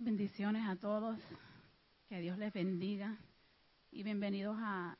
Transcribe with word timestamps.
Bendiciones 0.00 0.64
a 0.68 0.76
todos. 0.76 1.18
Que 2.08 2.20
Dios 2.20 2.38
les 2.38 2.52
bendiga. 2.52 3.18
Y 3.90 4.04
bienvenidos 4.04 4.56
a 4.60 4.96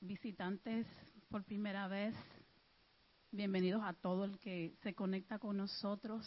visitantes 0.00 0.86
por 1.30 1.42
primera 1.42 1.88
vez. 1.88 2.14
Bienvenidos 3.30 3.82
a 3.82 3.94
todo 3.94 4.26
el 4.26 4.38
que 4.38 4.74
se 4.82 4.92
conecta 4.92 5.38
con 5.38 5.56
nosotros. 5.56 6.26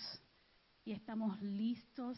Y 0.85 0.93
estamos 0.93 1.39
listos 1.39 2.17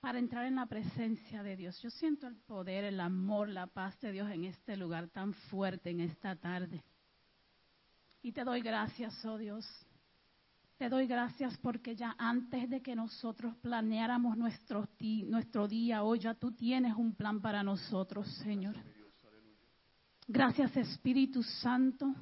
para 0.00 0.18
entrar 0.18 0.46
en 0.46 0.56
la 0.56 0.64
presencia 0.64 1.42
de 1.42 1.56
Dios. 1.56 1.78
Yo 1.82 1.90
siento 1.90 2.26
el 2.28 2.36
poder, 2.36 2.84
el 2.84 3.00
amor, 3.00 3.50
la 3.50 3.66
paz 3.66 4.00
de 4.00 4.10
Dios 4.10 4.30
en 4.30 4.46
este 4.46 4.78
lugar 4.78 5.08
tan 5.10 5.34
fuerte, 5.34 5.90
en 5.90 6.00
esta 6.00 6.34
tarde. 6.34 6.82
Y 8.22 8.32
te 8.32 8.42
doy 8.42 8.62
gracias, 8.62 9.22
oh 9.26 9.36
Dios 9.36 9.66
te 10.78 10.88
doy 10.88 11.08
gracias 11.08 11.58
porque 11.58 11.96
ya 11.96 12.14
antes 12.18 12.70
de 12.70 12.80
que 12.80 12.94
nosotros 12.94 13.56
planeáramos 13.56 14.36
nuestro, 14.36 14.88
nuestro 15.26 15.66
día, 15.66 16.04
hoy 16.04 16.20
ya 16.20 16.34
tú 16.34 16.52
tienes 16.52 16.94
un 16.94 17.14
plan 17.14 17.40
para 17.40 17.64
nosotros, 17.64 18.28
Señor. 18.44 18.76
Gracias 20.28 20.76
Espíritu 20.76 21.42
Santo, 21.42 22.14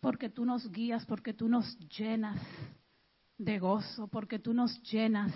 porque 0.00 0.28
tú 0.28 0.44
nos 0.44 0.68
guías, 0.72 1.06
porque 1.06 1.34
tú 1.34 1.48
nos 1.48 1.78
llenas 1.88 2.40
de 3.38 3.60
gozo, 3.60 4.08
porque 4.08 4.40
tú 4.40 4.52
nos 4.52 4.82
llenas 4.82 5.32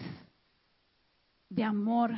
de 1.48 1.62
amor. 1.62 2.10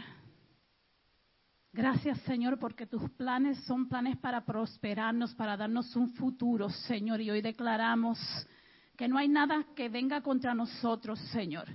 Gracias 1.70 2.18
Señor, 2.20 2.58
porque 2.58 2.86
tus 2.86 3.10
planes 3.10 3.62
son 3.64 3.90
planes 3.90 4.16
para 4.16 4.46
prosperarnos, 4.46 5.34
para 5.34 5.58
darnos 5.58 5.94
un 5.96 6.14
futuro, 6.14 6.70
Señor. 6.70 7.20
Y 7.20 7.30
hoy 7.30 7.42
declaramos 7.42 8.18
que 8.96 9.08
no 9.08 9.18
hay 9.18 9.28
nada 9.28 9.64
que 9.74 9.88
venga 9.88 10.20
contra 10.22 10.54
nosotros, 10.54 11.18
Señor. 11.32 11.66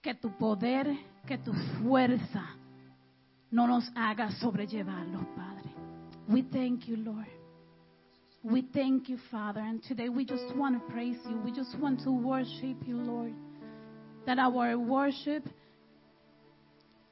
Que 0.00 0.14
tu 0.14 0.36
poder, 0.36 0.96
que 1.26 1.38
tu 1.38 1.52
fuerza 1.52 2.44
no 3.50 3.66
nos 3.66 3.90
haga 3.94 4.30
sobrellevarlo, 4.32 5.26
Padre. 5.34 5.70
We 6.28 6.42
thank 6.42 6.86
you, 6.88 6.96
Lord. 6.96 7.28
We 8.42 8.62
thank 8.62 9.08
you, 9.08 9.18
Father. 9.30 9.60
And 9.60 9.82
today 9.82 10.08
we 10.08 10.24
just 10.24 10.54
want 10.56 10.78
to 10.78 10.92
praise 10.92 11.18
you. 11.28 11.40
We 11.42 11.52
just 11.52 11.78
want 11.78 12.02
to 12.04 12.10
worship 12.10 12.76
you, 12.86 12.98
Lord. 12.98 13.32
That 14.26 14.38
our 14.38 14.76
worship, 14.76 15.44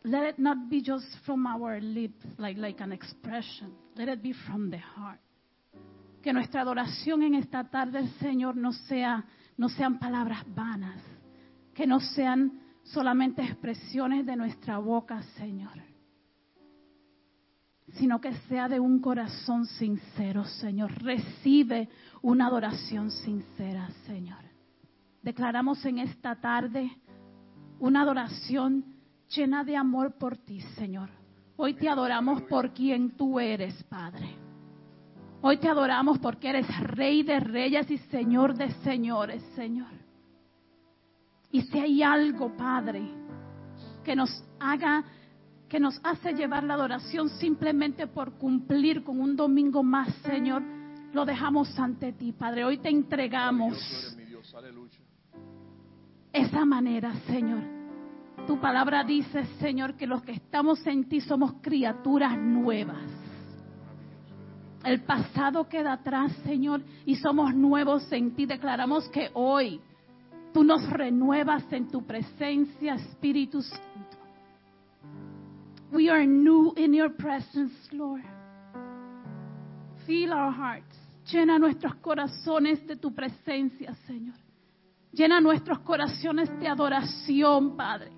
let 0.05 0.25
it 0.25 0.39
not 0.39 0.69
be 0.69 0.83
just 0.83 1.07
from 1.25 1.47
our 1.47 1.81
lips, 1.81 2.25
like, 2.39 2.59
like 2.59 2.81
an 2.81 2.93
expression. 2.93 3.73
Let 3.97 4.09
it 4.09 4.23
be 4.23 4.35
from 4.47 4.71
the 4.71 4.79
heart. 4.79 5.21
Que 6.23 6.33
nuestra 6.33 6.63
adoración 6.63 7.23
en 7.23 7.35
esta 7.35 7.65
tarde, 7.65 8.09
Señor, 8.21 8.57
no 8.57 8.73
sea 8.73 9.25
no 9.57 9.69
sean 9.69 9.99
palabras 9.99 10.45
vanas, 10.55 11.01
que 11.75 11.87
no 11.87 12.01
sean 12.01 12.61
solamente 12.83 13.43
expresiones 13.43 14.27
de 14.27 14.37
nuestra 14.37 14.79
boca, 14.79 15.23
Señor, 15.37 15.73
sino 17.95 18.21
que 18.21 18.33
sea 18.49 18.69
de 18.69 18.81
un 18.81 19.01
corazón 19.01 19.67
sincero, 19.67 20.45
Señor. 20.45 20.93
Recibe 21.03 21.89
una 22.23 22.47
adoración 22.47 23.11
sincera, 23.11 23.89
Señor. 24.07 24.43
Declaramos 25.23 25.85
en 25.85 25.99
esta 25.99 26.37
tarde 26.37 26.91
una 27.79 28.03
adoración 28.03 28.85
llena 29.29 29.65
de 29.65 29.77
amor 29.77 30.19
por 30.19 30.37
ti, 30.39 30.61
Señor. 30.77 31.11
Hoy 31.57 31.75
te 31.75 31.89
adoramos 31.89 32.43
por 32.43 32.73
quien 32.73 33.11
tú 33.11 33.39
eres, 33.39 33.83
Padre. 33.85 34.52
Hoy 35.45 35.57
te 35.57 35.69
adoramos 35.69 36.21
porque 36.21 36.51
eres 36.51 36.69
rey 36.83 37.25
de 37.25 37.41
reyes 37.41 37.91
y 37.91 37.99
señor 37.99 38.55
de 38.55 38.71
señores, 38.85 39.43
Señor. 39.57 39.91
Y 41.51 41.63
si 41.63 41.81
hay 41.81 42.01
algo, 42.01 42.57
Padre, 42.57 43.03
que 44.05 44.15
nos 44.15 44.31
haga, 44.61 45.03
que 45.69 45.81
nos 45.81 46.01
hace 46.05 46.33
llevar 46.35 46.63
la 46.63 46.75
adoración 46.75 47.29
simplemente 47.29 48.07
por 48.07 48.35
cumplir 48.39 49.03
con 49.03 49.21
un 49.21 49.35
domingo 49.35 49.83
más, 49.83 50.15
Señor, 50.23 50.63
lo 51.13 51.25
dejamos 51.25 51.77
ante 51.77 52.13
ti, 52.13 52.31
Padre. 52.31 52.65
Hoy 52.65 52.79
te 52.79 52.89
entregamos 52.89 53.77
esa 56.33 56.65
manera, 56.65 57.15
Señor. 57.27 57.65
Tu 58.47 58.61
palabra 58.61 59.03
dice, 59.03 59.45
Señor, 59.59 59.97
que 59.97 60.07
los 60.07 60.23
que 60.23 60.33
estamos 60.33 60.87
en 60.87 61.09
ti 61.09 61.21
somos 61.21 61.55
criaturas 61.61 62.39
nuevas. 62.39 63.03
El 64.85 65.03
pasado 65.03 65.69
queda 65.69 65.93
atrás, 65.93 66.33
Señor, 66.45 66.83
y 67.07 67.17
somos 67.17 67.55
nuevos 67.55 68.11
en 68.13 68.35
ti. 68.35 68.47
Declaramos 68.47 69.09
que 69.11 69.31
hoy 69.35 69.81
tú 70.53 70.65
nos 70.65 70.89
renuevas 70.91 71.65
en 71.73 71.89
tu 71.89 72.05
presencia, 72.05 72.95
Espíritu 72.95 73.63
Santo. 73.63 74.19
We 75.93 76.11
are 76.11 76.27
new 76.27 76.73
in 76.77 76.95
your 76.95 77.15
presence, 77.15 77.75
Lord. 77.93 78.25
Fill 80.07 80.33
our 80.33 80.53
hearts. 80.53 80.97
Llena 81.31 81.59
nuestros 81.59 81.95
corazones 81.97 82.85
de 82.87 82.97
tu 82.97 83.15
presencia, 83.15 83.95
Señor. 84.07 84.35
Llena 85.13 85.41
nuestros 85.41 85.81
corazones 85.81 86.51
de 86.59 86.67
adoración, 86.67 87.77
Padre. 87.77 88.11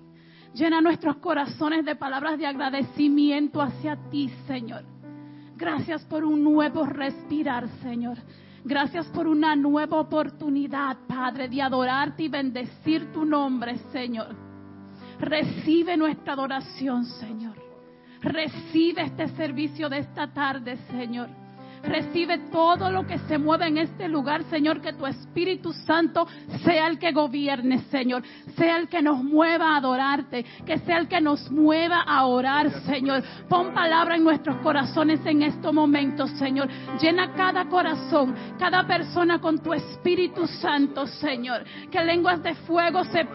Llena 0.53 0.81
nuestros 0.81 1.17
corazones 1.17 1.85
de 1.85 1.95
palabras 1.95 2.39
de 2.39 2.47
agradecimiento 2.47 3.61
hacia 3.61 3.97
ti, 4.09 4.31
Señor. 4.47 4.94
Gracias 5.57 6.03
por 6.05 6.23
un 6.23 6.43
nuevo 6.43 6.85
respirar, 6.85 7.67
Señor. 7.81 8.17
Gracias 8.63 9.05
por 9.07 9.27
una 9.27 9.55
nueva 9.55 9.99
oportunidad, 9.99 10.97
Padre, 11.07 11.47
de 11.47 11.61
adorarte 11.61 12.23
y 12.23 12.29
bendecir 12.29 13.13
tu 13.13 13.23
nombre, 13.23 13.77
Señor. 13.91 14.35
Recibe 15.19 15.95
nuestra 15.95 16.33
adoración, 16.33 17.05
Señor. 17.05 17.55
Recibe 18.21 19.03
este 19.03 19.27
servicio 19.29 19.87
de 19.87 19.99
esta 19.99 20.33
tarde, 20.33 20.77
Señor. 20.89 21.44
Recibe 21.83 22.37
todo 22.51 22.89
lo 22.89 23.05
que 23.05 23.19
se 23.19 23.37
mueve 23.37 23.67
en 23.67 23.77
este 23.77 24.07
lugar, 24.07 24.43
Señor, 24.49 24.81
que 24.81 24.93
tu 24.93 25.05
Espíritu 25.05 25.73
Santo 25.73 26.27
sea 26.63 26.87
el 26.87 26.99
que 26.99 27.11
gobierne, 27.11 27.79
Señor. 27.91 28.23
Sea 28.55 28.77
el 28.77 28.87
que 28.87 29.01
nos 29.01 29.23
mueva 29.23 29.73
a 29.73 29.77
adorarte, 29.77 30.45
que 30.65 30.79
sea 30.79 30.97
el 30.97 31.07
que 31.07 31.21
nos 31.21 31.51
mueva 31.51 32.01
a 32.01 32.25
orar, 32.25 32.71
Señor. 32.85 33.23
Pon 33.49 33.73
palabra 33.73 34.15
en 34.15 34.23
nuestros 34.23 34.57
corazones 34.57 35.25
en 35.25 35.43
estos 35.43 35.73
momentos, 35.73 36.31
Señor. 36.31 36.67
Llena 36.99 37.33
cada 37.33 37.65
corazón, 37.65 38.35
cada 38.57 38.85
persona 38.87 39.39
con 39.39 39.59
tu 39.59 39.73
Espíritu 39.73 40.47
Santo, 40.47 41.05
Señor. 41.07 41.63
Que 41.91 42.03
lenguas 42.03 42.41
de 42.41 42.55
fuego 42.55 43.03
se, 43.05 43.27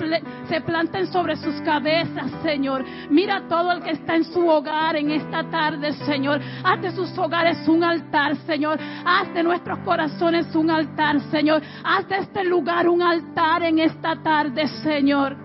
se 0.49 0.61
planten 0.63 1.07
sobre 1.13 1.37
sus 1.37 1.61
cabezas, 1.63 2.31
Señor. 2.43 2.85
Mira 3.11 3.47
todo 3.49 3.73
el 3.73 3.83
que 3.83 3.91
está 3.91 4.17
en 4.17 4.25
su 4.25 4.47
hogar 4.49 4.97
en 4.97 5.11
esta 5.11 5.49
tarde, 5.51 5.93
Señor. 6.05 6.41
Haz 6.65 6.83
de 6.83 6.91
sus 6.93 7.17
hogares 7.19 7.67
un 7.69 7.85
altar, 7.85 8.30
Señor. 8.39 8.79
Haz 9.05 9.33
de 9.35 9.43
nuestros 9.43 9.79
corazones 9.81 10.55
un 10.55 10.71
altar, 10.71 11.21
Señor. 11.31 11.63
Haz 11.85 12.09
de 12.09 12.19
este 12.19 12.45
lugar 12.45 12.89
un 12.89 13.03
altar 13.03 13.63
en 13.63 13.79
esta 13.79 14.17
tarde, 14.23 14.67
Señor. 14.83 15.37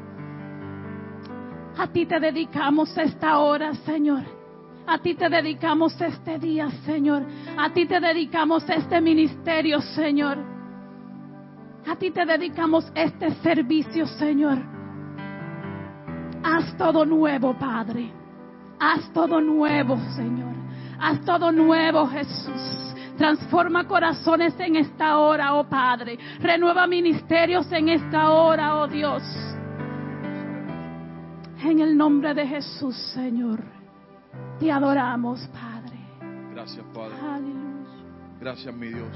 A 1.78 1.88
ti 1.88 2.06
te 2.06 2.20
dedicamos 2.20 2.98
esta 2.98 3.40
hora, 3.40 3.74
Señor. 3.74 4.24
A 4.88 5.00
ti 5.00 5.16
te 5.16 5.30
dedicamos 5.30 6.00
este 6.00 6.38
día, 6.38 6.70
Señor. 6.86 7.24
A 7.58 7.72
ti 7.74 7.86
te 7.86 8.00
dedicamos 8.00 8.64
este 8.70 9.02
ministerio, 9.02 9.82
Señor. 9.82 10.38
A 11.88 11.96
ti 11.96 12.12
te 12.12 12.26
dedicamos 12.26 12.92
este 12.96 13.32
servicio, 13.36 14.06
Señor. 14.08 14.58
Haz 16.44 16.78
todo 16.78 17.06
nuevo, 17.06 17.58
Padre. 17.58 18.12
Haz 18.80 19.12
todo 19.14 19.42
nuevo, 19.42 19.98
Señor. 20.16 20.55
Haz 21.00 21.22
todo 21.22 21.52
nuevo, 21.52 22.08
Jesús. 22.08 22.96
Transforma 23.18 23.88
corazones 23.88 24.54
en 24.60 24.76
esta 24.76 25.18
hora, 25.18 25.54
oh 25.54 25.68
Padre. 25.68 26.18
Renueva 26.40 26.86
ministerios 26.88 27.72
en 27.72 27.90
esta 27.90 28.30
hora, 28.32 28.76
oh 28.76 28.88
Dios. 28.88 29.24
En 31.64 31.80
el 31.80 31.98
nombre 31.98 32.34
de 32.34 32.46
Jesús, 32.46 32.96
Señor. 33.14 33.64
Te 34.60 34.72
adoramos, 34.72 35.48
Padre. 35.48 35.98
Gracias, 36.54 36.86
Padre. 36.94 37.16
Gracias, 38.40 38.76
mi 38.76 38.88
Dios. 38.88 39.10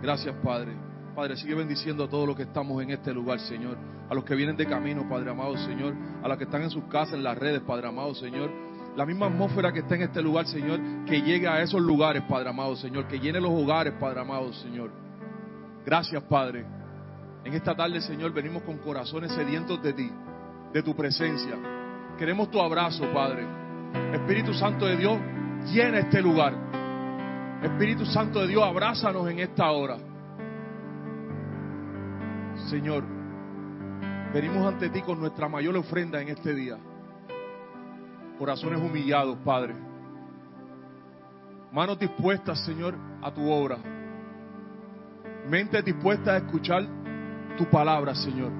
Gracias, 0.00 0.34
Padre. 0.36 0.76
Padre, 1.14 1.36
sigue 1.36 1.54
bendiciendo 1.54 2.04
a 2.04 2.08
todos 2.08 2.26
los 2.26 2.36
que 2.36 2.44
estamos 2.44 2.82
en 2.82 2.90
este 2.90 3.12
lugar, 3.12 3.38
Señor. 3.40 3.76
A 4.08 4.14
los 4.14 4.24
que 4.24 4.34
vienen 4.34 4.56
de 4.56 4.66
camino, 4.66 5.08
Padre 5.08 5.30
amado, 5.30 5.56
Señor. 5.58 5.94
A 6.22 6.28
los 6.28 6.38
que 6.38 6.44
están 6.44 6.62
en 6.62 6.70
sus 6.70 6.84
casas, 6.84 7.14
en 7.14 7.24
las 7.24 7.36
redes, 7.36 7.60
Padre 7.60 7.88
amado, 7.88 8.14
Señor 8.14 8.71
la 8.96 9.06
misma 9.06 9.26
atmósfera 9.26 9.72
que 9.72 9.80
está 9.80 9.94
en 9.94 10.02
este 10.02 10.20
lugar, 10.20 10.46
Señor, 10.46 10.78
que 11.06 11.22
llegue 11.22 11.48
a 11.48 11.62
esos 11.62 11.80
lugares, 11.80 12.22
Padre 12.28 12.50
amado, 12.50 12.76
Señor, 12.76 13.06
que 13.08 13.18
llene 13.18 13.40
los 13.40 13.50
hogares, 13.50 13.94
Padre 13.98 14.20
amado, 14.20 14.52
Señor. 14.52 14.90
Gracias, 15.84 16.22
Padre. 16.24 16.64
En 17.44 17.54
esta 17.54 17.74
tarde, 17.74 18.00
Señor, 18.00 18.32
venimos 18.32 18.62
con 18.62 18.78
corazones 18.78 19.32
sedientos 19.32 19.82
de 19.82 19.92
ti, 19.94 20.10
de 20.72 20.82
tu 20.82 20.94
presencia. 20.94 21.56
Queremos 22.18 22.50
tu 22.50 22.60
abrazo, 22.60 23.04
Padre. 23.12 23.46
Espíritu 24.12 24.52
Santo 24.52 24.84
de 24.86 24.96
Dios, 24.96 25.18
llena 25.72 26.00
este 26.00 26.20
lugar. 26.20 26.54
Espíritu 27.62 28.04
Santo 28.04 28.40
de 28.40 28.48
Dios, 28.48 28.62
abrázanos 28.62 29.28
en 29.30 29.38
esta 29.38 29.70
hora. 29.70 29.96
Señor, 32.68 33.04
venimos 34.34 34.66
ante 34.66 34.90
ti 34.90 35.00
con 35.00 35.18
nuestra 35.18 35.48
mayor 35.48 35.76
ofrenda 35.76 36.20
en 36.20 36.28
este 36.28 36.54
día 36.54 36.76
corazones 38.38 38.80
humillados, 38.80 39.38
Padre. 39.44 39.74
Manos 41.72 41.98
dispuestas, 41.98 42.64
Señor, 42.64 42.94
a 43.22 43.32
tu 43.32 43.50
obra. 43.50 43.78
Mente 45.48 45.82
dispuesta 45.82 46.32
a 46.32 46.36
escuchar 46.38 46.86
tu 47.56 47.64
palabra, 47.66 48.14
Señor. 48.14 48.50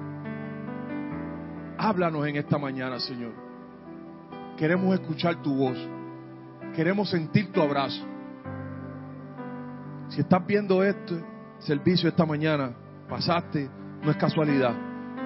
Háblanos 1.77 2.25
en 2.27 2.37
esta 2.37 2.57
mañana, 2.57 2.99
Señor. 2.99 3.33
Queremos 4.57 4.93
escuchar 4.93 5.41
tu 5.41 5.55
voz. 5.55 5.77
Queremos 6.75 7.09
sentir 7.09 7.51
tu 7.51 7.61
abrazo. 7.61 8.03
Si 10.09 10.21
estás 10.21 10.45
viendo 10.45 10.83
este 10.83 11.23
servicio 11.59 12.09
esta 12.09 12.25
mañana, 12.25 12.71
pasaste, 13.07 13.69
no 14.01 14.11
es 14.11 14.17
casualidad. 14.17 14.75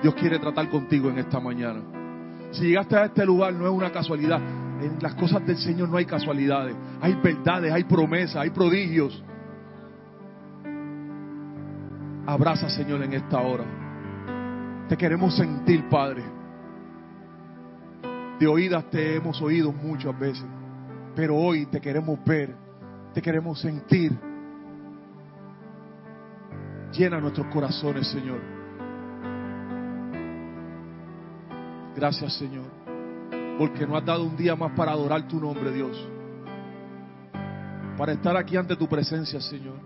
Dios 0.01 0.13
quiere 0.15 0.39
tratar 0.39 0.69
contigo 0.69 1.09
en 1.09 1.19
esta 1.19 1.39
mañana. 1.39 1.96
Si 2.51 2.63
llegaste 2.63 2.95
a 2.95 3.05
este 3.05 3.25
lugar, 3.25 3.53
no 3.53 3.65
es 3.65 3.71
una 3.71 3.91
casualidad. 3.91 4.39
En 4.81 4.97
las 5.01 5.15
cosas 5.15 5.45
del 5.45 5.57
Señor 5.57 5.89
no 5.89 5.97
hay 5.97 6.05
casualidades. 6.05 6.75
Hay 7.01 7.15
verdades, 7.15 7.71
hay 7.71 7.83
promesas, 7.83 8.37
hay 8.37 8.49
prodigios. 8.51 9.23
Abraza, 12.25 12.69
Señor, 12.69 13.03
en 13.03 13.13
esta 13.13 13.39
hora. 13.39 13.65
Te 14.89 14.97
queremos 14.97 15.35
sentir, 15.35 15.87
Padre. 15.89 16.23
De 18.39 18.47
oídas 18.47 18.89
te 18.91 19.15
hemos 19.15 19.41
oído 19.41 19.71
muchas 19.71 20.17
veces, 20.19 20.45
pero 21.15 21.35
hoy 21.35 21.65
te 21.65 21.81
queremos 21.81 22.23
ver, 22.23 22.53
te 23.13 23.21
queremos 23.21 23.59
sentir. 23.59 24.11
Llena 26.91 27.19
nuestros 27.19 27.47
corazones, 27.47 28.07
Señor. 28.07 28.56
Gracias, 31.97 32.33
Señor, 32.37 32.65
porque 33.57 33.87
nos 33.87 33.97
has 33.97 34.05
dado 34.05 34.23
un 34.23 34.37
día 34.37 34.55
más 34.55 34.71
para 34.73 34.91
adorar 34.91 35.27
tu 35.27 35.39
nombre, 35.39 35.71
Dios. 35.71 35.97
Para 37.97 38.11
estar 38.11 38.37
aquí 38.37 38.55
ante 38.55 38.75
tu 38.75 38.87
presencia, 38.87 39.41
Señor. 39.41 39.79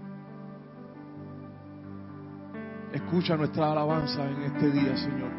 Escucha 2.91 3.37
nuestra 3.37 3.71
alabanza 3.71 4.29
en 4.29 4.41
este 4.41 4.71
día, 4.71 4.97
Señor. 4.97 5.29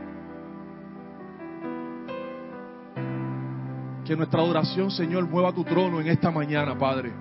Que 4.06 4.16
nuestra 4.16 4.40
adoración, 4.40 4.90
Señor, 4.90 5.28
mueva 5.28 5.52
tu 5.52 5.64
trono 5.64 6.00
en 6.00 6.06
esta 6.06 6.30
mañana, 6.30 6.74
Padre. 6.78 7.12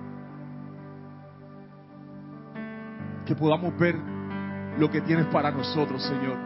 Que 3.26 3.34
podamos 3.34 3.78
ver 3.78 3.96
lo 4.78 4.90
que 4.90 5.02
tienes 5.02 5.26
para 5.26 5.50
nosotros, 5.50 6.02
Señor. 6.02 6.38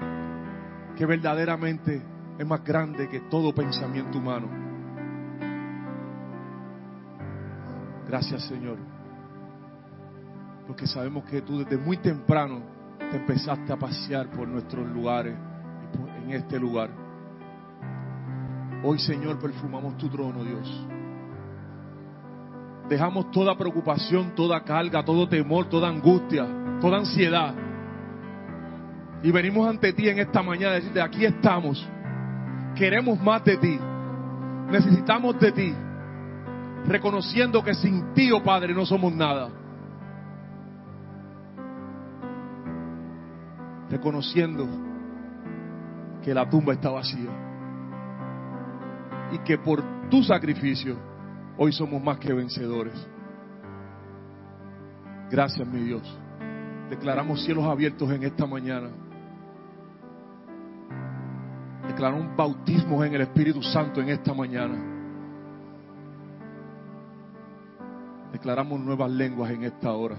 Que 0.97 1.07
verdaderamente 1.07 2.16
es 2.39 2.47
más 2.47 2.63
grande 2.63 3.09
que 3.09 3.21
todo 3.21 3.55
pensamiento 3.55 4.19
humano. 4.19 4.49
Gracias, 8.07 8.45
Señor. 8.45 8.79
Porque 10.67 10.87
sabemos 10.87 11.25
que 11.25 11.43
tú 11.43 11.59
desde 11.59 11.77
muy 11.77 11.97
temprano 11.97 12.61
te 12.99 13.17
empezaste 13.17 13.73
a 13.73 13.77
pasear 13.77 14.31
por 14.31 14.49
nuestros 14.49 14.87
lugares 14.89 15.37
en 16.23 16.33
este 16.33 16.59
lugar. 16.59 16.91
Hoy, 18.83 18.99
Señor, 18.99 19.39
perfumamos 19.39 19.97
tu 19.97 20.09
trono, 20.09 20.45
Dios. 20.45 20.87
Dejamos 22.89 23.31
toda 23.31 23.57
preocupación, 23.57 24.35
toda 24.35 24.63
carga, 24.63 25.05
todo 25.05 25.29
temor, 25.29 25.69
toda 25.69 25.89
angustia, 25.89 26.47
toda 26.81 26.99
ansiedad. 26.99 27.55
Y 29.23 29.31
venimos 29.33 29.69
ante 29.69 29.93
ti 29.93 30.09
en 30.09 30.21
esta 30.21 30.43
mañana 30.43 30.73
a 30.73 30.77
decirte, 30.77 31.01
aquí 31.01 31.25
estamos. 31.25 31.85
Queremos 32.77 33.19
más 33.21 33.43
de 33.45 33.57
ti. 33.57 33.79
Necesitamos 34.71 35.41
de 35.41 35.53
ti. 35.53 35.75
Reconociendo 36.87 37.65
que 37.65 37.75
sin 37.75 38.13
ti, 38.13 38.31
oh 38.31 38.43
Padre, 38.43 38.75
no 38.75 38.85
somos 38.85 39.13
nada. 39.13 39.49
Reconociendo 43.91 44.67
que 46.23 46.35
la 46.35 46.49
tumba 46.49 46.75
está 46.75 46.91
vacía. 46.91 47.31
Y 49.33 49.39
que 49.39 49.57
por 49.59 49.83
tu 50.11 50.23
sacrificio 50.23 50.97
hoy 51.57 51.73
somos 51.73 52.03
más 52.03 52.19
que 52.19 52.33
vencedores. 52.33 52.95
Gracias, 55.31 55.67
mi 55.67 55.81
Dios. 55.81 56.19
Declaramos 56.91 57.43
cielos 57.45 57.65
abiertos 57.65 58.11
en 58.11 58.23
esta 58.23 58.47
mañana. 58.47 59.06
Declaramos 61.97 62.37
bautismos 62.37 63.07
en 63.07 63.15
el 63.15 63.23
Espíritu 63.23 63.63
Santo 63.63 64.03
en 64.03 64.11
esta 64.11 64.35
mañana. 64.35 64.77
Declaramos 68.31 68.79
nuevas 68.79 69.11
lenguas 69.11 69.51
en 69.51 69.63
esta 69.65 69.91
hora. 69.93 70.17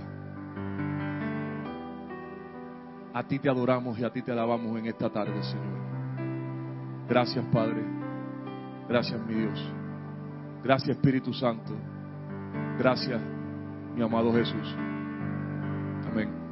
A 3.13 3.23
ti 3.27 3.37
te 3.37 3.47
adoramos 3.47 3.99
y 3.99 4.03
a 4.03 4.11
ti 4.11 4.23
te 4.23 4.31
alabamos 4.31 4.75
en 4.79 4.87
esta 4.87 5.07
tarde, 5.11 5.43
Señor. 5.43 7.05
Gracias, 7.07 7.45
Padre. 7.53 7.83
Gracias, 8.89 9.21
mi 9.27 9.35
Dios. 9.35 9.71
Gracias, 10.63 10.97
Espíritu 10.97 11.31
Santo. 11.31 11.75
Gracias, 12.79 13.21
mi 13.93 14.01
amado 14.01 14.33
Jesús. 14.33 14.75
Amén. 16.11 16.47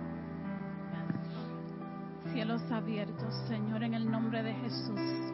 Cielos 2.36 2.70
abiertos, 2.70 3.34
Señor, 3.48 3.82
en 3.82 3.94
el 3.94 4.12
nombre 4.12 4.44
de 4.44 4.54
Jesús. 4.56 5.25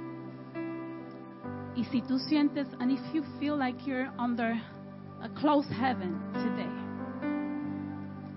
Y 1.76 1.86
si 1.86 2.02
tú 2.02 2.20
sientes, 2.20 2.68
and 2.80 2.92
if 2.92 3.00
you 3.14 3.24
feel 3.40 3.58
like 3.58 3.88
you're 3.88 4.12
under 4.20 4.60
a 5.22 5.30
closed 5.40 5.72
heaven 5.72 6.20
today, 6.34 6.70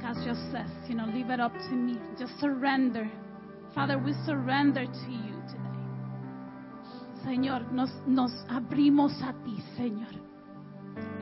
God 0.00 0.14
just 0.24 0.40
says, 0.52 0.70
you 0.88 0.94
know, 0.94 1.06
leave 1.06 1.30
it 1.30 1.40
up 1.40 1.52
to 1.52 1.72
me. 1.72 1.98
Just 2.18 2.38
surrender. 2.38 3.10
Father, 3.74 3.98
we 3.98 4.12
surrender 4.24 4.84
to 4.84 5.10
you 5.10 5.34
today. 5.48 5.64
Señor, 7.24 7.72
nos, 7.72 7.90
nos 8.06 8.30
abrimos 8.48 9.12
a 9.22 9.32
ti, 9.44 9.60
Señor. 9.76 10.14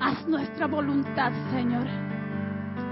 Haz 0.01 0.27
nuestra 0.27 0.67
voluntad, 0.67 1.33
Señor. 1.51 1.87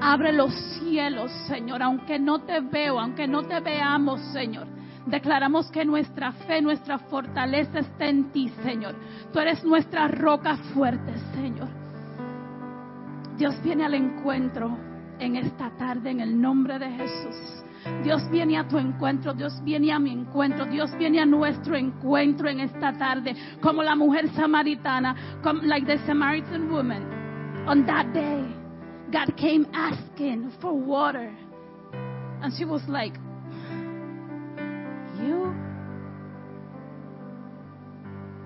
Abre 0.00 0.32
los 0.32 0.54
cielos, 0.78 1.30
Señor, 1.46 1.82
aunque 1.82 2.18
no 2.18 2.38
te 2.38 2.60
veo, 2.60 2.98
aunque 2.98 3.26
no 3.26 3.42
te 3.42 3.60
veamos, 3.60 4.20
Señor. 4.32 4.66
Declaramos 5.10 5.70
que 5.72 5.84
nuestra 5.84 6.32
fe, 6.32 6.62
nuestra 6.62 6.98
fortaleza 6.98 7.80
está 7.80 8.06
en 8.06 8.30
ti, 8.30 8.48
Señor. 8.62 8.94
Tú 9.32 9.40
eres 9.40 9.64
nuestra 9.64 10.06
roca 10.06 10.56
fuerte, 10.72 11.12
Señor. 11.34 11.68
Dios 13.36 13.60
viene 13.62 13.84
al 13.84 13.94
encuentro 13.94 14.78
en 15.18 15.34
esta 15.36 15.70
tarde 15.70 16.10
en 16.10 16.20
el 16.20 16.40
nombre 16.40 16.78
de 16.78 16.90
Jesús. 16.90 17.64
Dios 18.04 18.30
viene 18.30 18.58
a 18.58 18.68
tu 18.68 18.78
encuentro, 18.78 19.32
Dios 19.32 19.60
viene 19.64 19.92
a 19.92 19.98
mi 19.98 20.12
encuentro, 20.12 20.66
Dios 20.66 20.96
viene 20.98 21.20
a 21.20 21.26
nuestro 21.26 21.76
encuentro 21.76 22.48
en 22.48 22.60
esta 22.60 22.92
tarde, 22.92 23.34
como 23.60 23.82
la 23.82 23.96
mujer 23.96 24.28
samaritana, 24.34 25.40
como, 25.42 25.62
like 25.62 25.86
the 25.86 25.98
Samaritan 26.06 26.70
woman. 26.70 27.02
On 27.66 27.84
that 27.86 28.06
day, 28.12 28.44
God 29.10 29.34
came 29.36 29.66
asking 29.72 30.50
for 30.60 30.72
water. 30.72 31.32
And 32.42 32.52
she 32.56 32.64
was 32.64 32.86
like, 32.86 33.14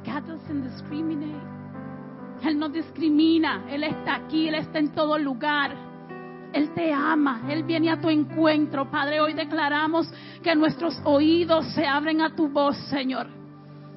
God 0.05 0.27
doesn't 0.27 0.63
discriminate. 0.63 1.55
Él 2.43 2.59
no 2.59 2.69
discrimina. 2.69 3.65
Él 3.69 3.85
está 3.85 4.17
aquí, 4.17 4.49
Él 4.49 4.57
está 4.57 4.79
en 4.79 4.93
todo 4.93 5.19
lugar. 5.19 5.75
Él 6.53 6.71
te 6.73 6.93
ama, 6.93 7.43
Él 7.49 7.65
viene 7.65 7.91
a 7.91 8.01
tu 8.01 8.09
encuentro. 8.09 8.89
Padre, 8.91 9.21
hoy 9.21 9.33
declaramos 9.33 10.09
que 10.43 10.55
nuestros 10.55 11.01
oídos 11.05 11.67
se 11.75 11.85
abren 11.85 12.21
a 12.21 12.35
tu 12.35 12.49
voz, 12.49 12.77
Señor. 12.89 13.27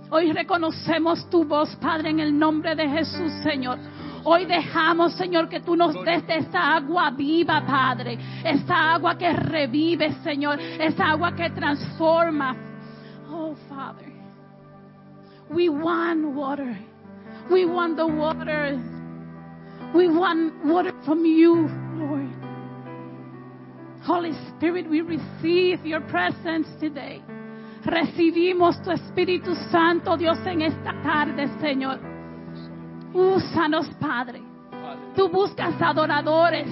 Hoy 0.09 0.31
reconocemos 0.31 1.29
tu 1.29 1.43
voz, 1.43 1.75
Padre, 1.75 2.09
en 2.09 2.19
el 2.19 2.37
nombre 2.37 2.73
de 2.75 2.87
Jesús, 2.89 3.31
Señor. 3.43 3.77
Hoy 4.23 4.45
dejamos, 4.45 5.13
Señor, 5.13 5.47
que 5.49 5.59
tú 5.59 5.75
nos 5.75 5.93
des 6.03 6.25
de 6.25 6.37
esta 6.37 6.75
agua 6.75 7.11
viva, 7.11 7.63
Padre. 7.65 8.17
Esa 8.43 8.93
agua 8.93 9.17
que 9.17 9.31
revive, 9.31 10.13
Señor. 10.23 10.59
Esa 10.59 11.11
agua 11.11 11.35
que 11.35 11.49
transforma. 11.51 12.66
We 15.49 15.69
want 15.69 16.35
water. 16.35 16.77
We 17.51 17.65
want 17.65 17.97
the 17.97 18.07
water. 18.07 18.77
We 19.95 20.07
want 20.09 20.65
water 20.65 20.91
from 21.05 21.25
you, 21.25 21.69
Lord. 21.95 22.29
Holy 24.03 24.33
Spirit, 24.55 24.89
we 24.89 25.01
receive 25.01 25.85
your 25.85 26.01
presence 26.01 26.67
today. 26.79 27.21
Recibimos 27.85 28.81
tu 28.83 28.91
Espíritu 28.91 29.55
Santo, 29.71 30.17
Dios, 30.17 30.37
en 30.45 30.61
esta 30.61 30.93
tarde, 31.03 31.47
Señor. 31.61 31.99
Úsanos, 33.13 33.87
Padre. 33.99 34.41
Tú 35.15 35.29
buscas 35.29 35.81
adoradores. 35.81 36.67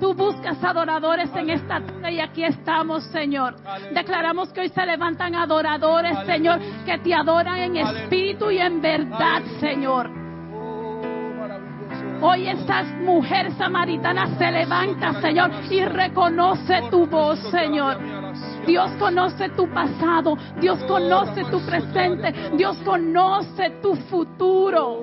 Tú 0.00 0.12
buscas 0.12 0.62
adoradores 0.62 1.30
en 1.34 1.50
esta 1.50 1.80
tarde 1.80 2.12
y 2.12 2.20
aquí 2.20 2.44
estamos, 2.44 3.04
Señor. 3.04 3.56
Declaramos 3.94 4.50
que 4.52 4.60
hoy 4.60 4.68
se 4.68 4.84
levantan 4.84 5.34
adoradores, 5.34 6.18
Señor, 6.26 6.60
que 6.84 6.98
te 6.98 7.14
adoran 7.14 7.58
en 7.58 7.76
espíritu 7.76 8.50
y 8.50 8.58
en 8.58 8.82
verdad, 8.82 9.42
Señor. 9.58 10.10
Hoy 12.20 12.48
esta 12.48 12.82
mujer 12.82 13.52
samaritana 13.56 14.36
se 14.38 14.50
levanta, 14.50 15.20
Señor, 15.20 15.50
y 15.70 15.84
reconoce 15.84 16.82
tu 16.90 17.06
voz, 17.06 17.38
Señor. 17.50 17.98
Dios 18.66 18.90
conoce 18.98 19.48
tu 19.50 19.68
pasado, 19.68 20.36
Dios 20.60 20.82
conoce 20.84 21.44
tu 21.44 21.64
presente, 21.64 22.32
Dios 22.56 22.76
conoce 22.84 23.70
tu 23.82 23.94
futuro. 23.94 25.00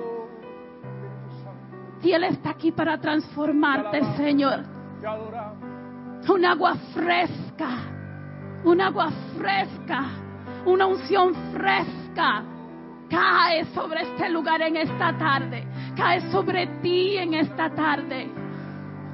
Y 2.02 2.12
Él 2.12 2.24
está 2.24 2.50
aquí 2.50 2.70
para 2.70 3.00
transformarte, 3.00 4.02
Señor. 4.16 4.73
Un 6.28 6.44
agua 6.46 6.74
fresca, 6.94 7.68
un 8.64 8.80
agua 8.80 9.10
fresca, 9.36 10.04
una 10.64 10.86
unción 10.86 11.34
fresca 11.52 12.42
cae 13.10 13.66
sobre 13.66 14.00
este 14.00 14.30
lugar 14.30 14.62
en 14.62 14.76
esta 14.76 15.16
tarde. 15.18 15.66
Cae 15.94 16.20
sobre 16.30 16.66
ti 16.80 17.18
en 17.18 17.34
esta 17.34 17.68
tarde. 17.74 18.30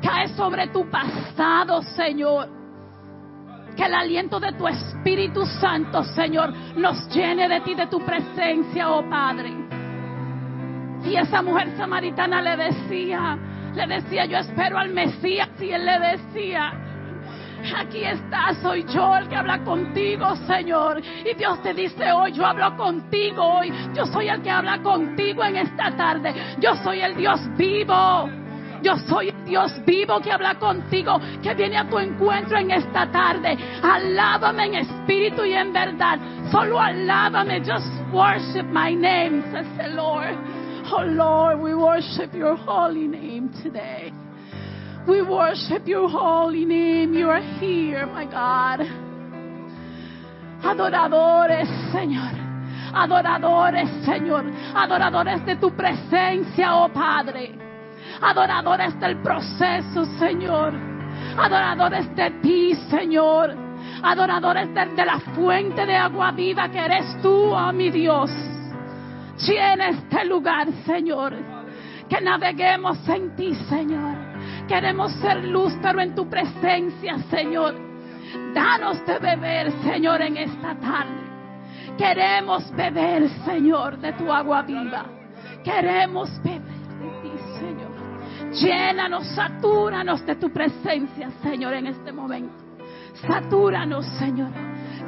Cae 0.00 0.28
sobre 0.28 0.68
tu 0.68 0.88
pasado, 0.88 1.82
Señor. 1.82 2.49
Que 3.76 3.85
el 3.85 3.94
aliento 3.94 4.38
de 4.38 4.52
tu 4.52 4.68
Espíritu 4.68 5.44
Santo, 5.44 6.04
Señor, 6.04 6.52
nos 6.76 7.09
llene 7.09 7.49
de 7.49 7.61
ti, 7.62 7.75
de 7.75 7.88
tu 7.88 8.00
presencia, 8.00 8.90
oh 8.90 9.09
Padre. 9.11 9.52
Y 11.04 11.16
esa 11.16 11.42
mujer 11.42 11.76
samaritana 11.76 12.42
le 12.42 12.56
decía, 12.64 13.38
le 13.74 13.86
decía, 13.86 14.24
yo 14.26 14.38
espero 14.38 14.78
al 14.78 14.90
Mesías. 14.90 15.48
Y 15.60 15.70
él 15.70 15.84
le 15.86 15.98
decía, 15.98 16.72
Aquí 17.76 18.04
está, 18.04 18.54
soy 18.62 18.84
yo 18.84 19.16
el 19.16 19.28
que 19.28 19.36
habla 19.36 19.62
contigo, 19.62 20.34
Señor. 20.46 21.00
Y 21.00 21.34
Dios 21.34 21.62
te 21.62 21.74
dice 21.74 22.10
hoy, 22.12 22.32
yo 22.32 22.46
hablo 22.46 22.76
contigo 22.76 23.42
hoy. 23.42 23.72
Yo 23.94 24.06
soy 24.06 24.28
el 24.28 24.40
que 24.42 24.50
habla 24.50 24.82
contigo 24.82 25.44
en 25.44 25.56
esta 25.56 25.94
tarde. 25.96 26.34
Yo 26.58 26.74
soy 26.76 27.00
el 27.00 27.16
Dios 27.16 27.40
vivo. 27.56 28.28
Yo 28.82 28.96
soy 28.96 29.28
el 29.28 29.44
Dios 29.44 29.72
vivo 29.84 30.20
que 30.20 30.32
habla 30.32 30.54
contigo, 30.54 31.20
que 31.42 31.52
viene 31.54 31.76
a 31.76 31.86
tu 31.86 31.98
encuentro 31.98 32.56
en 32.56 32.70
esta 32.70 33.10
tarde. 33.10 33.56
Alábame 33.82 34.64
en 34.66 34.74
espíritu 34.76 35.44
y 35.44 35.52
en 35.52 35.70
verdad. 35.72 36.18
Solo 36.50 36.80
alábame. 36.80 37.60
Just 37.60 37.92
worship 38.10 38.64
my 38.64 38.94
name, 38.94 39.42
says 39.52 39.66
the 39.76 39.88
Lord. 39.88 40.60
Oh 40.92 41.04
Lord, 41.04 41.61
we 41.61 41.73
worship 41.73 42.35
your 42.35 42.56
holy 42.56 43.06
name 43.06 43.50
today. 43.62 44.12
We 45.06 45.23
worship 45.23 45.87
your 45.87 46.09
holy 46.09 46.64
name. 46.64 47.14
You 47.14 47.28
are 47.30 47.40
here, 47.61 48.06
my 48.06 48.25
God. 48.25 48.80
Adoradores, 50.64 51.68
Señor. 51.92 52.35
Adoradores, 52.92 53.88
Señor. 54.04 54.44
Adoradores 54.75 55.47
de 55.47 55.56
tu 55.56 55.70
presencia, 55.76 56.75
oh 56.75 56.88
Padre. 56.88 57.52
Adoradores 58.20 58.99
del 58.99 59.23
proceso, 59.23 60.04
Señor. 60.18 60.75
Adoradores 61.38 62.14
de 62.16 62.30
ti, 62.42 62.75
Señor. 62.90 63.54
Adoradores 64.02 64.75
de, 64.75 65.04
la 65.04 65.20
fuente 65.37 65.87
de 65.87 65.94
agua 65.94 66.32
viva 66.32 66.68
que 66.68 66.78
eres 66.78 67.23
tú, 67.23 67.52
oh 67.52 67.73
mi 67.73 67.90
Dios. 67.90 68.30
Llena 69.47 69.88
este 69.88 70.25
lugar, 70.25 70.68
Señor. 70.85 71.35
Que 72.09 72.20
naveguemos 72.20 73.09
en 73.09 73.37
ti, 73.37 73.54
Señor. 73.68 74.16
Queremos 74.66 75.12
ser 75.20 75.44
luz, 75.44 75.73
en 75.82 76.14
tu 76.14 76.28
presencia, 76.28 77.18
Señor. 77.30 77.75
Danos 78.54 79.04
de 79.06 79.18
beber, 79.18 79.73
Señor, 79.82 80.20
en 80.23 80.37
esta 80.37 80.75
tarde. 80.76 81.20
Queremos 81.97 82.70
beber, 82.75 83.28
Señor, 83.44 83.99
de 83.99 84.12
tu 84.14 84.30
agua 84.32 84.62
viva. 84.62 85.04
Queremos 85.64 86.30
beber 86.42 86.62
de 86.62 87.11
ti, 87.23 87.32
Señor. 87.59 88.52
Llénanos, 88.52 89.26
satúranos 89.35 90.25
de 90.26 90.35
tu 90.37 90.52
presencia, 90.52 91.30
Señor, 91.42 91.75
en 91.75 91.87
este 91.87 92.12
momento. 92.12 92.54
Satúranos, 93.26 94.06
Señor. 94.18 94.50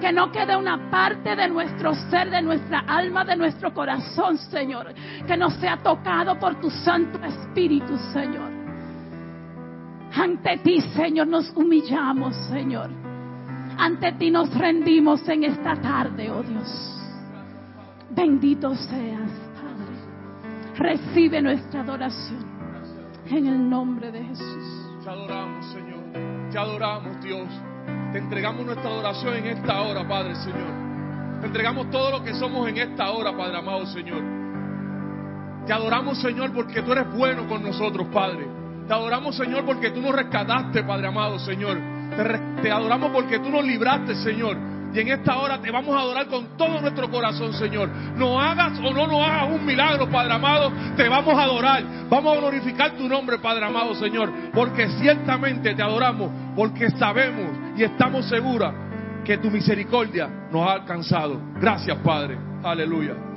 Que 0.02 0.12
no 0.12 0.32
quede 0.32 0.56
una 0.56 0.90
parte 0.90 1.36
de 1.36 1.48
nuestro 1.48 1.94
ser, 2.10 2.28
de 2.28 2.42
nuestra 2.42 2.80
alma, 2.80 3.24
de 3.24 3.36
nuestro 3.36 3.72
corazón, 3.72 4.36
Señor. 4.36 4.92
Que 5.28 5.36
no 5.36 5.48
sea 5.48 5.76
tocado 5.76 6.36
por 6.40 6.60
tu 6.60 6.68
Santo 6.70 7.24
Espíritu, 7.24 7.96
Señor. 8.12 8.50
Ante 10.12 10.58
ti, 10.58 10.80
Señor, 10.80 11.28
nos 11.28 11.50
humillamos, 11.54 12.34
Señor. 12.48 12.90
Ante 13.78 14.10
ti 14.14 14.28
nos 14.32 14.52
rendimos 14.52 15.26
en 15.28 15.44
esta 15.44 15.76
tarde, 15.76 16.32
oh 16.32 16.42
Dios. 16.42 17.00
Bendito 18.10 18.74
seas, 18.74 19.30
Padre. 19.54 20.78
Recibe 20.78 21.40
nuestra 21.40 21.82
adoración. 21.82 22.44
En 23.26 23.46
el 23.46 23.70
nombre 23.70 24.10
de 24.10 24.24
Jesús. 24.24 25.04
Te 25.04 25.10
adoramos, 25.10 25.64
Señor. 25.66 26.50
Te 26.50 26.58
adoramos, 26.58 27.22
Dios. 27.22 27.48
Te 28.12 28.18
entregamos 28.18 28.66
nuestra 28.66 28.90
adoración 28.90 29.34
en 29.36 29.46
esta 29.46 29.80
hora, 29.80 30.06
Padre, 30.06 30.34
Señor. 30.34 31.40
Te 31.40 31.46
entregamos 31.46 31.90
todo 31.90 32.10
lo 32.10 32.22
que 32.22 32.34
somos 32.34 32.68
en 32.68 32.76
esta 32.76 33.10
hora, 33.10 33.34
Padre 33.34 33.56
amado, 33.56 33.86
Señor. 33.86 34.22
Te 35.66 35.72
adoramos, 35.72 36.20
Señor, 36.20 36.52
porque 36.52 36.82
tú 36.82 36.92
eres 36.92 37.10
bueno 37.10 37.48
con 37.48 37.62
nosotros, 37.62 38.06
Padre. 38.12 38.46
Te 38.86 38.92
adoramos, 38.92 39.34
Señor, 39.34 39.64
porque 39.64 39.90
tú 39.90 40.02
nos 40.02 40.14
rescataste, 40.14 40.82
Padre 40.82 41.06
amado, 41.06 41.38
Señor. 41.38 41.78
Te, 42.60 42.70
adoramos 42.70 43.12
porque 43.12 43.38
tú 43.38 43.48
nos 43.48 43.64
libraste, 43.64 44.14
Señor. 44.16 44.58
Y 44.92 45.00
en 45.00 45.08
esta 45.08 45.38
hora 45.38 45.58
te 45.58 45.70
vamos 45.70 45.96
a 45.96 46.00
adorar 46.00 46.26
con 46.26 46.54
todo 46.58 46.82
nuestro 46.82 47.10
corazón, 47.10 47.54
Señor. 47.54 47.88
No 48.16 48.38
hagas 48.38 48.78
o 48.78 48.92
no 48.92 49.06
nos 49.06 49.26
hagas 49.26 49.50
un 49.50 49.64
milagro, 49.64 50.10
Padre 50.10 50.34
amado. 50.34 50.70
Te 50.96 51.08
vamos 51.08 51.34
a 51.34 51.44
adorar. 51.44 51.82
Vamos 52.10 52.36
a 52.36 52.40
glorificar 52.40 52.90
tu 52.92 53.08
nombre, 53.08 53.38
Padre 53.38 53.64
amado, 53.64 53.94
Señor. 53.94 54.30
Porque 54.52 54.86
ciertamente 55.00 55.74
te 55.74 55.82
adoramos. 55.82 56.30
Porque 56.54 56.90
sabemos 56.90 57.61
y 57.76 57.82
estamos 57.82 58.28
seguros 58.28 58.72
que 59.24 59.38
tu 59.38 59.50
misericordia 59.50 60.28
nos 60.50 60.66
ha 60.66 60.72
alcanzado. 60.72 61.40
Gracias, 61.60 61.96
Padre. 61.98 62.36
Aleluya. 62.62 63.31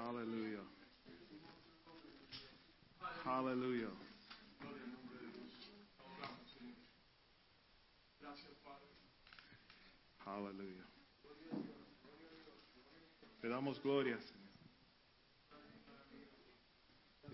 Hallelujah. 0.00 0.64
Hallelujah. 3.22 3.90
Hallelujah. 10.24 10.86
Te 13.42 13.48
damos 13.48 13.78
gloria, 13.82 14.18
Señor. 14.18 14.40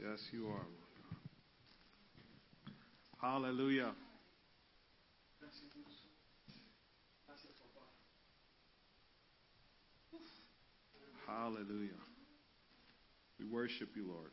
Yes, 0.00 0.32
you 0.32 0.48
are, 0.48 0.66
Lord. 0.66 0.86
Hallelujah. 3.20 3.94
Hallelujah. 11.26 12.05
Worship 13.66 13.96
you, 13.96 14.06
Lord. 14.06 14.30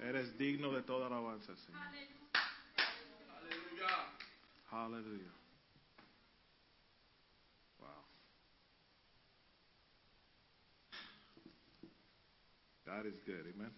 Eres 0.00 0.38
digno 0.38 0.72
de 0.72 0.80
toda 0.80 1.08
alabanza, 1.08 1.54
Señor. 1.54 1.82
Hallelujah. 4.70 5.34
Wow. 7.78 7.88
God 12.86 13.04
is 13.04 13.20
good. 13.26 13.52
Amen. 13.54 13.74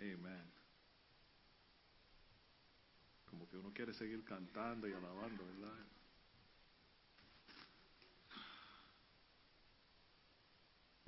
Amen. 0.00 0.52
Como 3.28 3.46
que 3.50 3.58
uno 3.58 3.70
quiere 3.74 3.92
seguir 3.92 4.24
cantando 4.24 4.88
y 4.88 4.94
alabando, 4.94 5.44
¿verdad? 5.44 5.99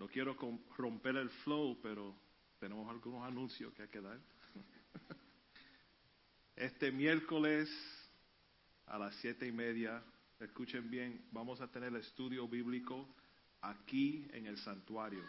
No 0.03 0.09
quiero 0.09 0.37
romper 0.77 1.15
el 1.15 1.31
flow, 1.31 1.79
pero 1.81 2.13
tenemos 2.59 2.91
algunos 2.91 3.25
anuncios 3.25 3.73
que 3.73 3.83
hay 3.83 3.89
que 3.89 4.01
dar. 4.01 4.19
Este 6.57 6.91
miércoles 6.91 7.71
a 8.87 8.99
las 8.99 9.15
siete 9.15 9.47
y 9.47 9.53
media, 9.53 10.03
escuchen 10.41 10.91
bien, 10.91 11.25
vamos 11.31 11.61
a 11.61 11.71
tener 11.71 11.91
el 11.91 12.01
estudio 12.01 12.49
bíblico 12.49 13.15
aquí 13.61 14.27
en 14.33 14.47
el 14.47 14.59
santuario. 14.59 15.23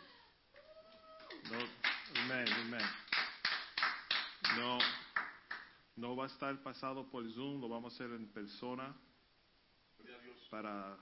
No, 1.52 1.60
amén, 2.24 2.48
amén. 2.66 2.88
No, 4.58 4.80
no 5.98 6.16
va 6.16 6.24
a 6.24 6.28
estar 6.28 6.64
pasado 6.64 7.08
por 7.12 7.32
Zoom, 7.32 7.62
lo 7.62 7.70
vamos 7.70 7.94
a 7.94 7.96
hacer 7.96 8.16
en 8.16 8.28
persona 8.28 8.92
para 10.50 10.98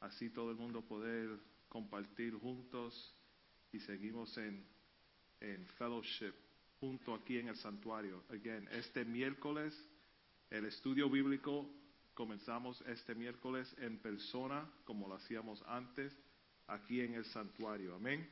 así 0.00 0.30
todo 0.30 0.50
el 0.50 0.56
mundo 0.56 0.80
poder 0.80 1.38
compartir 1.68 2.34
juntos 2.34 3.14
y 3.72 3.80
seguimos 3.80 4.36
en, 4.38 4.64
en 5.40 5.66
fellowship 5.78 6.32
junto 6.80 7.14
aquí 7.14 7.38
en 7.38 7.48
el 7.48 7.56
santuario. 7.56 8.24
Again, 8.30 8.68
este 8.72 9.04
miércoles 9.04 9.74
el 10.50 10.64
estudio 10.64 11.10
bíblico 11.10 11.68
comenzamos 12.14 12.80
este 12.82 13.16
miércoles 13.16 13.74
en 13.78 13.98
persona 13.98 14.64
como 14.84 15.08
lo 15.08 15.16
hacíamos 15.16 15.60
antes 15.66 16.16
aquí 16.68 17.00
en 17.00 17.14
el 17.14 17.24
santuario. 17.24 17.96
Amén. 17.96 18.30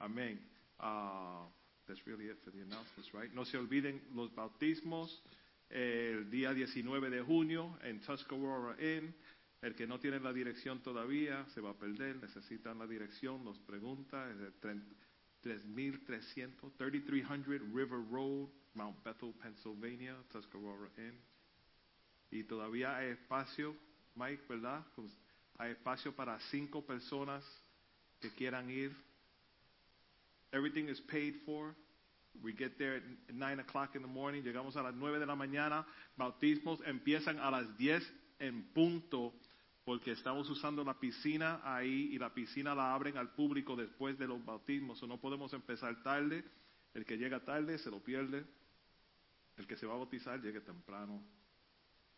Amén. 0.00 0.38
Ah, 0.78 1.48
that's 1.86 2.06
really 2.06 2.26
it 2.26 2.38
for 2.44 2.52
the 2.52 2.60
announcements, 2.60 3.10
right? 3.14 3.32
No 3.32 3.46
se 3.46 3.56
olviden 3.56 4.02
los 4.14 4.34
bautismos 4.34 5.22
el 5.70 6.30
día 6.30 6.52
19 6.52 7.08
de 7.08 7.22
junio 7.22 7.78
en 7.82 8.00
Tuscarora 8.00 8.76
Inn. 8.78 9.14
El 9.64 9.74
que 9.74 9.86
no 9.86 9.98
tiene 9.98 10.20
la 10.20 10.34
dirección 10.34 10.82
todavía 10.82 11.46
se 11.54 11.62
va 11.62 11.70
a 11.70 11.78
perder, 11.78 12.16
necesitan 12.16 12.78
la 12.78 12.86
dirección, 12.86 13.42
nos 13.42 13.58
pregunta, 13.60 14.30
es 14.30 14.38
el 14.38 14.52
3300, 15.40 16.76
3300 16.76 17.72
River 17.72 18.00
Road, 18.10 18.50
Mount 18.74 19.02
Bethel, 19.02 19.32
Pennsylvania, 19.40 20.16
Tuscarora 20.30 20.90
Inn. 20.98 21.18
Y 22.30 22.44
todavía 22.44 22.94
hay 22.94 23.12
espacio, 23.12 23.74
Mike, 24.14 24.42
¿verdad? 24.50 24.84
Pues 24.96 25.10
hay 25.56 25.70
espacio 25.70 26.14
para 26.14 26.38
cinco 26.50 26.84
personas 26.84 27.42
que 28.20 28.28
quieran 28.28 28.68
ir. 28.68 28.94
Everything 30.52 30.90
is 30.90 31.00
paid 31.00 31.36
for. 31.46 31.74
We 32.42 32.52
get 32.52 32.76
there 32.76 32.96
at 32.96 33.02
9 33.32 33.60
o'clock 33.60 33.94
in 33.94 34.02
the 34.02 34.08
morning. 34.08 34.42
Llegamos 34.42 34.76
a 34.76 34.82
las 34.82 34.94
9 34.94 35.20
de 35.20 35.24
la 35.24 35.36
mañana. 35.36 35.86
Bautismos 36.18 36.82
empiezan 36.84 37.38
a 37.38 37.50
las 37.50 37.78
10 37.78 38.02
en 38.40 38.62
punto 38.74 39.32
porque 39.84 40.12
estamos 40.12 40.48
usando 40.48 40.82
la 40.82 40.98
piscina 40.98 41.60
ahí 41.62 42.08
y 42.12 42.18
la 42.18 42.32
piscina 42.32 42.74
la 42.74 42.94
abren 42.94 43.18
al 43.18 43.34
público 43.34 43.76
después 43.76 44.18
de 44.18 44.26
los 44.26 44.42
bautismos. 44.44 45.02
O 45.02 45.06
no 45.06 45.20
podemos 45.20 45.52
empezar 45.52 46.02
tarde. 46.02 46.42
El 46.94 47.04
que 47.04 47.18
llega 47.18 47.44
tarde 47.44 47.76
se 47.78 47.90
lo 47.90 48.02
pierde. 48.02 48.46
El 49.56 49.66
que 49.66 49.76
se 49.76 49.86
va 49.86 49.94
a 49.94 49.98
bautizar 49.98 50.40
llegue 50.40 50.62
temprano. 50.62 51.22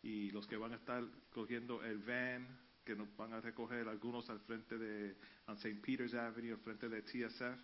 Y 0.01 0.31
los 0.31 0.47
que 0.47 0.55
van 0.55 0.71
a 0.71 0.75
estar 0.75 1.03
cogiendo 1.33 1.83
el 1.83 1.97
van, 1.97 2.47
que 2.85 2.95
nos 2.95 3.13
van 3.17 3.33
a 3.33 3.41
recoger 3.41 3.87
algunos 3.89 4.29
al 4.29 4.39
frente 4.39 4.77
de 4.77 5.17
St. 5.47 5.81
Peter's 5.85 6.13
Avenue, 6.13 6.53
al 6.53 6.59
frente 6.59 6.87
de 6.87 7.01
TSF, 7.01 7.59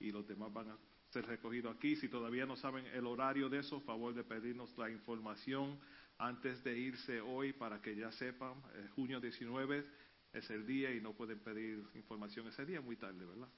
y 0.00 0.10
los 0.10 0.26
demás 0.26 0.52
van 0.52 0.70
a 0.70 0.78
ser 1.10 1.26
recogidos 1.26 1.76
aquí. 1.76 1.94
Si 1.94 2.08
todavía 2.08 2.44
no 2.44 2.56
saben 2.56 2.86
el 2.86 3.06
horario 3.06 3.48
de 3.48 3.60
eso, 3.60 3.80
favor 3.82 4.14
de 4.14 4.24
pedirnos 4.24 4.76
la 4.76 4.90
información 4.90 5.78
antes 6.18 6.62
de 6.64 6.78
irse 6.78 7.20
hoy 7.20 7.52
para 7.52 7.80
que 7.80 7.96
ya 7.96 8.10
sepan. 8.12 8.54
Eh, 8.74 8.88
junio 8.94 9.20
19 9.20 9.84
es 10.32 10.50
el 10.50 10.66
día 10.66 10.92
y 10.92 11.00
no 11.00 11.12
pueden 11.12 11.38
pedir 11.40 11.84
información 11.94 12.48
ese 12.48 12.64
día, 12.64 12.80
muy 12.80 12.96
tarde, 12.96 13.24
¿verdad? 13.24 13.48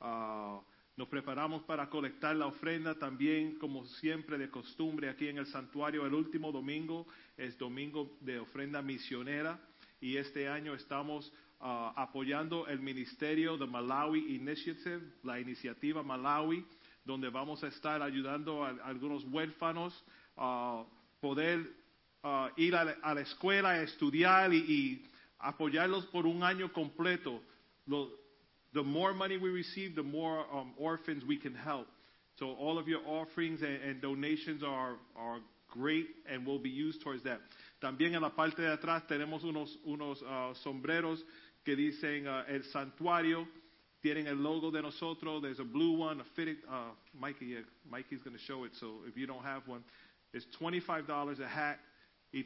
Ah, 0.00 0.60
nos 0.96 1.08
preparamos 1.08 1.62
para 1.64 1.90
colectar 1.90 2.34
la 2.36 2.46
ofrenda 2.46 2.94
también, 2.94 3.58
como 3.58 3.84
siempre 3.84 4.38
de 4.38 4.50
costumbre, 4.50 5.10
aquí 5.10 5.28
en 5.28 5.38
el 5.38 5.46
santuario. 5.46 6.06
El 6.06 6.14
último 6.14 6.52
domingo 6.52 7.06
es 7.36 7.58
domingo 7.58 8.16
de 8.20 8.38
ofrenda 8.38 8.80
misionera 8.80 9.60
y 10.00 10.16
este 10.16 10.48
año 10.48 10.74
estamos 10.74 11.30
ah, 11.60 11.92
apoyando 11.96 12.66
el 12.66 12.80
ministerio 12.80 13.58
de 13.58 13.66
Malawi 13.66 14.36
Initiative, 14.36 15.02
la 15.22 15.38
iniciativa 15.38 16.02
Malawi, 16.02 16.64
donde 17.04 17.28
vamos 17.28 17.62
a 17.62 17.68
estar 17.68 18.00
ayudando 18.00 18.64
a, 18.64 18.70
algunos 18.84 19.24
huérfanos 19.24 20.04
a 20.36 20.84
poder 21.20 21.85
ah, 22.22 22.50
ir 22.56 22.74
a 22.74 22.84
la, 22.84 22.94
a 23.02 23.14
la 23.14 23.20
escuela 23.22 23.70
a 23.70 23.82
estudiar 23.82 24.52
y, 24.52 24.58
y 24.58 25.02
apoyarlos 25.38 26.06
por 26.06 26.26
un 26.26 26.42
año 26.42 26.72
completo. 26.72 27.40
Lo- 27.86 28.10
the 28.72 28.82
more 28.82 29.14
money 29.14 29.38
we 29.38 29.48
receive, 29.48 29.94
the 29.94 30.02
more 30.02 30.44
um, 30.52 30.74
orphans 30.78 31.24
we 31.24 31.38
can 31.38 31.54
help. 31.54 31.86
So 32.38 32.50
all 32.52 32.78
of 32.78 32.86
your 32.88 33.00
offerings 33.06 33.62
and, 33.62 33.80
and 33.82 34.02
donations 34.02 34.62
are, 34.62 34.96
are 35.16 35.38
great 35.70 36.06
and 36.30 36.46
will 36.46 36.58
be 36.58 36.68
used 36.68 37.02
towards 37.02 37.22
that. 37.24 37.40
También 37.82 38.14
en 38.14 38.22
la 38.22 38.30
parte 38.30 38.60
de 38.62 38.76
atrás 38.76 39.06
tenemos 39.08 39.44
unos, 39.44 39.68
unos 39.86 40.22
ah, 40.26 40.52
sombreros 40.62 41.18
que 41.64 41.74
dicen 41.76 42.26
ah, 42.26 42.44
el 42.48 42.62
santuario. 42.72 43.46
Tienen 44.02 44.26
el 44.26 44.36
logo 44.36 44.70
de 44.70 44.82
nosotros. 44.82 45.42
There's 45.42 45.58
a 45.58 45.64
blue 45.64 45.98
one, 45.98 46.20
a 46.20 46.24
fitted. 46.36 46.58
Uh, 46.68 46.90
Mikey, 47.18 47.46
yeah, 47.46 47.58
Mikey's 47.90 48.22
going 48.22 48.36
to 48.36 48.42
show 48.42 48.64
it. 48.64 48.72
So 48.78 49.00
if 49.08 49.16
you 49.16 49.26
don't 49.26 49.42
have 49.42 49.66
one, 49.66 49.82
it's 50.32 50.46
$25 50.60 51.40
a 51.40 51.48
hat. 51.48 51.78
Y 52.36 52.44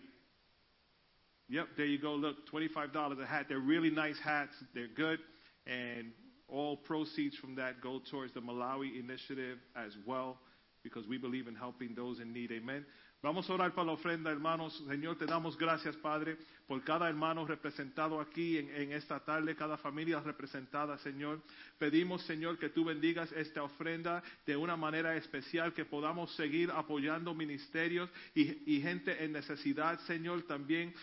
Yep, 1.48 1.66
there 1.76 1.86
you 1.86 2.00
go. 2.00 2.14
Look, 2.14 2.48
$25 2.52 3.20
a 3.20 3.26
hat. 3.26 3.46
They're 3.48 3.58
really 3.58 3.90
nice 3.90 4.18
hats. 4.22 4.54
They're 4.72 4.86
good. 4.86 5.18
And 5.66 6.12
all 6.48 6.76
proceeds 6.76 7.36
from 7.36 7.56
that 7.56 7.80
go 7.80 8.00
towards 8.10 8.34
the 8.34 8.40
Malawi 8.40 8.98
initiative 8.98 9.58
as 9.76 9.92
well 10.06 10.38
because 10.82 11.06
we 11.08 11.18
believe 11.18 11.48
in 11.48 11.54
helping 11.56 11.94
those 11.94 12.20
in 12.20 12.32
need. 12.32 12.50
Amen. 12.52 12.86
Vamos 13.22 13.50
a 13.50 13.52
orar 13.52 13.74
por 13.74 13.84
la 13.84 13.92
ofrenda, 13.92 14.30
hermanos. 14.30 14.82
Señor, 14.88 15.18
te 15.18 15.26
damos 15.26 15.58
gracias, 15.58 15.94
Padre, 15.96 16.38
por 16.66 16.82
cada 16.82 17.06
hermano 17.06 17.46
representado 17.46 18.18
aquí 18.18 18.56
en, 18.56 18.92
esta 18.92 19.20
tarde, 19.20 19.54
cada 19.54 19.76
familia 19.76 20.20
representada, 20.20 20.96
Señor. 20.98 21.42
Pedimos, 21.78 22.22
Señor, 22.22 22.58
que 22.58 22.70
tú 22.70 22.82
bendigas 22.82 23.30
esta 23.32 23.62
ofrenda 23.62 24.22
de 24.46 24.56
una 24.56 24.74
manera 24.74 25.14
especial, 25.16 25.74
que 25.74 25.84
podamos 25.84 26.34
seguir 26.34 26.70
apoyando 26.70 27.34
ministerios 27.34 28.08
y, 28.34 28.80
gente 28.80 29.22
en 29.22 29.32
necesidad, 29.32 30.00
Señor, 30.06 30.44
también 30.44 30.94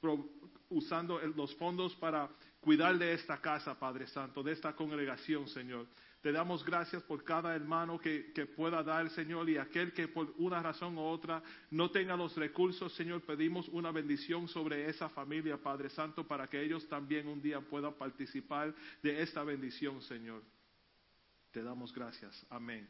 pro- 0.00 0.24
usando 0.70 1.18
los 1.36 1.52
fondos 1.56 1.92
para 1.96 2.28
cuidar 2.60 2.96
de 2.98 3.14
esta 3.14 3.40
casa, 3.40 3.76
Padre 3.76 4.06
Santo, 4.06 4.44
de 4.44 4.52
esta 4.52 4.74
congregación, 4.76 5.48
Señor. 5.48 5.88
Te 6.22 6.30
damos 6.30 6.64
gracias 6.64 7.02
por 7.02 7.24
cada 7.24 7.52
hermano 7.54 7.98
que, 7.98 8.46
pueda 8.56 8.80
dar, 8.84 9.10
Señor, 9.10 9.50
y 9.50 9.58
aquel 9.58 9.92
que 9.92 10.06
por 10.06 10.32
una 10.38 10.62
razón 10.62 10.96
u 10.96 11.00
otra 11.02 11.42
no 11.72 11.90
tenga 11.90 12.16
los 12.16 12.36
recursos, 12.36 12.92
Señor, 12.94 13.22
pedimos 13.22 13.68
una 13.70 13.90
bendición 13.90 14.46
sobre 14.46 14.88
esa 14.88 15.08
familia, 15.08 15.56
Padre 15.56 15.90
Santo, 15.90 16.24
para 16.24 16.48
que 16.48 16.62
ellos 16.62 16.88
también 16.88 17.26
un 17.26 17.42
día 17.42 17.60
puedan 17.60 17.94
participar 17.94 18.72
de 19.02 19.20
esta 19.20 19.42
bendición, 19.42 20.00
Señor. 20.02 20.44
Te 21.50 21.60
damos 21.60 21.92
gracias. 21.92 22.46
Amén. 22.50 22.88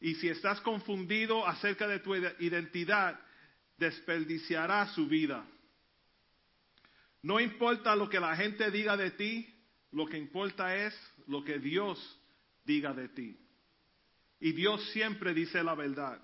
Y 0.00 0.16
si 0.16 0.28
estás 0.28 0.60
confundido 0.62 1.46
acerca 1.46 1.86
de 1.86 2.00
tu 2.00 2.12
identidad, 2.16 3.20
desperdiciará 3.78 4.88
su 4.88 5.06
vida. 5.06 5.46
No 7.22 7.38
importa 7.38 7.94
lo 7.94 8.08
que 8.08 8.18
la 8.18 8.34
gente 8.34 8.68
diga 8.72 8.96
de 8.96 9.12
ti, 9.12 9.51
lo 9.92 10.06
que 10.06 10.18
importa 10.18 10.74
es 10.76 10.94
lo 11.26 11.44
que 11.44 11.58
Dios 11.58 11.98
diga 12.64 12.92
de 12.92 13.08
ti. 13.08 13.38
Y 14.40 14.52
Dios 14.52 14.84
siempre 14.92 15.32
dice 15.34 15.62
la 15.62 15.74
verdad. 15.74 16.20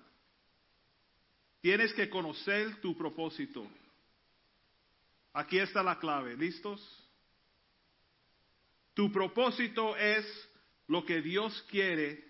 Tienes 1.61 1.93
que 1.93 2.09
conocer 2.09 2.81
tu 2.81 2.97
propósito. 2.97 3.69
Aquí 5.33 5.59
está 5.59 5.83
la 5.83 5.99
clave. 5.99 6.35
¿Listos? 6.35 6.81
Tu 8.93 9.11
propósito 9.11 9.95
es 9.95 10.25
lo 10.87 11.05
que 11.05 11.21
Dios 11.21 11.65
quiere 11.69 12.25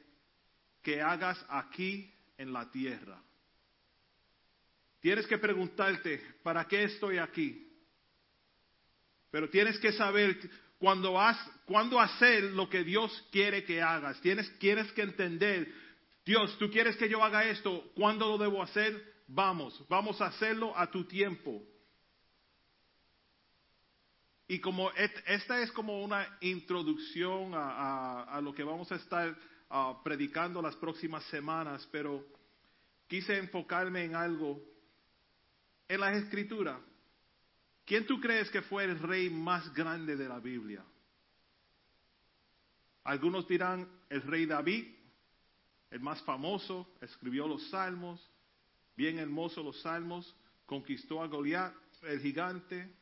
que 0.83 1.01
hagas 1.01 1.43
aquí 1.49 2.13
en 2.37 2.53
la 2.53 2.69
tierra. 2.69 3.21
Tienes 4.99 5.25
que 5.27 5.37
preguntarte, 5.37 6.21
¿para 6.43 6.67
qué 6.67 6.83
estoy 6.83 7.17
aquí? 7.17 7.65
Pero 9.31 9.49
tienes 9.49 9.79
que 9.79 9.93
saber 9.93 10.37
cuando, 10.79 11.19
has, 11.19 11.37
cuando 11.65 11.99
hacer 11.99 12.43
lo 12.43 12.69
que 12.69 12.83
Dios 12.83 13.11
quiere 13.31 13.63
que 13.65 13.81
hagas. 13.81 14.19
Tienes, 14.21 14.57
tienes 14.59 14.91
que 14.93 15.03
entender, 15.03 15.71
Dios, 16.25 16.57
tú 16.57 16.71
quieres 16.71 16.95
que 16.95 17.09
yo 17.09 17.23
haga 17.23 17.43
esto, 17.43 17.91
¿cuándo 17.95 18.27
lo 18.29 18.37
debo 18.37 18.63
hacer? 18.63 19.13
Vamos, 19.27 19.83
vamos 19.89 20.19
a 20.21 20.27
hacerlo 20.27 20.75
a 20.75 20.89
tu 20.89 21.03
tiempo. 21.03 21.61
Y 24.47 24.59
como 24.59 24.89
esta 24.91 25.61
es 25.61 25.71
como 25.73 26.01
una 26.01 26.37
introducción 26.41 27.51
a, 27.53 28.39
lo 28.41 28.53
que 28.53 28.63
vamos 28.63 28.91
a 28.91 28.95
estar 28.95 29.37
uh, 29.69 30.01
predicando 30.01 30.59
las 30.61 30.75
próximas 30.77 31.23
semanas, 31.25 31.87
pero 31.91 32.25
quise 33.07 33.37
enfocarme 33.37 34.05
en 34.05 34.15
algo 34.15 34.59
en 35.87 35.99
las 35.99 36.15
escrituras. 36.15 36.79
¿Quién 37.89 38.05
tú 38.05 38.21
crees 38.21 38.51
que 38.51 38.61
fue 38.61 38.83
el 38.83 38.99
rey 38.99 39.31
más 39.31 39.73
grande 39.73 40.15
de 40.15 40.29
la 40.29 40.39
Biblia? 40.39 40.85
Algunos 43.05 43.47
dirán 43.47 43.89
el 44.11 44.21
rey 44.21 44.45
David, 44.45 44.85
el 45.89 45.99
más 45.99 46.21
famoso, 46.21 46.93
escribió 47.01 47.47
los 47.47 47.67
salmos, 47.71 48.21
bien 48.95 49.17
hermoso 49.17 49.63
los 49.63 49.81
salmos, 49.81 50.35
conquistó 50.67 51.23
a 51.23 51.25
Goliat, 51.25 51.73
el 52.03 52.19
gigante. 52.19 52.93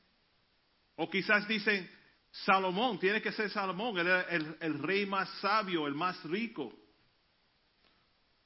O 0.95 1.09
quizás 1.09 1.45
dicen 1.49 1.91
Salomón, 2.31 2.97
tiene 2.97 3.21
que 3.21 3.33
ser 3.33 3.49
Salomón, 3.49 3.97
el, 3.97 4.55
el 4.57 4.79
rey 4.79 5.05
más 5.05 5.27
sabio, 5.41 5.85
el 5.85 5.95
más 5.95 6.23
rico. 6.23 6.73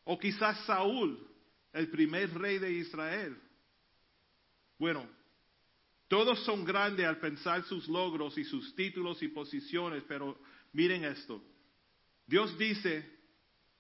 O 0.06 0.18
quizás 0.18 0.66
Saúl, 0.66 1.24
el 1.72 1.88
primer 1.92 2.34
rey 2.34 2.58
de 2.58 2.72
Israel. 2.72 3.40
Bueno, 4.80 5.21
todos 6.12 6.44
son 6.44 6.66
grandes 6.66 7.06
al 7.06 7.20
pensar 7.20 7.64
sus 7.64 7.88
logros 7.88 8.38
y 8.38 8.44
sus 8.44 8.76
títulos 8.76 9.24
y 9.24 9.30
posiciones, 9.30 10.04
pero 10.10 10.38
miren 10.74 11.06
esto. 11.06 11.42
Dios 12.28 12.58
dice 12.58 13.10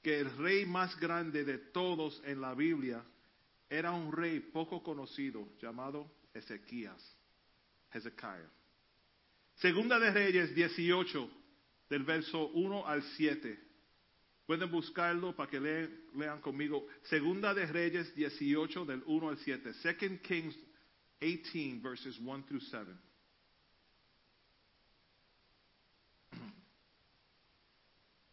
que 0.02 0.22
el 0.22 0.38
rey 0.38 0.66
más 0.66 0.98
grande 0.98 1.44
de 1.44 1.58
todos 1.58 2.22
en 2.24 2.40
la 2.40 2.54
Biblia 2.56 3.04
era 3.70 3.92
un 3.92 4.14
rey 4.14 4.40
poco 4.40 4.82
conocido 4.82 5.46
llamado 5.62 6.10
Ezequías, 6.34 7.04
Hezekiah. 7.92 8.50
Segunda 9.56 10.00
de 10.00 10.12
Reyes 10.12 10.56
18, 10.56 11.30
del 11.90 12.04
verso 12.04 12.48
1 12.48 12.88
al 12.88 13.04
7. 13.18 13.60
Pueden 14.46 14.72
buscarlo 14.72 15.36
para 15.36 15.50
que 15.50 15.60
lean, 15.60 16.00
lean 16.16 16.40
conmigo. 16.40 16.88
Segunda 17.04 17.54
de 17.54 17.66
Reyes 17.66 18.16
18, 18.16 18.86
del 18.86 19.04
1 19.06 19.30
al 19.30 19.38
7. 19.38 19.74
Second 19.74 20.22
Kings 20.22 20.58
18, 21.22 21.82
verses 21.82 22.20
1 22.20 22.44
through 22.48 22.62
7. 22.72 22.86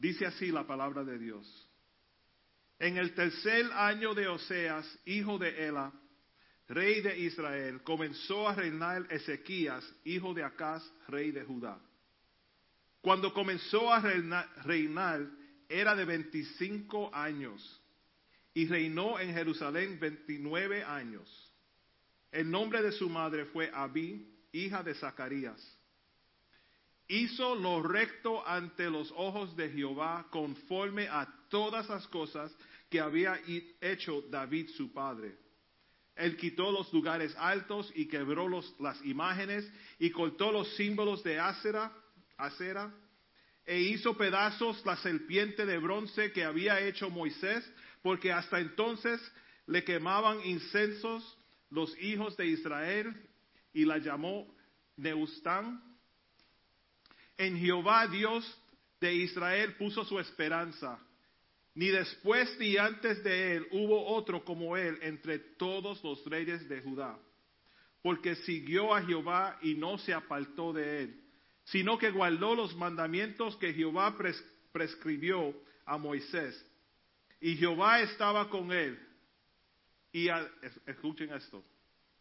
Dice 0.00 0.26
así 0.26 0.50
la 0.50 0.66
palabra 0.66 1.04
de 1.04 1.18
Dios. 1.18 1.46
En 2.78 2.96
el 2.96 3.14
tercer 3.14 3.66
año 3.72 4.14
de 4.14 4.28
Oseas, 4.28 4.86
hijo 5.04 5.38
de 5.38 5.66
Ela, 5.66 5.92
rey 6.68 7.00
de 7.00 7.18
Israel, 7.18 7.82
comenzó 7.82 8.48
a 8.48 8.54
reinar 8.54 9.06
Ezequías, 9.10 9.84
hijo 10.04 10.32
de 10.32 10.44
Acaz, 10.44 10.82
rey 11.08 11.30
de 11.30 11.44
Judá. 11.44 11.78
Cuando 13.00 13.32
comenzó 13.32 13.92
a 13.92 14.00
reinar, 14.00 15.26
era 15.68 15.94
de 15.94 16.04
25 16.04 17.14
años 17.14 17.82
y 18.54 18.66
reinó 18.66 19.18
en 19.18 19.32
Jerusalén 19.32 19.98
29 20.00 20.84
años. 20.84 21.47
El 22.30 22.50
nombre 22.50 22.82
de 22.82 22.92
su 22.92 23.08
madre 23.08 23.46
fue 23.46 23.70
Abí, 23.72 24.26
hija 24.52 24.82
de 24.82 24.94
Zacarías. 24.94 25.60
Hizo 27.06 27.54
lo 27.54 27.82
recto 27.82 28.46
ante 28.46 28.90
los 28.90 29.10
ojos 29.16 29.56
de 29.56 29.70
Jehová 29.70 30.26
conforme 30.30 31.08
a 31.08 31.26
todas 31.48 31.88
las 31.88 32.06
cosas 32.08 32.54
que 32.90 33.00
había 33.00 33.40
hecho 33.80 34.22
David 34.30 34.70
su 34.76 34.92
padre. 34.92 35.36
Él 36.16 36.36
quitó 36.36 36.70
los 36.70 36.92
lugares 36.92 37.34
altos 37.38 37.90
y 37.94 38.08
quebró 38.08 38.48
las 38.80 39.04
imágenes 39.04 39.70
y 39.98 40.10
cortó 40.10 40.52
los 40.52 40.74
símbolos 40.74 41.22
de 41.22 41.38
acera, 41.38 41.92
acera 42.36 42.92
e 43.64 43.80
hizo 43.80 44.16
pedazos 44.16 44.84
la 44.84 44.96
serpiente 44.96 45.64
de 45.64 45.78
bronce 45.78 46.32
que 46.32 46.42
había 46.42 46.80
hecho 46.80 47.10
Moisés, 47.10 47.70
porque 48.02 48.32
hasta 48.32 48.60
entonces 48.60 49.20
le 49.66 49.84
quemaban 49.84 50.40
incensos 50.44 51.37
los 51.70 51.96
hijos 52.00 52.36
de 52.36 52.46
Israel 52.46 53.14
y 53.72 53.84
la 53.84 53.98
llamó 53.98 54.46
Neustán. 54.96 55.82
En 57.36 57.58
Jehová 57.58 58.06
Dios 58.06 58.44
de 59.00 59.14
Israel 59.14 59.74
puso 59.76 60.04
su 60.04 60.18
esperanza. 60.18 60.98
Ni 61.74 61.88
después 61.88 62.56
ni 62.58 62.76
antes 62.76 63.22
de 63.22 63.56
él 63.56 63.68
hubo 63.70 64.06
otro 64.06 64.44
como 64.44 64.76
él 64.76 64.98
entre 65.00 65.38
todos 65.38 66.02
los 66.02 66.24
reyes 66.24 66.68
de 66.68 66.80
Judá, 66.80 67.16
porque 68.02 68.34
siguió 68.34 68.92
a 68.92 69.02
Jehová 69.02 69.56
y 69.62 69.74
no 69.74 69.96
se 69.98 70.12
apartó 70.12 70.72
de 70.72 71.02
él, 71.02 71.24
sino 71.64 71.96
que 71.96 72.10
guardó 72.10 72.56
los 72.56 72.74
mandamientos 72.74 73.56
que 73.58 73.72
Jehová 73.72 74.16
pres 74.16 74.42
prescribió 74.72 75.54
a 75.86 75.96
Moisés. 75.98 76.64
Y 77.40 77.56
Jehová 77.56 78.00
estaba 78.00 78.50
con 78.50 78.72
él. 78.72 78.98
Y 80.12 80.28
a, 80.28 80.48
escuchen 80.86 81.32
esto. 81.32 81.64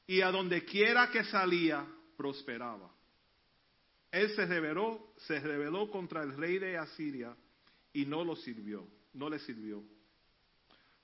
Y 0.05 0.21
a 0.21 0.31
donde 0.31 0.63
quiera 0.65 1.09
que 1.09 1.23
salía, 1.25 1.85
prosperaba. 2.15 2.91
él 4.11 4.29
se 4.35 4.45
rebeló, 4.45 5.13
se 5.17 5.39
rebeló 5.39 5.89
contra 5.91 6.23
el 6.23 6.35
rey 6.35 6.57
de 6.57 6.77
Asiria 6.77 7.35
y 7.93 8.05
no 8.05 8.23
lo 8.23 8.35
sirvió, 8.35 8.87
no 9.13 9.29
le 9.29 9.39
sirvió. 9.39 9.83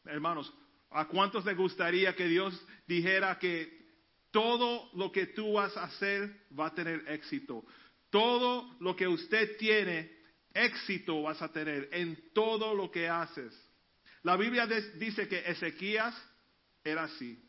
Hermanos, 0.05 0.51
¿a 0.89 1.07
cuántos 1.07 1.45
les 1.45 1.55
gustaría 1.55 2.15
que 2.15 2.27
Dios 2.27 2.59
dijera 2.87 3.37
que 3.39 3.83
todo 4.31 4.89
lo 4.93 5.11
que 5.11 5.27
tú 5.27 5.53
vas 5.53 5.75
a 5.77 5.83
hacer 5.83 6.47
va 6.57 6.67
a 6.67 6.73
tener 6.73 7.03
éxito? 7.07 7.65
Todo 8.09 8.75
lo 8.79 8.95
que 8.95 9.07
usted 9.07 9.57
tiene, 9.57 10.11
éxito 10.53 11.23
vas 11.23 11.41
a 11.41 11.51
tener 11.51 11.89
en 11.91 12.31
todo 12.33 12.73
lo 12.73 12.91
que 12.91 13.07
haces. 13.07 13.53
La 14.23 14.37
Biblia 14.37 14.67
dice 14.67 15.27
que 15.27 15.39
Ezequías 15.49 16.15
era 16.83 17.03
así, 17.03 17.39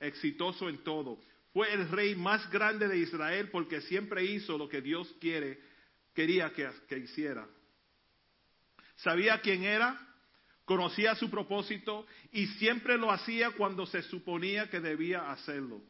exitoso 0.00 0.68
en 0.68 0.82
todo. 0.84 1.18
Fue 1.52 1.72
el 1.72 1.88
rey 1.88 2.14
más 2.14 2.50
grande 2.50 2.88
de 2.88 2.98
Israel 2.98 3.50
porque 3.50 3.82
siempre 3.82 4.24
hizo 4.24 4.56
lo 4.56 4.68
que 4.68 4.80
Dios 4.80 5.14
quiere, 5.20 5.60
quería 6.14 6.52
que, 6.52 6.98
hiciera. 6.98 7.46
Sabía 8.96 9.40
quién 9.40 9.64
era, 9.64 9.98
conocía 10.64 11.14
su 11.14 11.30
propósito 11.30 12.06
y 12.32 12.46
siempre 12.46 12.96
lo 12.96 13.10
hacía 13.10 13.50
cuando 13.50 13.84
se 13.86 14.02
suponía 14.02 14.70
que 14.70 14.80
debía 14.80 15.30
hacerlo. 15.30 15.82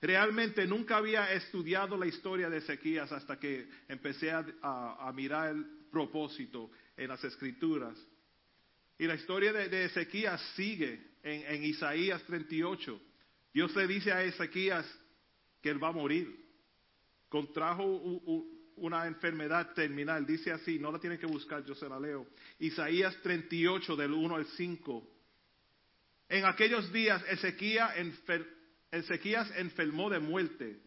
Realmente 0.00 0.66
nunca 0.66 0.98
había 0.98 1.32
estudiado 1.32 1.96
la 1.96 2.06
historia 2.06 2.50
de 2.50 2.58
Ezequías 2.58 3.10
hasta 3.10 3.40
que 3.40 3.68
empecé 3.88 4.30
a, 4.30 5.10
mirar 5.14 5.50
el 5.50 5.64
propósito 5.90 6.70
en 6.96 7.08
las 7.08 7.24
escrituras. 7.24 7.96
Y 8.98 9.06
la 9.06 9.14
historia 9.14 9.52
de, 9.52 9.84
Ezequías 9.84 10.40
sigue 10.54 11.00
en, 11.22 11.64
Isaías 11.64 12.22
38. 12.24 13.00
Dios 13.52 13.74
le 13.76 13.86
dice 13.86 14.12
a 14.12 14.22
Ezequías 14.22 14.86
que 15.60 15.70
él 15.70 15.82
va 15.82 15.88
a 15.88 15.92
morir. 15.92 16.44
Contrajo 17.28 17.84
una 18.76 19.06
enfermedad 19.06 19.74
terminal. 19.74 20.24
Dice 20.24 20.52
así, 20.52 20.78
no 20.78 20.92
la 20.92 20.98
tienen 20.98 21.18
que 21.18 21.26
buscar, 21.26 21.64
yo 21.64 21.74
se 21.74 21.88
la 21.88 22.00
leo. 22.00 22.26
Isaías 22.58 23.16
38 23.22 23.96
del 23.96 24.12
1 24.12 24.36
al 24.36 24.46
5. 24.46 25.12
En 26.28 26.44
aquellos 26.44 26.90
días 26.92 27.22
Ezequías, 27.28 27.92
Ezequías 28.90 29.50
enfermó 29.56 30.08
de 30.08 30.20
muerte 30.20 30.80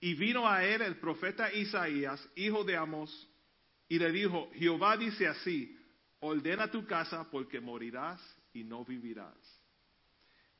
y 0.00 0.14
vino 0.14 0.48
a 0.48 0.64
él 0.64 0.82
el 0.82 0.96
profeta 0.96 1.52
Isaías, 1.52 2.26
hijo 2.34 2.64
de 2.64 2.76
Amos, 2.76 3.28
y 3.88 3.98
le 3.98 4.10
dijo, 4.10 4.50
Jehová 4.54 4.96
dice 4.96 5.26
así, 5.26 5.75
ordena 6.20 6.70
tu 6.70 6.86
casa 6.86 7.28
porque 7.30 7.60
morirás 7.60 8.20
y 8.52 8.64
no 8.64 8.84
vivirás. 8.84 9.36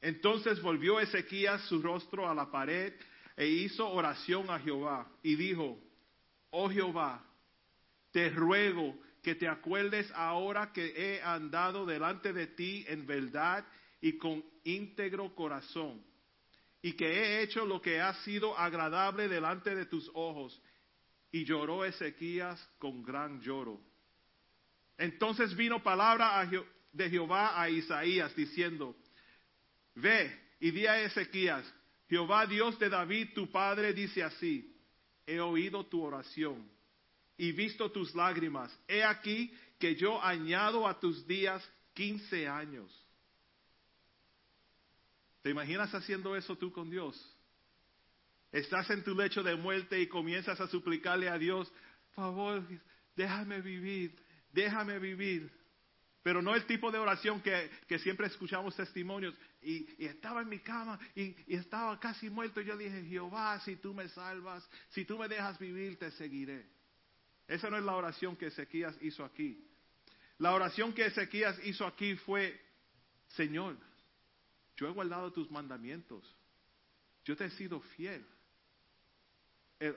Entonces 0.00 0.61
volvió 0.61 1.00
Ezequías 1.00 1.62
su 1.62 1.80
rostro 1.80 2.28
a 2.28 2.34
la 2.34 2.50
pared 2.50 2.92
e 3.36 3.46
hizo 3.46 3.88
oración 3.88 4.50
a 4.50 4.59
Jehová 4.59 5.11
y 5.22 5.36
dijo, 5.36 5.78
oh 6.50 6.68
Jehová, 6.68 7.24
te 8.12 8.30
ruego 8.30 8.98
que 9.22 9.34
te 9.34 9.48
acuerdes 9.48 10.11
ahora 10.14 10.72
que 10.72 10.94
he 10.96 11.22
andado 11.22 11.84
delante 11.84 12.32
de 12.32 12.46
ti 12.46 12.84
en 12.88 13.07
verdad 13.07 13.66
y 14.00 14.16
con 14.18 14.44
íntegro 14.62 15.34
corazón, 15.34 16.00
y 16.80 16.92
que 16.92 17.07
he 17.07 17.42
hecho 17.42 17.64
lo 17.64 17.80
que 17.80 18.00
ha 18.00 18.14
sido 18.22 18.57
agradable 18.57 19.28
delante 19.28 19.74
de 19.74 19.86
tus 19.86 20.09
ojos. 20.14 20.61
Y 21.32 21.44
lloró 21.44 21.84
Ezequías 21.84 22.64
con 22.78 23.02
gran 23.02 23.40
lloro. 23.40 23.80
Entonces 24.99 25.55
vino 25.55 25.82
palabra 25.82 26.49
de 26.92 27.11
Jehová 27.11 27.61
a 27.61 27.68
Isaías 27.68 28.34
diciendo, 28.34 28.97
ve 29.94 30.34
y 30.61 30.70
di 30.70 30.86
a 30.86 31.01
Ezequías, 31.01 31.64
Jehová 32.09 32.47
Dios 32.47 32.78
de 32.78 32.88
David 32.88 33.34
tu 33.34 33.51
padre 33.51 33.92
dice 33.92 34.22
así, 34.22 34.74
he 35.26 35.40
oído 35.40 35.84
tu 35.86 36.03
oración 36.03 36.68
y 37.36 37.53
visto 37.53 37.90
tus 37.90 38.14
lágrimas. 38.14 38.76
He 38.88 39.03
aquí 39.05 39.53
que 39.78 39.94
yo 39.97 40.22
añado 40.22 40.86
a 40.86 40.99
tus 40.99 41.26
días 41.26 41.62
quince 41.92 42.49
años. 42.49 42.90
¿Te 45.42 45.51
imaginas 45.51 45.94
haciendo 45.94 46.34
eso 46.34 46.57
tú 46.57 46.72
con 46.72 46.90
Dios? 46.90 47.16
Estás 48.53 48.88
en 48.90 49.05
tu 49.05 49.14
lecho 49.14 49.42
de 49.42 49.55
muerte 49.55 50.01
y 50.01 50.07
comienzas 50.07 50.61
a 50.61 50.68
suplicarle 50.68 51.28
a 51.28 51.36
Dios, 51.36 51.70
favor, 52.14 52.62
déjame 53.14 53.61
vivir, 53.61 54.16
déjame 54.57 54.98
vivir. 54.98 55.52
Pero 56.22 56.42
no 56.42 56.57
el 56.57 56.66
tipo 56.66 56.90
de 56.90 56.98
oración 56.98 57.40
que, 57.40 57.98
siempre 58.00 58.26
escuchamos 58.26 58.74
testimonios. 58.74 59.34
Y, 59.62 60.04
estaba 60.04 60.42
en 60.42 60.48
mi 60.48 60.59
cama 60.59 60.98
y, 61.14 61.36
estaba 61.46 62.00
casi 62.00 62.28
muerto. 62.28 62.61
Y 62.61 62.64
yo 62.64 62.76
dije, 62.76 63.04
Jehová, 63.04 63.61
si 63.61 63.76
tú 63.76 63.94
me 63.94 64.09
salvas, 64.09 64.68
si 64.88 65.04
tú 65.04 65.18
me 65.18 65.28
dejas 65.28 65.57
vivir, 65.59 65.98
te 65.98 66.11
seguiré. 66.12 66.66
Esa 67.46 67.70
no 67.70 67.76
es 67.76 67.84
la 67.84 67.94
oración 67.94 68.34
que 68.36 68.46
Ezequías 68.46 68.96
hizo 69.02 69.24
aquí. 69.24 69.64
La 70.38 70.52
oración 70.52 70.92
que 70.92 71.07
Ezequías 71.07 71.57
hizo 71.64 71.86
aquí 71.86 72.16
fue, 72.16 72.61
Señor, 73.28 73.76
yo 74.76 74.88
he 74.88 74.90
guardado 74.90 75.32
tus 75.32 75.48
mandamientos. 75.50 76.24
Yo 77.24 77.36
te 77.36 77.44
he 77.44 77.50
sido 77.50 77.80
fiel. 77.80 78.26
Eh, 79.78 79.94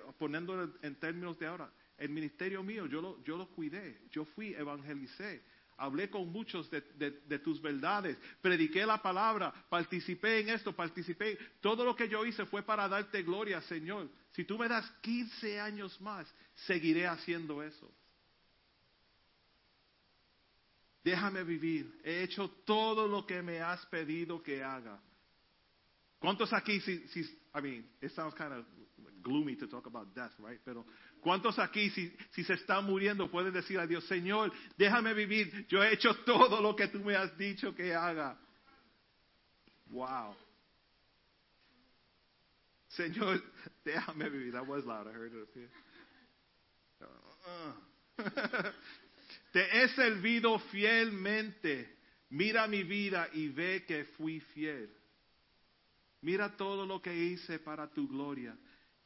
en 0.81 0.95
términos 0.99 1.39
de 1.39 1.47
ahora, 1.47 1.71
el 1.99 2.09
ministerio 2.09 2.63
mío, 2.63 2.85
yo 2.85 3.01
lo, 3.01 3.23
yo 3.23 3.37
lo 3.37 3.47
cuidé, 3.49 4.01
yo 4.11 4.25
fui, 4.25 4.53
evangelicé, 4.53 5.43
hablé 5.79 6.09
con 6.09 6.31
muchos 6.31 6.69
de, 6.69 7.39
tus 7.39 7.61
verdades, 7.61 8.17
prediqué 8.41 8.85
la 8.85 9.01
palabra, 9.01 9.53
participé 9.69 10.39
en 10.39 10.49
esto, 10.49 10.75
participé. 10.75 11.37
Todo 11.61 11.83
lo 11.83 11.95
que 11.95 12.07
yo 12.07 12.25
hice 12.25 12.45
fue 12.45 12.63
para 12.63 12.87
darte 12.87 13.23
gloria, 13.23 13.61
Señor. 13.61 14.09
Si 14.31 14.43
tú 14.43 14.57
me 14.57 14.67
das 14.67 14.89
15 15.01 15.59
años 15.59 15.99
más, 16.01 16.27
seguiré 16.67 17.07
haciendo 17.07 17.63
eso. 17.63 17.91
Déjame 21.03 21.43
vivir. 21.43 21.99
He 22.03 22.23
hecho 22.23 22.49
todo 22.65 23.07
lo 23.07 23.25
que 23.25 23.41
me 23.41 23.61
has 23.61 23.85
pedido 23.87 24.43
que 24.43 24.61
haga. 24.61 25.01
¿Cuántos 26.19 26.51
aquí, 26.51 26.81
si, 26.81 27.07
si, 27.07 27.21
I 27.55 27.61
mean, 27.61 27.89
it 28.01 28.11
sounds 28.11 28.35
kind 28.35 28.51
of 28.51 28.65
gloomy 29.21 29.55
to 29.55 29.67
talk 29.67 29.85
about 29.85 30.13
death, 30.15 30.31
right? 30.39 30.59
Pero 30.63 30.85
¿Cuántos 31.21 31.59
aquí, 31.59 31.89
si, 31.89 32.43
se 32.43 32.53
están 32.53 32.85
muriendo, 32.85 33.29
pueden 33.29 33.53
decir 33.53 33.77
a 33.77 33.85
Dios, 33.85 34.05
Señor, 34.05 34.51
déjame 34.77 35.13
vivir, 35.13 35.67
yo 35.67 35.83
he 35.83 35.93
hecho 35.93 36.15
todo 36.23 36.61
lo 36.61 36.75
que 36.75 36.87
tú 36.87 36.99
me 36.99 37.15
has 37.15 37.37
dicho 37.37 37.75
que 37.75 37.93
haga? 37.93 38.37
Wow. 39.87 40.35
Señor, 42.87 43.43
déjame 43.83 44.29
vivir. 44.29 44.53
That 44.53 44.65
was 44.65 44.85
loud, 44.85 45.07
I 45.07 45.11
heard 45.11 45.33
it. 45.33 45.69
Te 49.51 49.83
he 49.83 49.87
servido 49.89 50.59
fielmente. 50.71 51.97
Mira 52.29 52.67
mi 52.67 52.83
vida 52.83 53.27
y 53.33 53.49
ve 53.49 53.83
que 53.85 54.05
fui 54.17 54.39
fiel. 54.39 54.89
Mira 56.21 56.55
todo 56.55 56.85
lo 56.85 57.01
que 57.01 57.13
hice 57.13 57.59
para 57.59 57.87
tu 57.87 58.07
gloria. 58.07 58.55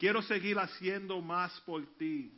Quiero 0.03 0.21
seguir 0.21 0.59
haciendo 0.59 1.21
más 1.21 1.57
por 1.61 1.81
ti. 1.95 2.37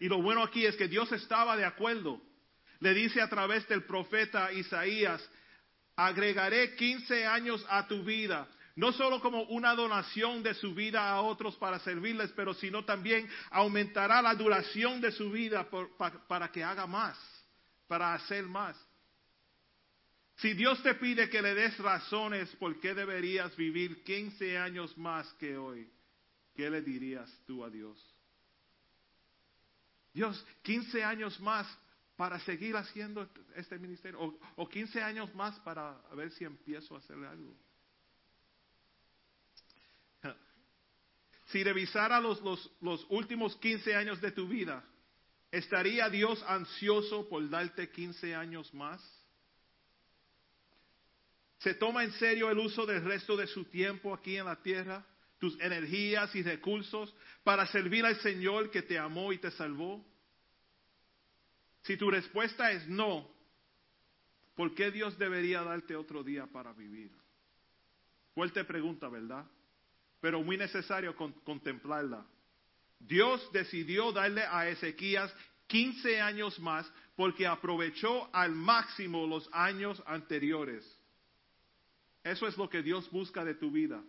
Y 0.00 0.08
lo 0.08 0.20
bueno 0.20 0.42
aquí 0.42 0.66
es 0.66 0.74
que 0.74 0.88
Dios 0.88 1.12
estaba 1.12 1.56
de 1.56 1.64
acuerdo. 1.64 2.20
Le 2.80 2.92
dice 2.92 3.22
a 3.22 3.28
través 3.28 3.68
del 3.68 3.84
profeta 3.84 4.52
Isaías, 4.52 5.24
agregaré 5.94 6.74
15 6.74 7.24
años 7.24 7.64
a 7.68 7.86
tu 7.86 8.02
vida, 8.02 8.48
no 8.74 8.90
solo 8.90 9.20
como 9.20 9.42
una 9.44 9.76
donación 9.76 10.42
de 10.42 10.54
su 10.54 10.74
vida 10.74 11.08
a 11.08 11.20
otros 11.20 11.54
para 11.54 11.78
servirles, 11.78 12.32
pero 12.34 12.52
sino 12.52 12.84
también 12.84 13.30
aumentará 13.50 14.20
la 14.20 14.34
duración 14.34 15.00
de 15.00 15.12
su 15.12 15.30
vida 15.30 15.68
para 16.26 16.50
que 16.50 16.64
haga 16.64 16.88
más, 16.88 17.16
para 17.86 18.14
hacer 18.14 18.42
más. 18.42 18.76
Si 20.38 20.52
Dios 20.54 20.82
te 20.82 20.94
pide 20.94 21.30
que 21.30 21.40
le 21.40 21.54
des 21.54 21.78
razones 21.78 22.48
por 22.56 22.80
qué 22.80 22.92
deberías 22.92 23.54
vivir 23.54 24.02
15 24.02 24.58
años 24.58 24.98
más 24.98 25.32
que 25.34 25.56
hoy, 25.56 25.88
¿qué 26.58 26.68
le 26.68 26.82
dirías 26.82 27.30
tú 27.46 27.64
a 27.64 27.70
Dios? 27.70 27.96
Dios, 30.12 30.44
15 30.62 31.04
años 31.04 31.38
más 31.38 31.68
para 32.16 32.40
seguir 32.40 32.76
haciendo 32.76 33.30
este 33.54 33.78
ministerio, 33.78 34.36
o, 34.56 34.68
15 34.68 35.00
años 35.00 35.32
más 35.36 35.56
para 35.60 35.96
ver 36.16 36.32
si 36.32 36.42
empiezo 36.42 36.96
a 36.96 36.98
hacer 36.98 37.16
algo. 37.24 37.54
Si 41.46 41.62
revisara 41.62 42.20
los, 42.20 42.42
los, 42.42 42.72
los 42.80 43.06
últimos 43.08 43.54
15 43.58 43.94
años 43.94 44.20
de 44.20 44.32
tu 44.32 44.48
vida, 44.48 44.84
¿estaría 45.52 46.10
Dios 46.10 46.42
ansioso 46.42 47.28
por 47.28 47.48
darte 47.48 47.88
15 47.88 48.34
años 48.34 48.74
más? 48.74 49.00
¿Se 51.60 51.72
toma 51.74 52.02
en 52.02 52.12
serio 52.14 52.50
el 52.50 52.58
uso 52.58 52.84
del 52.84 53.04
resto 53.04 53.36
de 53.36 53.46
su 53.46 53.64
tiempo 53.66 54.12
aquí 54.12 54.36
en 54.36 54.46
la 54.46 54.56
tierra? 54.60 55.06
Tus 55.38 55.58
energías 55.60 56.34
y 56.34 56.42
recursos 56.42 57.14
para 57.44 57.66
servir 57.66 58.04
al 58.04 58.16
Señor 58.20 58.70
que 58.70 58.82
te 58.82 58.98
amó 58.98 59.32
y 59.32 59.38
te 59.38 59.50
salvó? 59.50 60.04
Si 61.82 61.96
tu 61.96 62.10
respuesta 62.10 62.72
es 62.72 62.86
no, 62.88 63.30
¿por 64.54 64.74
qué 64.74 64.90
Dios 64.90 65.18
debería 65.18 65.62
darte 65.62 65.96
otro 65.96 66.22
día 66.22 66.46
para 66.46 66.72
vivir? 66.72 67.10
Fuerte 68.34 68.64
pregunta, 68.64 69.08
¿verdad? 69.08 69.46
Pero 70.20 70.42
muy 70.42 70.56
necesario 70.56 71.14
contemplarla. 71.16 72.26
Dios 72.98 73.48
decidió 73.52 74.12
darle 74.12 74.42
a 74.42 74.68
Ezequías 74.68 75.32
15 75.68 76.20
años 76.20 76.58
más 76.58 76.90
porque 77.14 77.46
aprovechó 77.46 78.28
al 78.34 78.52
máximo 78.52 79.26
los 79.26 79.48
años 79.52 80.02
anteriores. 80.06 80.84
Eso 82.24 82.46
es 82.46 82.56
lo 82.56 82.68
que 82.68 82.82
Dios 82.82 83.08
busca 83.10 83.44
de 83.44 83.54
tu 83.54 83.70
vida. 83.70 84.02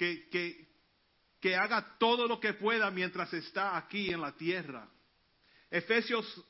Que, 0.00 0.30
que, 0.30 0.66
que 1.42 1.54
haga 1.54 1.98
todo 1.98 2.26
lo 2.26 2.40
que 2.40 2.54
pueda 2.54 2.90
mientras 2.90 3.30
está 3.34 3.76
aquí 3.76 4.08
en 4.08 4.22
la 4.22 4.34
tierra. 4.34 4.88
Efesios 5.70 6.42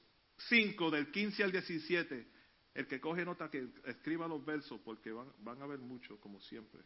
5, 0.51 0.88
del 0.88 1.11
15 1.11 1.42
al 1.42 1.51
17. 1.51 2.28
El 2.74 2.86
que 2.86 3.01
coge 3.01 3.24
nota, 3.24 3.51
que 3.51 3.66
escriba 3.86 4.28
los 4.28 4.44
versos, 4.44 4.80
porque 4.84 5.11
van, 5.11 5.32
van 5.40 5.61
a 5.62 5.66
ver 5.66 5.80
mucho, 5.80 6.20
como 6.20 6.40
siempre. 6.42 6.80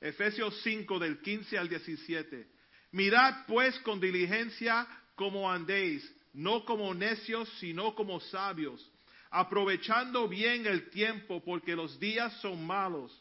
Efesios 0.00 0.56
5, 0.62 1.00
del 1.00 1.20
15 1.20 1.58
al 1.58 1.68
17. 1.68 2.48
Mirad 2.92 3.44
pues 3.48 3.76
con 3.80 3.98
diligencia 3.98 4.86
como 5.16 5.50
andéis, 5.50 6.08
no 6.32 6.64
como 6.64 6.94
necios, 6.94 7.48
sino 7.58 7.96
como 7.96 8.20
sabios, 8.20 8.88
aprovechando 9.30 10.28
bien 10.28 10.64
el 10.64 10.90
tiempo, 10.90 11.42
porque 11.42 11.74
los 11.74 11.98
días 11.98 12.32
son 12.40 12.64
malos. 12.64 13.20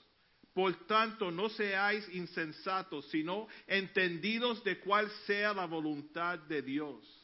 Por 0.54 0.86
tanto, 0.86 1.32
no 1.32 1.50
seáis 1.50 2.08
insensatos, 2.10 3.10
sino 3.10 3.48
entendidos 3.66 4.64
de 4.64 4.80
cuál 4.80 5.10
sea 5.26 5.54
la 5.54 5.66
voluntad 5.66 6.38
de 6.40 6.62
Dios. 6.62 7.24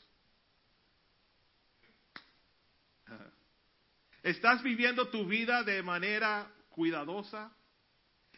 ¿Estás 4.24 4.62
viviendo 4.64 5.08
tu 5.10 5.26
vida 5.28 5.64
de 5.64 5.82
manera 5.84 6.52
cuidadosa? 6.70 7.52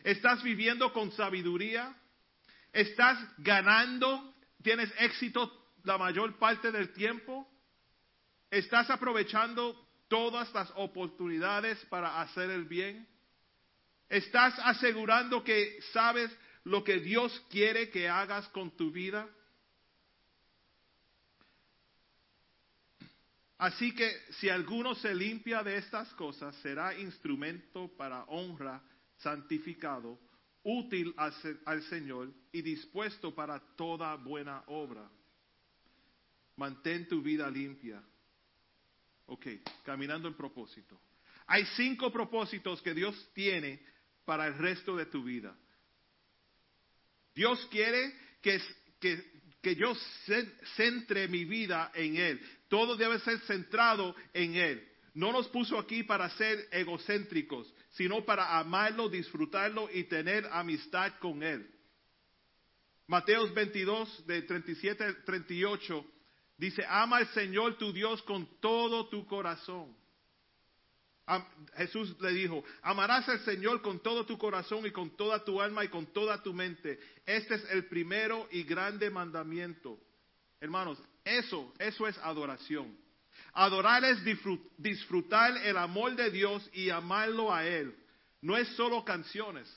¿Estás 0.03 0.43
viviendo 0.43 0.91
con 0.93 1.11
sabiduría? 1.11 1.95
¿Estás 2.73 3.17
ganando? 3.37 4.33
¿Tienes 4.61 4.93
éxito 4.99 5.73
la 5.83 5.97
mayor 5.97 6.37
parte 6.37 6.71
del 6.71 6.93
tiempo? 6.93 7.47
¿Estás 8.49 8.89
aprovechando 8.89 9.87
todas 10.07 10.53
las 10.53 10.71
oportunidades 10.75 11.83
para 11.85 12.21
hacer 12.21 12.49
el 12.51 12.65
bien? 12.65 13.07
¿Estás 14.11 14.59
asegurando 14.59 15.41
que 15.41 15.79
sabes 15.93 16.29
lo 16.65 16.83
que 16.83 16.99
Dios 16.99 17.31
quiere 17.49 17.89
que 17.89 18.09
hagas 18.09 18.45
con 18.49 18.75
tu 18.75 18.91
vida? 18.91 19.25
Así 23.57 23.95
que 23.95 24.11
si 24.31 24.49
alguno 24.49 24.95
se 24.95 25.15
limpia 25.15 25.63
de 25.63 25.77
estas 25.77 26.11
cosas, 26.15 26.53
será 26.57 26.93
instrumento 26.99 27.87
para 27.95 28.25
honra, 28.25 28.83
santificado, 29.19 30.19
útil 30.63 31.15
al, 31.15 31.81
Señor 31.83 32.33
y 32.51 32.61
dispuesto 32.61 33.33
para 33.33 33.61
toda 33.77 34.13
buena 34.15 34.61
obra. 34.67 35.09
Mantén 36.57 37.07
tu 37.07 37.21
vida 37.21 37.49
limpia. 37.49 38.03
Ok, 39.27 39.47
caminando 39.85 40.27
en 40.27 40.33
propósito. 40.33 40.99
Hay 41.47 41.65
cinco 41.77 42.11
propósitos 42.11 42.81
que 42.81 42.93
Dios 42.93 43.15
tiene 43.33 43.79
para 44.25 44.47
el 44.47 44.57
resto 44.57 44.95
de 44.95 45.05
tu 45.05 45.23
vida. 45.23 45.55
Dios 47.33 47.65
quiere 47.71 48.13
que, 48.41 48.61
que, 48.99 49.23
que 49.61 49.75
yo 49.75 49.93
centre 50.75 51.27
mi 51.27 51.45
vida 51.45 51.91
en 51.93 52.17
Él. 52.17 52.41
Todo 52.67 52.95
debe 52.95 53.19
ser 53.19 53.39
centrado 53.41 54.15
en 54.33 54.55
Él. 54.55 54.87
No 55.13 55.31
nos 55.31 55.47
puso 55.49 55.77
aquí 55.77 56.03
para 56.03 56.29
ser 56.31 56.67
egocéntricos, 56.71 57.73
sino 57.91 58.23
para 58.23 58.57
amarlo, 58.59 59.09
disfrutarlo 59.09 59.89
y 59.93 60.05
tener 60.05 60.47
amistad 60.51 61.13
con 61.19 61.43
Él. 61.43 61.69
Mateos 63.07 63.53
22, 63.53 64.25
de 64.25 64.41
37 64.43 65.03
al 65.03 65.23
38, 65.25 66.05
dice, 66.57 66.85
ama 66.87 67.17
al 67.17 67.27
Señor 67.33 67.77
tu 67.77 67.91
Dios 67.91 68.21
con 68.23 68.47
todo 68.61 69.09
tu 69.09 69.25
corazón. 69.25 69.93
Jesús 71.75 72.15
le 72.19 72.31
dijo, 72.31 72.63
amarás 72.81 73.27
al 73.29 73.39
Señor 73.41 73.81
con 73.81 73.99
todo 74.01 74.25
tu 74.25 74.37
corazón 74.37 74.85
y 74.85 74.91
con 74.91 75.15
toda 75.15 75.43
tu 75.43 75.61
alma 75.61 75.85
y 75.85 75.87
con 75.87 76.07
toda 76.07 76.41
tu 76.41 76.53
mente. 76.53 76.99
Este 77.25 77.55
es 77.55 77.69
el 77.71 77.85
primero 77.85 78.47
y 78.51 78.63
grande 78.63 79.09
mandamiento. 79.09 79.99
Hermanos, 80.59 81.01
eso, 81.23 81.73
eso 81.79 82.07
es 82.07 82.17
adoración. 82.19 82.97
Adorar 83.53 84.03
es 84.05 84.19
disfrutar 84.77 85.57
el 85.57 85.77
amor 85.77 86.15
de 86.15 86.31
Dios 86.31 86.69
y 86.73 86.89
amarlo 86.89 87.53
a 87.53 87.65
Él. 87.65 87.95
No 88.41 88.57
es 88.57 88.67
solo 88.75 89.03
canciones. 89.05 89.69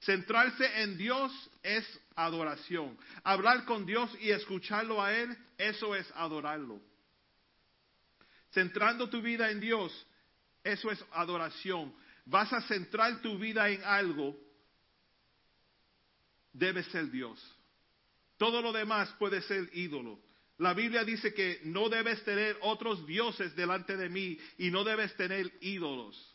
Centrarse 0.00 0.82
en 0.82 0.96
Dios 0.98 1.32
es 1.62 1.84
adoración. 2.14 2.98
Hablar 3.22 3.64
con 3.64 3.86
Dios 3.86 4.10
y 4.20 4.30
escucharlo 4.30 5.02
a 5.02 5.14
Él, 5.14 5.36
eso 5.56 5.94
es 5.94 6.10
adorarlo. 6.14 6.80
Centrando 8.52 9.08
tu 9.08 9.22
vida 9.22 9.50
en 9.50 9.60
Dios, 9.60 10.06
eso 10.64 10.90
es 10.90 11.04
adoración. 11.12 11.94
Vas 12.24 12.52
a 12.52 12.62
centrar 12.62 13.20
tu 13.20 13.38
vida 13.38 13.68
en 13.68 13.84
algo, 13.84 14.34
debe 16.52 16.82
ser 16.84 17.10
Dios. 17.10 17.38
Todo 18.38 18.62
lo 18.62 18.72
demás 18.72 19.14
puede 19.18 19.42
ser 19.42 19.68
ídolo. 19.74 20.18
La 20.58 20.72
Biblia 20.72 21.04
dice 21.04 21.34
que 21.34 21.60
no 21.64 21.88
debes 21.88 22.24
tener 22.24 22.56
otros 22.62 23.06
dioses 23.06 23.54
delante 23.54 23.96
de 23.96 24.08
mí 24.08 24.38
y 24.56 24.70
no 24.70 24.84
debes 24.84 25.14
tener 25.16 25.52
ídolos. 25.60 26.34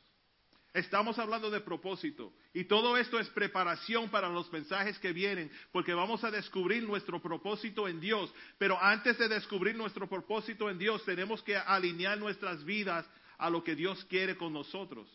Estamos 0.74 1.18
hablando 1.18 1.50
de 1.50 1.62
propósito 1.62 2.32
y 2.54 2.66
todo 2.66 2.96
esto 2.96 3.20
es 3.20 3.28
preparación 3.30 4.10
para 4.10 4.30
los 4.30 4.52
mensajes 4.52 5.00
que 5.00 5.14
vienen 5.14 5.50
porque 5.72 5.94
vamos 5.94 6.24
a 6.24 6.30
descubrir 6.30 6.84
nuestro 6.84 7.20
propósito 7.20 7.88
en 7.88 8.00
Dios. 8.00 8.32
Pero 8.60 8.80
antes 8.80 9.18
de 9.18 9.30
descubrir 9.30 9.76
nuestro 9.76 10.08
propósito 10.08 10.70
en 10.70 10.78
Dios 10.78 11.04
tenemos 11.06 11.42
que 11.42 11.58
alinear 11.58 12.20
nuestras 12.20 12.64
vidas 12.64 13.06
a 13.40 13.50
lo 13.50 13.64
que 13.64 13.76
Dios 13.76 14.06
quiere 14.06 14.38
con 14.38 14.54
nosotros. 14.54 15.10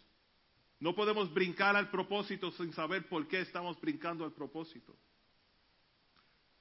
No 0.80 0.94
podemos 0.94 1.32
brincar 1.32 1.76
al 1.76 1.90
propósito 1.90 2.50
sin 2.52 2.72
saber 2.72 3.08
por 3.08 3.28
qué 3.28 3.42
estamos 3.42 3.80
brincando 3.80 4.24
al 4.24 4.32
propósito. 4.32 4.96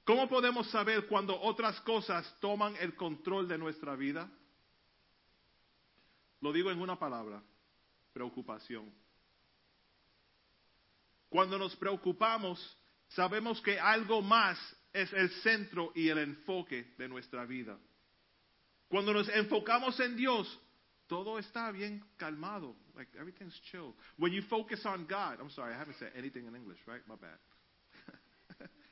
¿Cómo 0.04 0.28
podemos 0.28 0.70
saber 0.70 1.06
cuando 1.06 1.40
otras 1.40 1.80
cosas 1.80 2.38
toman 2.40 2.76
el 2.76 2.94
control 2.94 3.48
de 3.48 3.58
nuestra 3.58 3.96
vida? 3.96 4.30
Lo 6.40 6.52
digo 6.52 6.70
en 6.70 6.80
una 6.80 6.98
palabra, 6.98 7.42
preocupación. 8.12 8.92
Cuando 11.30 11.58
nos 11.58 11.74
preocupamos, 11.76 12.78
sabemos 13.08 13.60
que 13.62 13.80
algo 13.80 14.20
más 14.20 14.58
es 14.92 15.10
el 15.14 15.30
centro 15.42 15.90
y 15.94 16.08
el 16.08 16.18
enfoque 16.18 16.94
de 16.98 17.08
nuestra 17.08 17.46
vida. 17.46 17.78
Cuando 18.88 19.14
nos 19.14 19.28
enfocamos 19.30 19.98
en 20.00 20.16
Dios, 20.16 20.60
todo 21.08 21.38
está 21.38 21.72
bien 21.72 22.02
calmado. 22.18 22.74
Like 22.96 23.08
everything's 23.18 23.58
chill. 23.70 23.94
When 24.18 24.32
you 24.32 24.42
focus 24.48 24.80
on 24.84 25.06
God, 25.08 25.38
I'm 25.40 25.50
sorry, 25.50 25.74
I 25.74 25.78
haven't 25.78 25.96
said 25.98 26.10
anything 26.16 26.46
in 26.46 26.54
English, 26.54 26.78
right? 26.86 27.00
My 27.08 27.16
bad. 27.16 28.68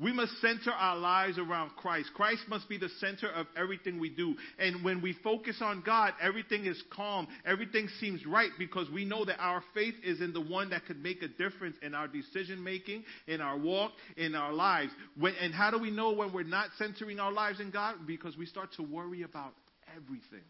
We 0.00 0.12
must 0.12 0.40
center 0.40 0.70
our 0.70 0.96
lives 0.96 1.38
around 1.38 1.70
Christ. 1.70 2.10
Christ 2.14 2.42
must 2.46 2.68
be 2.68 2.78
the 2.78 2.88
center 3.00 3.28
of 3.30 3.46
everything 3.56 3.98
we 3.98 4.10
do. 4.10 4.36
And 4.56 4.84
when 4.84 5.02
we 5.02 5.12
focus 5.24 5.56
on 5.60 5.82
God, 5.84 6.12
everything 6.22 6.66
is 6.66 6.80
calm. 6.94 7.26
Everything 7.44 7.88
seems 7.98 8.24
right 8.24 8.50
because 8.60 8.88
we 8.90 9.04
know 9.04 9.24
that 9.24 9.40
our 9.40 9.60
faith 9.74 9.94
is 10.04 10.20
in 10.20 10.32
the 10.32 10.40
one 10.40 10.70
that 10.70 10.86
could 10.86 11.02
make 11.02 11.22
a 11.22 11.28
difference 11.28 11.76
in 11.82 11.96
our 11.96 12.06
decision 12.06 12.62
making, 12.62 13.02
in 13.26 13.40
our 13.40 13.58
walk, 13.58 13.90
in 14.16 14.36
our 14.36 14.52
lives. 14.52 14.92
When, 15.18 15.34
and 15.34 15.52
how 15.52 15.72
do 15.72 15.78
we 15.80 15.90
know 15.90 16.12
when 16.12 16.32
we're 16.32 16.44
not 16.44 16.68
centering 16.78 17.18
our 17.18 17.32
lives 17.32 17.58
in 17.58 17.72
God? 17.72 17.96
Because 18.06 18.36
we 18.36 18.46
start 18.46 18.72
to 18.76 18.84
worry 18.84 19.22
about 19.22 19.54
everything. 19.96 20.44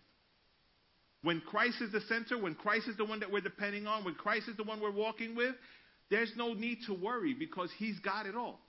When 1.22 1.40
Christ 1.40 1.80
is 1.80 1.92
the 1.92 2.00
center, 2.02 2.38
when 2.40 2.54
Christ 2.54 2.88
is 2.88 2.96
the 2.96 3.04
one 3.04 3.20
that 3.20 3.30
we're 3.30 3.40
depending 3.40 3.86
on, 3.86 4.04
when 4.04 4.14
Christ 4.14 4.48
is 4.48 4.56
the 4.56 4.62
one 4.62 4.80
we're 4.80 4.92
walking 4.92 5.34
with, 5.34 5.54
there's 6.10 6.32
no 6.36 6.54
need 6.54 6.78
to 6.86 6.94
worry 6.94 7.34
because 7.34 7.70
He's 7.76 7.98
got 7.98 8.26
it 8.26 8.36
all. 8.36 8.60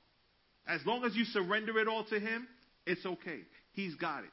As 0.67 0.81
long 0.85 1.03
as 1.03 1.15
you 1.15 1.25
surrender 1.25 1.79
it 1.79 1.87
all 1.87 2.05
to 2.05 2.19
Him, 2.19 2.47
it's 2.85 3.05
okay. 3.05 3.41
He's 3.73 3.95
got 3.95 4.23
it. 4.23 4.31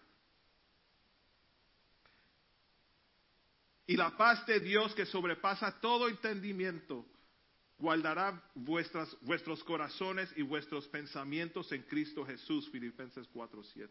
Y 3.89 3.95
la 3.97 4.11
paz 4.17 4.45
de 4.47 4.59
Dios 4.59 4.93
que 4.95 5.05
sobrepasa 5.07 5.81
todo 5.81 6.09
entendimiento 6.09 7.05
guardará 7.79 8.43
vuestras, 8.55 9.15
vuestros 9.23 9.63
corazones 9.63 10.29
y 10.37 10.43
vuestros 10.43 10.89
pensamientos 10.89 11.71
en 11.71 11.83
Cristo 11.83 12.25
Jesús. 12.25 12.69
Filipenses 12.71 13.29
4:7. 13.33 13.89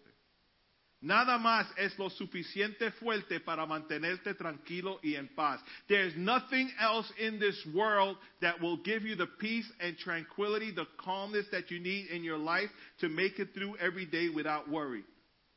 Nada 1.06 1.38
más 1.38 1.68
es 1.77 1.98
lo 1.99 2.10
suficiente 2.10 2.90
fuerte 2.94 3.40
para 3.40 3.68
mantenerte 3.68 4.34
tranquilo 4.34 4.99
y 5.03 5.14
en 5.14 5.27
paz. 5.27 5.60
There's 5.88 6.15
nothing 6.15 6.72
else 6.80 7.07
in 7.19 7.38
this 7.38 7.64
world 7.76 8.18
that 8.41 8.60
will 8.60 8.77
give 8.77 9.03
you 9.03 9.15
the 9.15 9.27
peace 9.40 9.72
and 9.80 9.95
tranquility, 9.99 10.72
the 10.72 10.88
calmness 10.98 11.45
that 11.52 11.69
you 11.69 11.80
need 11.80 12.07
in 12.07 12.23
your 12.23 12.40
life 12.40 12.72
to 13.02 13.07
make 13.07 13.38
it 13.38 13.53
through 13.53 13.77
every 13.77 14.07
day 14.07 14.30
without 14.30 14.68
worry. 14.68 15.03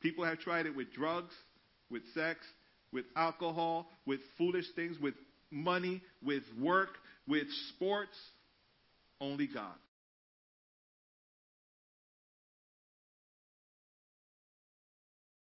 People 0.03 0.23
have 0.23 0.39
tried 0.39 0.67
it 0.67 0.77
with 0.77 0.93
drugs, 0.93 1.33
with 1.91 2.03
sex, 2.13 2.41
with 2.93 3.07
alcohol, 3.17 3.89
with 4.05 4.21
foolish 4.37 4.67
things, 4.77 4.99
with 5.01 5.15
money, 5.51 6.03
with 6.23 6.43
work, 6.61 6.91
with 7.27 7.47
sports. 7.71 8.19
Only 9.19 9.47
God. 9.47 9.73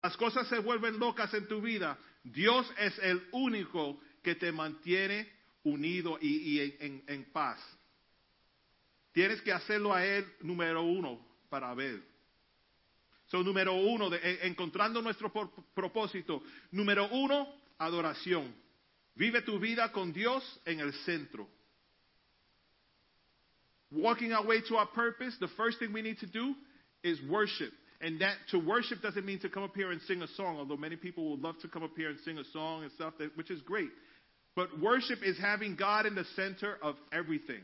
Las 0.02 0.16
cosas 0.16 0.48
se 0.48 0.58
vuelven 0.58 0.98
locas 0.98 1.32
en 1.34 1.46
tu 1.46 1.60
vida, 1.60 1.98
Dios 2.24 2.70
es 2.78 2.98
el 3.00 3.22
único 3.32 4.00
que 4.22 4.34
te 4.34 4.52
mantiene 4.52 5.30
unido 5.64 6.18
y, 6.20 6.60
en, 6.60 7.02
en- 7.06 7.24
paz. 7.32 7.60
Tienes 9.12 9.40
que 9.42 9.52
hacerlo 9.52 9.92
a 9.92 10.04
Él 10.04 10.26
número 10.40 10.82
uno 10.82 11.20
para 11.48 11.74
ver. 11.74 12.02
So, 13.26 13.42
número 13.42 13.74
uno, 13.74 14.08
de- 14.10 14.18
en- 14.22 14.52
encontrando 14.52 15.02
nuestro 15.02 15.30
propósito. 15.74 16.42
Número 16.70 17.08
uno, 17.10 17.52
adoración. 17.78 18.54
Vive 19.14 19.42
tu 19.42 19.58
vida 19.58 19.92
con 19.92 20.12
Dios 20.12 20.42
en 20.64 20.80
el 20.80 20.92
centro. 21.04 21.48
Walking 23.90 24.32
our 24.32 24.46
way 24.46 24.62
to 24.62 24.76
our 24.76 24.86
purpose, 24.86 25.36
the 25.40 25.48
first 25.48 25.78
thing 25.78 25.92
we 25.92 26.00
need 26.00 26.18
to 26.20 26.26
do 26.26 26.54
is 27.02 27.20
worship. 27.28 27.72
And 28.00 28.20
that 28.20 28.36
to 28.50 28.58
worship 28.58 29.02
doesn't 29.02 29.26
mean 29.26 29.40
to 29.40 29.50
come 29.50 29.62
up 29.62 29.74
here 29.74 29.90
and 29.90 30.00
sing 30.02 30.22
a 30.22 30.28
song, 30.28 30.56
although 30.56 30.76
many 30.76 30.96
people 30.96 31.30
would 31.32 31.40
love 31.40 31.58
to 31.60 31.68
come 31.68 31.82
up 31.82 31.90
here 31.96 32.08
and 32.08 32.18
sing 32.24 32.38
a 32.38 32.44
song 32.52 32.82
and 32.82 32.92
stuff, 32.92 33.14
that, 33.18 33.36
which 33.36 33.50
is 33.50 33.60
great. 33.62 33.90
But 34.56 34.80
worship 34.80 35.18
is 35.22 35.38
having 35.38 35.76
God 35.76 36.06
in 36.06 36.14
the 36.14 36.24
center 36.34 36.76
of 36.82 36.96
everything. 37.12 37.60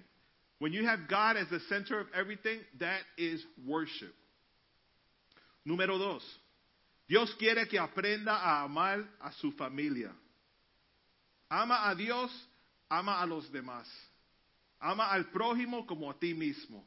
When 0.58 0.72
you 0.72 0.86
have 0.86 1.08
God 1.08 1.36
as 1.36 1.48
the 1.50 1.60
center 1.68 1.98
of 2.00 2.06
everything, 2.14 2.58
that 2.80 3.00
is 3.16 3.42
worship. 3.66 4.12
Número 5.66 5.98
dos, 5.98 6.22
Dios 7.08 7.32
quiere 7.38 7.66
que 7.66 7.78
aprenda 7.78 8.32
a 8.32 8.64
amar 8.64 8.98
a 9.22 9.32
su 9.40 9.52
familia. 9.52 10.12
Ama 11.50 11.90
a 11.90 11.94
Dios, 11.94 12.30
ama 12.90 13.18
a 13.22 13.26
los 13.26 13.44
demás. 13.50 13.86
Ama 14.80 15.08
al 15.12 15.24
prójimo 15.24 15.86
como 15.86 16.10
a 16.10 16.14
ti 16.14 16.34
mismo. 16.34 16.84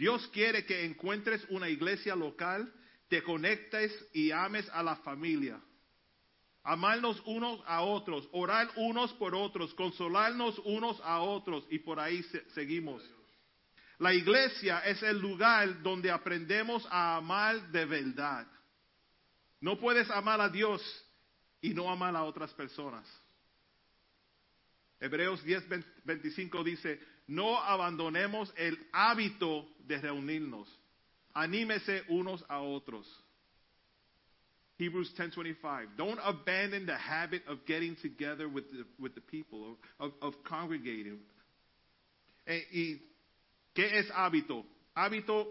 Dios 0.00 0.26
quiere 0.28 0.64
que 0.64 0.86
encuentres 0.86 1.44
una 1.50 1.68
iglesia 1.68 2.16
local, 2.16 2.72
te 3.10 3.22
conectes 3.22 3.92
y 4.14 4.30
ames 4.30 4.66
a 4.70 4.82
la 4.82 4.96
familia. 4.96 5.60
Amarnos 6.62 7.20
unos 7.26 7.60
a 7.66 7.82
otros, 7.82 8.26
orar 8.32 8.70
unos 8.76 9.12
por 9.12 9.34
otros, 9.34 9.74
consolarnos 9.74 10.58
unos 10.64 10.98
a 11.04 11.20
otros 11.20 11.66
y 11.68 11.80
por 11.80 12.00
ahí 12.00 12.22
se- 12.22 12.48
seguimos. 12.52 13.02
La 13.98 14.14
iglesia 14.14 14.78
es 14.86 15.02
el 15.02 15.18
lugar 15.18 15.82
donde 15.82 16.10
aprendemos 16.10 16.86
a 16.90 17.16
amar 17.16 17.70
de 17.70 17.84
verdad. 17.84 18.46
No 19.60 19.78
puedes 19.78 20.10
amar 20.10 20.40
a 20.40 20.48
Dios 20.48 20.80
y 21.60 21.74
no 21.74 21.90
amar 21.90 22.16
a 22.16 22.24
otras 22.24 22.54
personas. 22.54 23.06
Hebreos 24.98 25.44
10, 25.44 25.64
25 26.04 26.64
dice, 26.64 26.98
no 27.30 27.56
abandonemos 27.62 28.52
el 28.56 28.76
hábito 28.92 29.64
de 29.86 29.98
reunirnos. 29.98 30.68
Anímese 31.32 32.02
unos 32.08 32.44
a 32.48 32.58
otros. 32.60 33.06
Hebrews 34.76 35.14
10:25. 35.14 35.96
Don't 35.96 36.18
abandon 36.24 36.86
the 36.86 36.96
habit 36.96 37.46
of 37.46 37.64
getting 37.66 37.94
together 37.96 38.48
with 38.48 38.64
the, 38.72 38.84
with 38.98 39.14
the 39.14 39.20
people, 39.20 39.78
of, 40.00 40.12
of 40.20 40.42
congregating. 40.42 41.20
Eh, 42.46 42.66
¿Y 42.72 43.00
qué 43.74 44.00
es 44.00 44.10
hábito? 44.10 44.66
Hábito, 44.96 45.46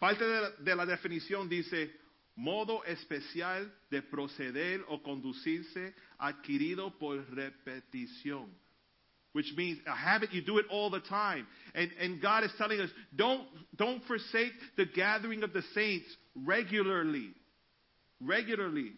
parte 0.00 0.24
de 0.24 0.74
la 0.74 0.86
definición 0.86 1.48
dice, 1.48 1.92
modo 2.34 2.82
especial 2.84 3.72
de 3.90 4.02
proceder 4.02 4.84
o 4.88 5.00
conducirse 5.00 5.94
adquirido 6.18 6.98
por 6.98 7.24
repetición. 7.32 8.61
Which 9.32 9.52
means 9.56 9.78
a 9.86 9.96
habit, 9.96 10.32
you 10.32 10.42
do 10.42 10.58
it 10.58 10.66
all 10.70 10.90
the 10.90 11.00
time. 11.00 11.46
And, 11.74 12.20
God 12.20 12.44
is 12.44 12.52
telling 12.58 12.80
us, 12.80 12.90
don't, 13.16 13.46
don't 13.76 14.04
forsake 14.04 14.52
the 14.76 14.84
gathering 14.84 15.42
of 15.42 15.54
the 15.54 15.62
saints 15.74 16.06
regularly. 16.34 17.30
Regularly. 18.20 18.92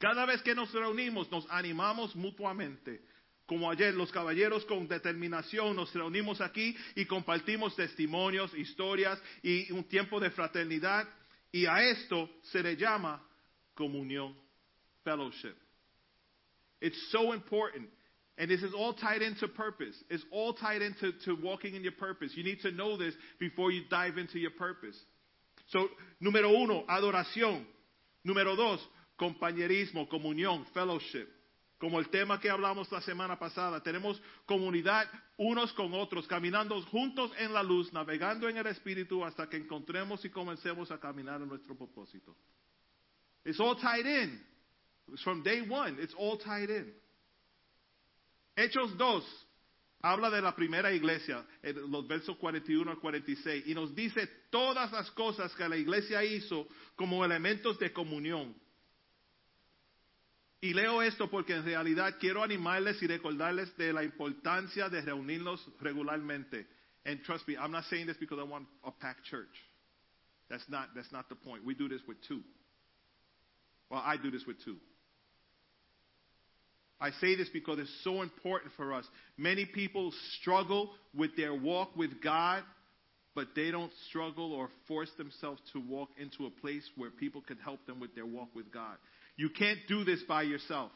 Cada 0.00 0.26
vez 0.26 0.42
que 0.42 0.54
nos 0.54 0.72
reunimos, 0.72 1.30
nos 1.32 1.44
animamos 1.46 2.14
mutuamente. 2.14 3.00
Como 3.48 3.70
ayer, 3.70 3.94
los 3.94 4.10
caballeros 4.10 4.64
con 4.64 4.88
determinación 4.88 5.76
nos 5.76 5.92
reunimos 5.92 6.40
aquí 6.40 6.76
y 6.96 7.04
compartimos 7.04 7.76
testimonios, 7.76 8.52
historias 8.54 9.18
y 9.42 9.70
un 9.72 9.84
tiempo 9.84 10.20
de 10.20 10.30
fraternidad. 10.30 11.08
Y 11.52 11.66
a 11.66 11.82
esto 11.82 12.28
se 12.42 12.62
le 12.62 12.76
llama 12.76 13.22
comunión, 13.74 14.36
fellowship. 15.04 15.54
It's 16.80 17.10
so 17.10 17.32
important. 17.32 17.88
And 18.38 18.50
this 18.50 18.62
is 18.62 18.74
all 18.74 18.92
tied 18.92 19.22
into 19.22 19.48
purpose. 19.48 19.94
It's 20.10 20.24
all 20.30 20.52
tied 20.52 20.82
into 20.82 21.12
to 21.24 21.36
walking 21.42 21.74
in 21.74 21.82
your 21.82 21.92
purpose. 21.92 22.32
You 22.34 22.44
need 22.44 22.60
to 22.60 22.70
know 22.70 22.96
this 22.96 23.14
before 23.40 23.70
you 23.70 23.84
dive 23.88 24.18
into 24.18 24.38
your 24.38 24.50
purpose. 24.50 24.96
So, 25.68 25.88
número 26.22 26.50
uno, 26.50 26.84
adoración. 26.86 27.64
Número 28.26 28.56
dos, 28.56 28.80
compañerismo, 29.18 30.08
comunión, 30.08 30.66
fellowship. 30.74 31.28
Como 31.78 31.98
el 31.98 32.08
tema 32.08 32.40
que 32.40 32.50
hablamos 32.50 32.90
la 32.90 33.00
semana 33.02 33.38
pasada, 33.38 33.82
tenemos 33.82 34.20
comunidad 34.46 35.06
unos 35.36 35.72
con 35.74 35.92
otros, 35.92 36.26
caminando 36.26 36.80
juntos 36.86 37.30
en 37.38 37.52
la 37.52 37.62
luz, 37.62 37.92
navegando 37.92 38.48
en 38.48 38.56
el 38.56 38.66
Espíritu 38.66 39.24
hasta 39.24 39.48
que 39.48 39.58
encontremos 39.58 40.24
y 40.24 40.30
comencemos 40.30 40.90
a 40.90 40.98
caminar 40.98 41.40
en 41.42 41.48
nuestro 41.48 41.76
propósito. 41.76 42.34
It's 43.44 43.60
all 43.60 43.76
tied 43.76 44.06
in. 44.06 44.40
It's 45.12 45.22
from 45.22 45.42
day 45.42 45.60
one, 45.60 45.98
it's 46.00 46.14
all 46.14 46.38
tied 46.38 46.70
in. 46.70 46.92
Hechos 48.56 48.96
2 48.96 49.46
habla 50.00 50.30
de 50.30 50.40
la 50.40 50.54
primera 50.54 50.92
iglesia, 50.92 51.44
en 51.62 51.90
los 51.90 52.06
versos 52.06 52.36
41 52.36 52.90
al 52.90 52.98
46, 52.98 53.64
y 53.66 53.74
nos 53.74 53.94
dice 53.94 54.26
todas 54.50 54.90
las 54.92 55.10
cosas 55.10 55.54
que 55.54 55.68
la 55.68 55.76
iglesia 55.76 56.24
hizo 56.24 56.66
como 56.94 57.24
elementos 57.24 57.78
de 57.78 57.92
comunión. 57.92 58.54
Y 60.60 60.72
leo 60.72 61.02
esto 61.02 61.28
porque 61.28 61.54
en 61.54 61.64
realidad 61.64 62.16
quiero 62.18 62.42
animarles 62.42 63.02
y 63.02 63.06
recordarles 63.06 63.76
de 63.76 63.92
la 63.92 64.02
importancia 64.02 64.88
de 64.88 65.02
reunirnos 65.02 65.68
regularmente. 65.80 66.66
And 67.04 67.22
trust 67.22 67.46
me, 67.46 67.56
I'm 67.56 67.70
not 67.70 67.84
saying 67.84 68.06
this 68.06 68.16
because 68.16 68.40
I 68.40 68.44
want 68.44 68.66
a 68.82 68.90
packed 68.90 69.24
church. 69.24 69.62
That's 70.48 70.68
not, 70.68 70.88
that's 70.94 71.12
not 71.12 71.28
the 71.28 71.36
point. 71.36 71.64
We 71.64 71.74
do 71.74 71.88
this 71.88 72.00
with 72.08 72.20
two. 72.26 72.42
Well, 73.90 74.02
I 74.04 74.16
do 74.16 74.30
this 74.30 74.44
with 74.46 74.56
two. 74.64 74.76
I 77.00 77.10
say 77.20 77.34
this 77.36 77.48
because 77.52 77.78
it's 77.78 78.04
so 78.04 78.22
important 78.22 78.72
for 78.76 78.92
us. 78.94 79.04
Many 79.36 79.66
people 79.66 80.12
struggle 80.40 80.90
with 81.14 81.36
their 81.36 81.54
walk 81.54 81.94
with 81.96 82.22
God, 82.22 82.62
but 83.34 83.48
they 83.54 83.70
don't 83.70 83.92
struggle 84.08 84.52
or 84.52 84.70
force 84.88 85.10
themselves 85.18 85.60
to 85.74 85.80
walk 85.80 86.08
into 86.16 86.46
a 86.46 86.50
place 86.60 86.88
where 86.96 87.10
people 87.10 87.42
can 87.42 87.58
help 87.58 87.84
them 87.86 88.00
with 88.00 88.14
their 88.14 88.24
walk 88.24 88.48
with 88.54 88.72
God. 88.72 88.96
You 89.36 89.50
can't 89.50 89.78
do 89.88 90.04
this 90.04 90.22
by 90.26 90.42
yourself. 90.42 90.90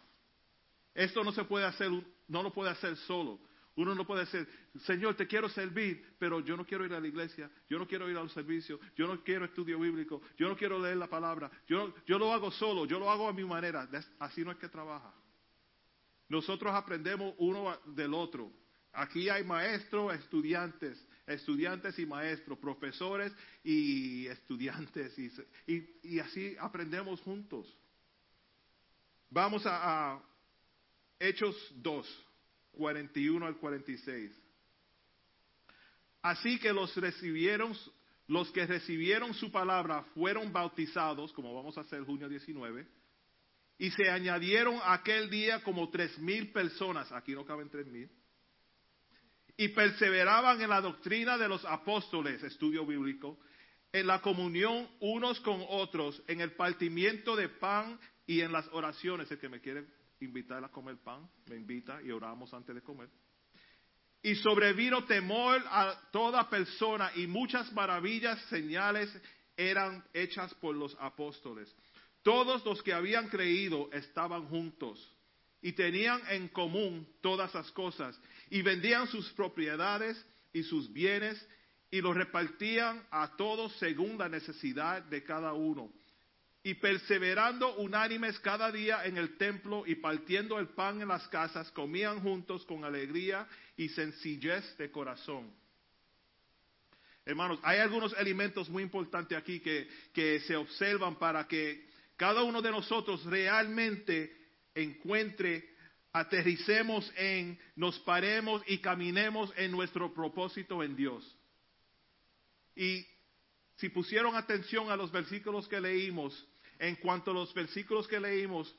Esto 0.97 1.23
no 1.23 1.33
se 1.33 1.45
puede 1.45 1.67
hacer, 1.67 1.91
no 2.29 2.41
lo 2.41 2.51
puede 2.51 2.71
hacer 2.71 2.97
solo. 3.07 3.39
Uno 3.77 3.95
no 3.95 4.05
puede 4.05 4.25
decir, 4.25 4.47
Señor, 4.87 5.17
te 5.17 5.27
quiero 5.27 5.49
servir, 5.49 6.03
pero 6.19 6.41
yo 6.41 6.57
no 6.57 6.65
quiero 6.65 6.85
ir 6.85 6.93
a 6.93 7.01
la 7.01 7.07
iglesia, 7.07 7.49
yo 7.69 7.79
no 7.79 7.87
quiero 7.87 8.11
ir 8.11 8.17
a 8.17 8.23
los 8.23 8.33
servicios, 8.33 8.81
yo 8.97 9.07
no 9.07 9.23
quiero 9.23 9.45
estudio 9.45 9.79
bíblico, 9.79 10.21
yo 10.37 10.49
no 10.49 10.57
quiero 10.57 10.79
leer 10.79 10.97
la 10.97 11.07
palabra, 11.07 11.51
yo, 11.67 11.95
yo 12.07 12.19
lo 12.19 12.33
hago 12.33 12.51
solo, 12.51 12.85
yo 12.85 12.99
lo 12.99 13.11
hago 13.11 13.29
a 13.29 13.33
mi 13.33 13.45
manera. 13.45 13.89
Así 14.19 14.45
no 14.45 14.51
es 14.51 14.59
que 14.59 14.69
trabaja. 14.69 15.15
Nosotros 16.31 16.73
aprendemos 16.73 17.35
uno 17.39 17.77
del 17.87 18.15
otro. 18.15 18.53
Aquí 18.93 19.29
hay 19.29 19.43
maestros, 19.43 20.15
estudiantes, 20.15 20.97
estudiantes 21.27 21.99
y 21.99 22.07
maestros, 22.07 22.57
profesores 22.59 23.33
y 23.65 24.29
estudiantes, 24.29 25.13
y, 25.67 26.19
así 26.21 26.57
aprendemos 26.61 27.21
juntos. 27.21 27.67
Vamos 29.29 29.67
a, 29.67 30.13
a 30.13 30.23
Hechos 31.19 31.57
2, 31.75 32.25
41 32.73 33.47
al 33.47 33.57
46. 33.57 34.33
Así 36.23 36.61
que 36.61 36.73
los 36.73 36.97
recibieron, 36.97 37.77
los 38.29 38.53
que 38.53 38.67
recibieron 38.67 39.35
su 39.35 39.51
palabra 39.51 40.05
fueron 40.15 40.53
bautizados, 40.53 41.33
como 41.33 41.55
vamos 41.55 41.77
a 41.77 41.81
hacer 41.81 42.05
junio 42.05 42.29
19, 42.29 42.87
y 43.81 43.91
se 43.93 44.11
añadieron 44.11 44.79
aquel 44.85 45.31
día 45.31 45.63
como 45.63 45.89
tres 45.89 46.19
mil 46.19 46.53
personas, 46.53 47.11
aquí 47.13 47.33
no 47.33 47.47
caben 47.47 47.71
tres 47.71 47.87
mil, 47.87 48.11
y 49.57 49.69
perseveraban 49.69 50.61
en 50.61 50.69
la 50.69 50.83
doctrina 50.83 51.39
de 51.39 51.49
los 51.49 51.65
apóstoles, 51.65 52.43
estudio 52.43 52.85
bíblico, 52.85 53.41
en 53.91 54.07
la 54.07 54.21
comunión 54.21 54.87
unos 55.01 55.41
con 55.41 55.65
otros, 55.67 56.23
en 56.29 56.43
el 56.43 56.53
partimiento 56.53 57.35
de 57.35 57.49
pan 57.49 57.99
y 58.27 58.43
en 58.43 58.53
las 58.53 58.69
oraciones. 58.69 59.31
El 59.31 59.39
que 59.39 59.49
me 59.49 59.63
quiere 59.63 59.87
invitar 60.21 60.63
a 60.63 60.69
comer 60.69 60.99
pan, 60.99 61.27
me 61.49 61.57
invita 61.57 62.03
y 62.03 62.11
oramos 62.11 62.53
antes 62.53 62.75
de 62.75 62.83
comer. 62.83 63.09
Y 64.23 64.35
sobrevino 64.35 65.05
temor 65.07 65.65
a 65.67 65.99
toda 66.13 66.51
persona 66.51 67.13
y 67.17 67.27
muchas 67.27 67.73
maravillas, 67.73 68.39
señales 68.51 69.11
eran 69.57 70.05
hechas 70.13 70.53
por 70.55 70.77
los 70.77 70.95
apóstoles. 71.01 71.75
Todos 72.23 72.65
los 72.65 72.83
que 72.83 72.93
habían 72.93 73.29
creído 73.29 73.91
estaban 73.93 74.47
juntos 74.47 75.11
y 75.63 75.73
tenían 75.73 76.21
en 76.29 76.49
común 76.49 77.07
todas 77.21 77.55
las 77.55 77.71
cosas 77.73 78.19
y 78.51 78.63
vendían 78.63 79.07
sus 79.09 79.31
propiedades 79.33 80.23
y 80.53 80.63
sus 80.63 80.93
bienes 80.93 81.47
y 81.91 82.01
los 82.01 82.15
repartían 82.15 83.05
a 83.11 83.37
todos 83.37 83.77
según 83.79 84.19
la 84.19 84.29
necesidad 84.29 85.03
de 85.03 85.25
cada 85.25 85.53
uno. 85.53 85.93
Y 86.63 86.75
perseverando 86.75 87.77
unánimes 87.77 88.39
cada 88.41 88.71
día 88.71 89.05
en 89.07 89.17
el 89.17 89.39
templo 89.39 89.85
y 89.87 89.95
partiendo 89.95 90.59
el 90.59 90.69
pan 90.69 91.01
en 91.01 91.09
las 91.09 91.27
casas, 91.29 91.71
comían 91.71 92.21
juntos 92.21 92.67
con 92.67 92.85
alegría 92.85 93.49
y 93.79 93.89
sencillez 93.89 94.77
de 94.77 94.91
corazón. 94.91 95.51
Hermanos, 97.25 97.59
hay 97.63 97.79
algunos 97.79 98.13
elementos 98.19 98.69
muy 98.69 98.83
importantes 98.83 99.37
aquí 99.37 99.61
que, 99.61 99.89
que 100.13 100.41
se 100.41 100.55
observan 100.55 101.17
para 101.17 101.47
que 101.49 101.90
cada 102.21 102.43
uno 102.43 102.61
de 102.61 102.71
nosotros 102.71 103.25
realmente 103.25 104.31
encuentre, 104.75 105.71
aterricemos 106.13 107.11
en, 107.17 107.59
nos 107.77 107.99
paremos 108.01 108.63
y 108.67 108.77
caminemos 108.77 109.51
en 109.57 109.71
nuestro 109.71 110.13
propósito 110.13 110.83
en 110.83 110.95
Dios. 110.95 111.25
Y 112.77 113.07
si 113.77 113.89
pusieron 113.89 114.37
atención 114.37 114.91
a 114.91 114.97
los 114.97 115.11
versículos 115.11 115.67
que 115.67 115.81
leímos, 115.81 116.47
en 116.79 116.97
cuanto 116.97 117.31
a 117.31 117.35
los 117.35 117.55
versículos 117.55 118.07
que 118.07 118.21
leímos, 118.21 118.71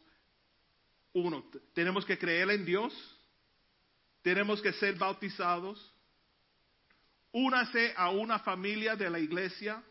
uno, 1.13 1.43
tenemos 1.73 2.05
que 2.05 2.19
creer 2.19 2.47
en 2.51 2.63
Dios, 2.63 2.93
tenemos 4.21 4.61
que 4.61 4.73
ser 4.73 4.93
bautizados, 4.99 5.95
únase 7.31 7.91
a 7.97 8.11
una 8.11 8.37
familia 8.37 8.95
de 8.95 9.09
la 9.09 9.17
iglesia, 9.17 9.83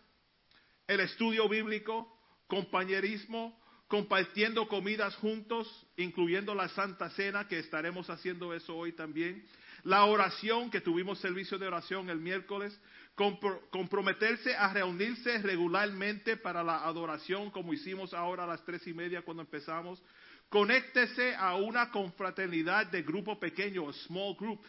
el 0.87 1.01
estudio 1.01 1.49
bíblico, 1.49 2.20
compañerismo, 2.51 3.59
compartiendo 3.89 4.69
comidas 4.69 5.17
juntos, 5.17 5.67
incluyendo 5.97 6.55
la 6.55 6.69
Santa 6.69 7.09
Cena, 7.11 7.49
que 7.49 7.59
estaremos 7.59 8.11
haciendo 8.11 8.53
eso 8.53 8.77
hoy 8.77 8.93
también, 8.93 9.43
la 9.85 10.05
oración, 10.05 10.71
que 10.71 10.83
tuvimos 10.83 11.19
servicio 11.21 11.57
de 11.59 11.67
oración 11.67 12.11
el 12.11 12.21
miércoles, 12.21 12.79
compro- 13.17 13.59
comprometerse 13.71 14.55
a 14.55 14.73
reunirse 14.75 15.39
regularmente 15.39 16.37
para 16.37 16.63
la 16.63 16.85
adoración, 16.85 17.51
como 17.51 17.73
hicimos 17.73 18.13
ahora 18.13 18.45
a 18.45 18.47
las 18.47 18.63
tres 18.65 18.87
y 18.87 18.93
media 18.93 19.23
cuando 19.23 19.43
empezamos, 19.43 20.03
conéctese 20.51 21.35
a 21.37 21.55
una 21.57 21.91
confraternidad 21.91 22.87
de 22.89 23.03
grupo 23.03 23.41
pequeño, 23.41 23.91
small 23.93 24.37
group. 24.37 24.61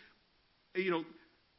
You 0.73 0.85
know, 0.85 1.05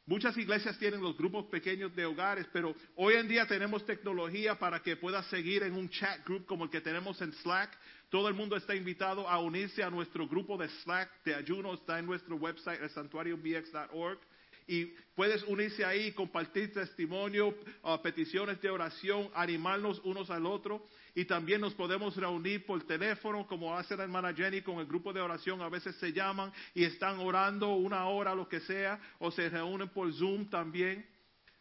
Muchas 0.05 0.35
iglesias 0.37 0.77
tienen 0.77 1.01
los 1.01 1.17
grupos 1.17 1.45
pequeños 1.45 1.95
de 1.95 2.05
hogares, 2.05 2.45
pero 2.51 2.75
hoy 2.97 3.13
en 3.13 3.25
día 3.25 3.47
tenemos 3.47 3.85
tecnología 3.85 4.59
para 4.59 4.81
que 4.81 4.97
puedas 4.97 5.25
seguir 5.27 5.63
en 5.63 5.75
un 5.75 5.89
chat 5.89 6.25
group 6.25 6.45
como 6.45 6.65
el 6.65 6.69
que 6.69 6.81
tenemos 6.81 7.21
en 7.21 7.31
Slack. 7.31 7.71
Todo 8.09 8.27
el 8.27 8.33
mundo 8.33 8.57
está 8.57 8.75
invitado 8.75 9.29
a 9.29 9.39
unirse 9.39 9.81
a 9.81 9.89
nuestro 9.89 10.27
grupo 10.27 10.57
de 10.57 10.67
Slack 10.67 11.23
de 11.23 11.35
ayuno, 11.35 11.73
está 11.73 11.99
en 11.99 12.05
nuestro 12.05 12.35
website, 12.35 12.81
el 12.81 12.89
santuariobx.org. 12.89 14.19
Y 14.67 14.87
puedes 15.15 15.41
unirse 15.43 15.85
ahí, 15.85 16.11
compartir 16.11 16.73
testimonio, 16.73 17.55
uh, 17.83 17.97
peticiones 18.01 18.59
de 18.61 18.69
oración, 18.69 19.29
animarnos 19.33 20.01
unos 20.03 20.29
al 20.29 20.45
otro. 20.45 20.85
Y 21.15 21.25
también 21.25 21.61
nos 21.61 21.73
podemos 21.75 22.15
reunir 22.15 22.65
por 22.65 22.83
teléfono, 22.85 23.45
como 23.45 23.77
hace 23.77 23.95
la 23.95 24.03
hermana 24.03 24.33
Jenny 24.33 24.61
con 24.61 24.79
el 24.79 24.87
grupo 24.87 25.13
de 25.13 25.21
oración. 25.21 25.61
A 25.61 25.69
veces 25.69 25.95
se 25.97 26.11
llaman 26.11 26.51
y 26.73 26.83
están 26.83 27.19
orando 27.19 27.75
una 27.75 28.07
hora, 28.07 28.33
lo 28.33 28.49
que 28.49 28.59
sea, 28.61 28.99
o 29.19 29.29
se 29.29 29.47
reúnen 29.49 29.89
por 29.89 30.11
Zoom 30.13 30.49
también. 30.49 31.05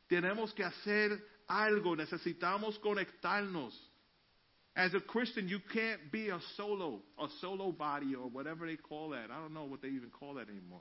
Tenemos 0.07 0.55
que 0.55 0.65
hacer 0.65 1.23
algo, 1.47 1.95
necesitamos 1.95 2.79
conectarnos. 2.79 3.79
As 4.75 4.95
a 4.95 5.01
Christian, 5.01 5.49
you 5.49 5.61
can't 5.71 6.11
be 6.11 6.31
a 6.31 6.41
solo, 6.57 7.03
a 7.19 7.29
solo 7.43 7.73
body 7.73 8.15
or 8.15 8.31
whatever 8.31 8.67
they 8.67 8.79
call 8.79 9.11
that. 9.11 9.31
I 9.31 9.39
don't 9.39 9.53
know 9.53 9.65
what 9.65 9.83
they 9.83 9.89
even 9.89 10.09
call 10.09 10.35
that 10.35 10.49
anymore. 10.49 10.81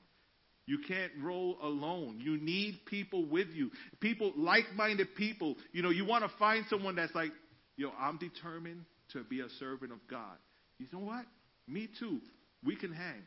You 0.65 0.79
can't 0.87 1.11
roll 1.21 1.57
alone. 1.61 2.21
You 2.21 2.37
need 2.37 2.85
people 2.85 3.25
with 3.25 3.49
you. 3.53 3.71
People, 3.99 4.31
like-minded 4.37 5.15
people. 5.15 5.57
You 5.73 5.81
know, 5.81 5.89
you 5.89 6.05
want 6.05 6.23
to 6.23 6.31
find 6.39 6.65
someone 6.69 6.95
that's 6.95 7.13
like, 7.13 7.33
yo, 7.81 7.91
I'm 7.99 8.17
determined 8.17 8.85
to 9.13 9.23
be 9.23 9.41
a 9.41 9.49
servant 9.59 9.91
of 9.91 9.97
God. 10.09 10.37
You 10.77 10.87
know 10.93 10.99
what? 10.99 11.25
Me 11.67 11.89
too. 11.99 12.19
We 12.63 12.75
can 12.75 12.93
hang. 12.93 13.23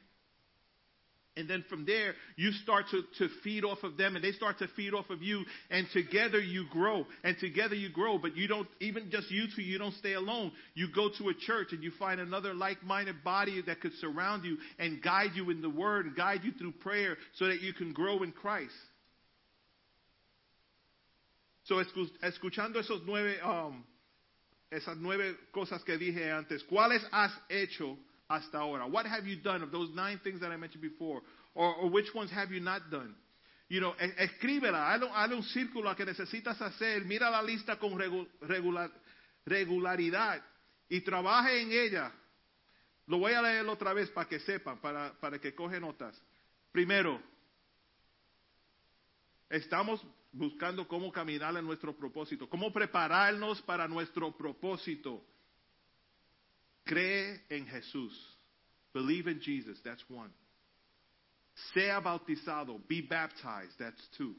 And 1.36 1.51
then 1.51 1.64
from 1.68 1.85
there, 1.85 2.14
you 2.36 2.52
start 2.62 2.85
to, 2.93 3.02
to 3.18 3.28
feed 3.43 3.64
off 3.64 3.82
of 3.82 3.97
them, 3.97 4.14
and 4.14 4.24
they 4.24 4.31
start 4.31 4.60
to 4.60 4.68
feed 4.76 4.94
off 4.94 5.10
of 5.10 5.20
you, 5.20 5.44
and 5.68 5.89
together 5.93 6.39
you 6.39 6.66
grow, 6.70 7.05
and 7.24 7.36
together 7.40 7.74
you 7.74 7.90
grow. 7.90 8.18
But 8.18 8.36
you 8.36 8.47
don't, 8.47 8.68
even 8.78 9.10
just 9.10 9.28
you 9.32 9.47
two, 9.56 9.62
you 9.62 9.76
don't 9.76 9.94
stay 9.94 10.12
alone. 10.12 10.52
You 10.74 10.86
go 10.94 11.09
to 11.18 11.28
a 11.31 11.35
church 11.35 11.68
and 11.72 11.82
you 11.82 11.90
find 11.98 12.20
another 12.20 12.55
like 12.55 12.85
minded 12.85 13.24
body 13.24 13.60
that 13.66 13.81
could 13.81 13.94
surround 14.01 14.44
you 14.44 14.59
and 14.78 15.02
guide 15.02 15.31
you 15.35 15.51
in 15.51 15.60
the 15.60 15.68
Word, 15.68 16.06
and 16.06 16.14
guide 16.14 16.43
you 16.44 16.52
through 16.52 16.72
prayer 16.72 17.16
so 17.35 17.48
that 17.48 17.60
you 17.60 17.72
can 17.72 17.93
grow 17.93 18.22
in 18.22 18.31
Christ. 18.31 18.72
So, 21.64 21.82
escuchando 22.22 22.78
esos 22.78 23.01
nueve, 23.06 23.39
um, 23.43 23.85
esas 24.70 24.97
nueve 24.97 25.36
cosas 25.53 25.82
que 25.85 25.97
dije 25.97 26.31
antes, 26.32 26.62
¿cuáles 26.65 27.03
has 27.12 27.32
hecho 27.49 27.99
hasta 28.28 28.59
ahora? 28.59 28.86
What 28.86 29.07
have 29.07 29.27
you 29.28 29.36
done 29.43 29.62
of 29.62 29.70
those 29.70 29.93
nine 29.95 30.19
things 30.20 30.41
that 30.41 30.51
I 30.51 30.57
mentioned 30.57 30.82
before? 30.82 31.23
Or, 31.55 31.74
or 31.77 31.91
which 31.91 32.12
ones 32.15 32.31
have 32.32 32.53
you 32.53 32.61
not 32.61 32.91
done? 32.91 33.15
You 33.69 33.81
know, 33.81 33.95
e- 34.01 34.15
escríbela, 34.24 34.93
hazle, 34.93 35.09
hazle 35.15 35.36
un 35.36 35.43
círculo 35.45 35.89
a 35.89 35.97
que 35.97 36.05
necesitas 36.05 36.61
hacer, 36.61 37.05
mira 37.05 37.31
la 37.31 37.43
lista 37.43 37.78
con 37.78 37.93
regu- 37.99 38.28
regular- 38.43 38.93
regularidad 39.47 40.43
y 40.89 41.01
trabaje 41.01 41.61
en 41.61 41.73
ella. 41.73 42.12
Lo 43.07 43.19
voy 43.19 43.32
a 43.32 43.43
leer 43.43 43.66
otra 43.66 43.93
vez 43.93 44.11
para 44.11 44.28
que 44.28 44.41
sepan, 44.41 44.81
para, 44.81 45.12
para 45.20 45.39
que 45.39 45.55
coge 45.55 45.78
notas. 45.78 46.20
Primero, 46.73 47.20
estamos 49.49 50.05
buscando 50.35 50.86
cómo 50.86 51.12
caminar 51.12 51.56
en 51.56 51.65
nuestro 51.65 51.97
propósito, 51.97 52.48
cómo 52.48 52.73
prepararnos 52.73 53.62
para 53.62 53.89
nuestro 53.89 54.36
propósito. 54.36 55.24
Cree 56.85 57.44
en 57.48 57.66
Jesús. 57.66 58.12
Believe 58.93 59.31
in 59.31 59.40
Jesus. 59.40 59.81
That's 59.82 60.05
one. 60.11 60.31
Sea 61.73 62.01
bautizado. 62.01 62.81
Be 62.89 63.01
baptized. 63.01 63.78
That's 63.78 64.09
two. 64.19 64.35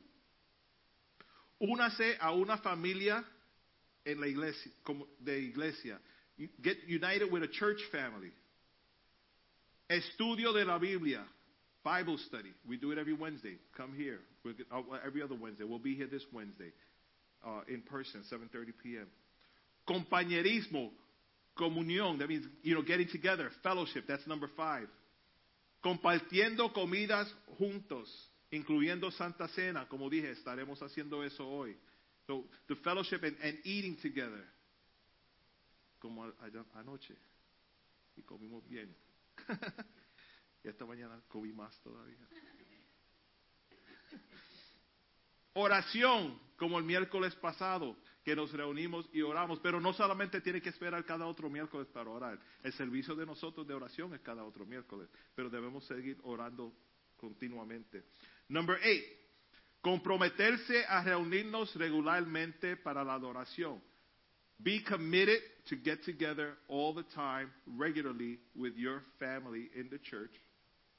Únase 1.59 2.17
a 2.19 2.31
una 2.31 2.57
familia 2.57 3.23
en 4.05 4.19
la 4.19 4.27
iglesia, 4.27 4.71
de 5.19 5.39
iglesia. 5.39 5.99
Get 6.61 6.77
united 6.87 7.31
with 7.31 7.43
a 7.43 7.47
church 7.47 7.79
family. 7.91 8.31
Estudio 9.89 10.53
de 10.53 10.65
la 10.65 10.77
Biblia. 10.77 11.25
Bible 11.83 12.17
study. 12.17 12.53
We 12.67 12.77
do 12.77 12.91
it 12.91 12.97
every 12.97 13.13
Wednesday. 13.13 13.57
Come 13.77 13.93
here. 13.95 14.19
Uh, 14.45 14.81
every 15.05 15.23
other 15.23 15.35
Wednesday. 15.35 15.63
We'll 15.63 15.79
be 15.79 15.95
here 15.95 16.07
this 16.07 16.23
Wednesday 16.31 16.71
uh, 17.43 17.61
in 17.67 17.81
person, 17.81 18.23
7:30 18.31 18.73
p.m. 18.81 19.07
Compañerismo, 19.87 20.91
comunión. 21.57 22.19
That 22.19 22.29
means 22.29 22.45
you 22.61 22.75
know 22.75 22.83
getting 22.83 23.07
together, 23.07 23.49
fellowship. 23.63 24.05
That's 24.07 24.25
number 24.27 24.49
five. 24.55 24.87
Compartiendo 25.83 26.71
comidas 26.73 27.27
juntos, 27.59 28.07
incluyendo 28.51 29.11
Santa 29.11 29.47
Cena. 29.47 29.87
Como 29.87 30.09
dije, 30.09 30.31
estaremos 30.31 30.79
haciendo 30.81 31.23
eso 31.23 31.47
hoy. 31.47 31.75
So 32.27 32.43
the 32.67 32.75
fellowship 32.75 33.23
and, 33.23 33.35
and 33.43 33.57
eating 33.63 33.97
together. 34.01 34.43
Como 35.99 36.31
anoche. 36.75 37.15
Y 38.15 38.21
comimos 38.21 38.67
bien. 38.67 38.95
y 40.63 40.67
esta 40.67 40.85
mañana 40.85 41.19
comí 41.27 41.51
más 41.51 41.79
todavía. 41.81 42.27
Oración, 45.57 46.37
como 46.57 46.77
el 46.77 46.83
miércoles 46.83 47.33
pasado, 47.35 47.95
que 48.25 48.35
nos 48.35 48.51
reunimos 48.51 49.07
y 49.13 49.21
oramos, 49.21 49.59
pero 49.59 49.79
no 49.79 49.93
solamente 49.93 50.41
tiene 50.41 50.61
que 50.61 50.67
esperar 50.67 51.05
cada 51.05 51.25
otro 51.27 51.49
miércoles 51.49 51.87
para 51.93 52.09
orar. 52.09 52.37
El 52.61 52.73
servicio 52.73 53.15
de 53.15 53.25
nosotros 53.25 53.65
de 53.65 53.73
oración 53.73 54.13
es 54.13 54.19
cada 54.19 54.43
otro 54.43 54.65
miércoles, 54.65 55.07
pero 55.33 55.49
debemos 55.49 55.85
seguir 55.85 56.17
orando 56.23 56.73
continuamente. 57.15 58.03
Number 58.49 58.77
eight, 58.83 59.05
comprometerse 59.79 60.85
a 60.89 61.01
reunirnos 61.03 61.73
regularmente 61.75 62.75
para 62.75 63.03
la 63.05 63.13
adoración. 63.13 63.81
Be 64.57 64.83
committed 64.83 65.41
to 65.69 65.77
get 65.77 66.03
together 66.03 66.57
all 66.67 66.93
the 66.93 67.03
time, 67.13 67.49
regularly, 67.77 68.39
with 68.55 68.75
your 68.75 69.01
family 69.19 69.69
in 69.73 69.89
the 69.89 69.99
church 69.99 70.31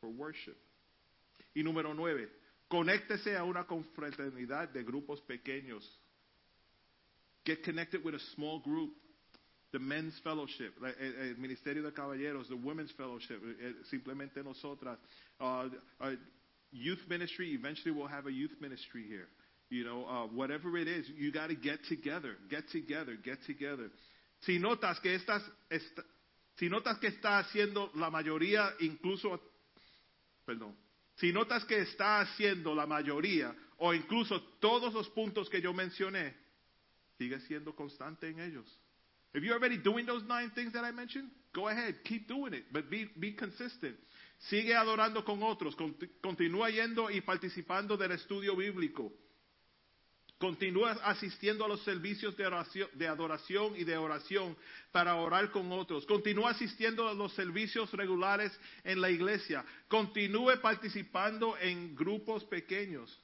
for 0.00 0.08
worship. 0.08 0.56
Y 1.54 1.62
número 1.62 1.92
nueve, 1.94 2.30
conéctese 2.68 3.36
a 3.36 3.44
una 3.44 3.64
confraternidad 3.64 4.68
de 4.70 4.82
grupos 4.82 5.20
pequeños. 5.22 5.84
Get 7.44 7.62
connected 7.62 8.04
with 8.04 8.14
a 8.14 8.20
small 8.34 8.60
group. 8.60 8.92
The 9.72 9.78
men's 9.80 10.18
fellowship, 10.20 10.72
el, 10.82 11.12
el 11.28 11.36
ministerio 11.36 11.82
de 11.82 11.92
caballeros, 11.92 12.48
the 12.48 12.56
women's 12.56 12.92
fellowship, 12.92 13.42
eh, 13.60 13.74
simplemente 13.90 14.42
nosotras. 14.42 14.96
Uh, 15.40 15.68
uh, 16.00 16.12
youth 16.70 17.00
ministry, 17.08 17.52
eventually 17.52 17.90
we'll 17.90 18.06
have 18.06 18.26
a 18.26 18.32
youth 18.32 18.54
ministry 18.60 19.04
here. 19.06 19.28
You 19.68 19.84
know, 19.84 20.06
uh, 20.06 20.26
whatever 20.28 20.78
it 20.78 20.86
is, 20.88 21.06
you 21.18 21.30
got 21.32 21.48
to 21.48 21.56
get 21.56 21.80
together, 21.88 22.36
get 22.48 22.70
together, 22.70 23.16
get 23.22 23.38
together. 23.44 23.90
Si 24.42 24.58
notas 24.58 25.00
que 25.00 25.14
estás, 25.14 25.42
esta- 25.68 26.04
si 26.58 26.68
notas 26.68 26.98
que 26.98 27.08
está 27.08 27.38
haciendo 27.40 27.90
la 27.96 28.08
mayoría, 28.08 28.72
incluso, 28.80 29.38
perdón, 30.46 30.74
Si 31.16 31.32
notas 31.32 31.64
que 31.64 31.78
está 31.80 32.20
haciendo 32.20 32.74
la 32.74 32.86
mayoría 32.86 33.54
o 33.78 33.92
incluso 33.94 34.40
todos 34.60 34.92
los 34.92 35.08
puntos 35.10 35.48
que 35.48 35.60
yo 35.60 35.72
mencioné, 35.72 36.34
sigue 37.18 37.40
siendo 37.40 37.74
constante 37.74 38.28
en 38.28 38.40
ellos. 38.40 38.66
If 39.34 39.42
you're 39.42 39.54
already 39.54 39.78
doing 39.78 40.06
those 40.06 40.24
nine 40.26 40.50
things 40.54 40.72
that 40.72 40.84
I 40.84 40.92
mentioned, 40.92 41.30
go 41.52 41.68
ahead, 41.68 42.02
keep 42.04 42.26
doing 42.26 42.54
it, 42.54 42.64
but 42.72 42.88
be, 42.90 43.10
be 43.18 43.34
consistent. 43.34 43.96
Sigue 44.48 44.74
adorando 44.74 45.24
con 45.24 45.42
otros, 45.42 45.74
conti- 45.74 46.08
continúa 46.22 46.70
yendo 46.70 47.10
y 47.10 47.20
participando 47.20 47.96
del 47.96 48.12
estudio 48.12 48.54
bíblico. 48.56 49.12
Continúa 50.38 50.92
asistiendo 51.02 51.64
a 51.64 51.68
los 51.68 51.82
servicios 51.82 52.36
de 52.36 52.46
oración, 52.46 52.90
de 52.92 53.08
adoración 53.08 53.74
y 53.74 53.84
de 53.84 53.96
oración 53.96 54.54
para 54.92 55.14
orar 55.14 55.50
con 55.50 55.72
otros. 55.72 56.04
Continúa 56.04 56.50
asistiendo 56.50 57.08
a 57.08 57.14
los 57.14 57.32
servicios 57.32 57.90
regulares 57.92 58.52
en 58.84 59.00
la 59.00 59.08
iglesia. 59.08 59.64
Continúe 59.88 60.60
participando 60.60 61.56
en 61.56 61.96
grupos 61.96 62.44
pequeños. 62.44 63.18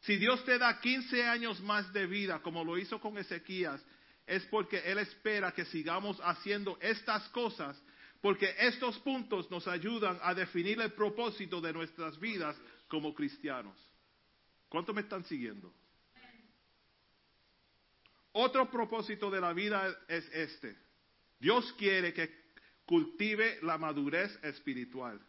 Si 0.00 0.16
Dios 0.16 0.42
te 0.46 0.58
da 0.58 0.80
15 0.80 1.24
años 1.24 1.60
más 1.60 1.92
de 1.92 2.06
vida, 2.06 2.40
como 2.40 2.64
lo 2.64 2.78
hizo 2.78 2.98
con 2.98 3.18
Ezequías, 3.18 3.84
es 4.26 4.42
porque 4.46 4.78
Él 4.78 4.98
espera 4.98 5.52
que 5.52 5.66
sigamos 5.66 6.18
haciendo 6.20 6.78
estas 6.80 7.28
cosas, 7.28 7.78
porque 8.22 8.54
estos 8.58 8.98
puntos 9.00 9.50
nos 9.50 9.68
ayudan 9.68 10.18
a 10.22 10.32
definir 10.32 10.80
el 10.80 10.92
propósito 10.92 11.60
de 11.60 11.74
nuestras 11.74 12.18
vidas 12.18 12.56
como 12.88 13.14
cristianos. 13.14 13.76
¿Cuántos 14.70 14.94
me 14.94 15.02
están 15.02 15.24
siguiendo? 15.24 15.70
Otro 18.34 18.68
propósito 18.68 19.30
de 19.30 19.40
la 19.40 19.52
vida 19.52 19.96
es 20.08 20.28
este. 20.32 20.76
Dios 21.38 21.72
quiere 21.78 22.12
que 22.12 22.28
cultive 22.84 23.58
la 23.62 23.78
madurez 23.78 24.36
espiritual. 24.42 25.20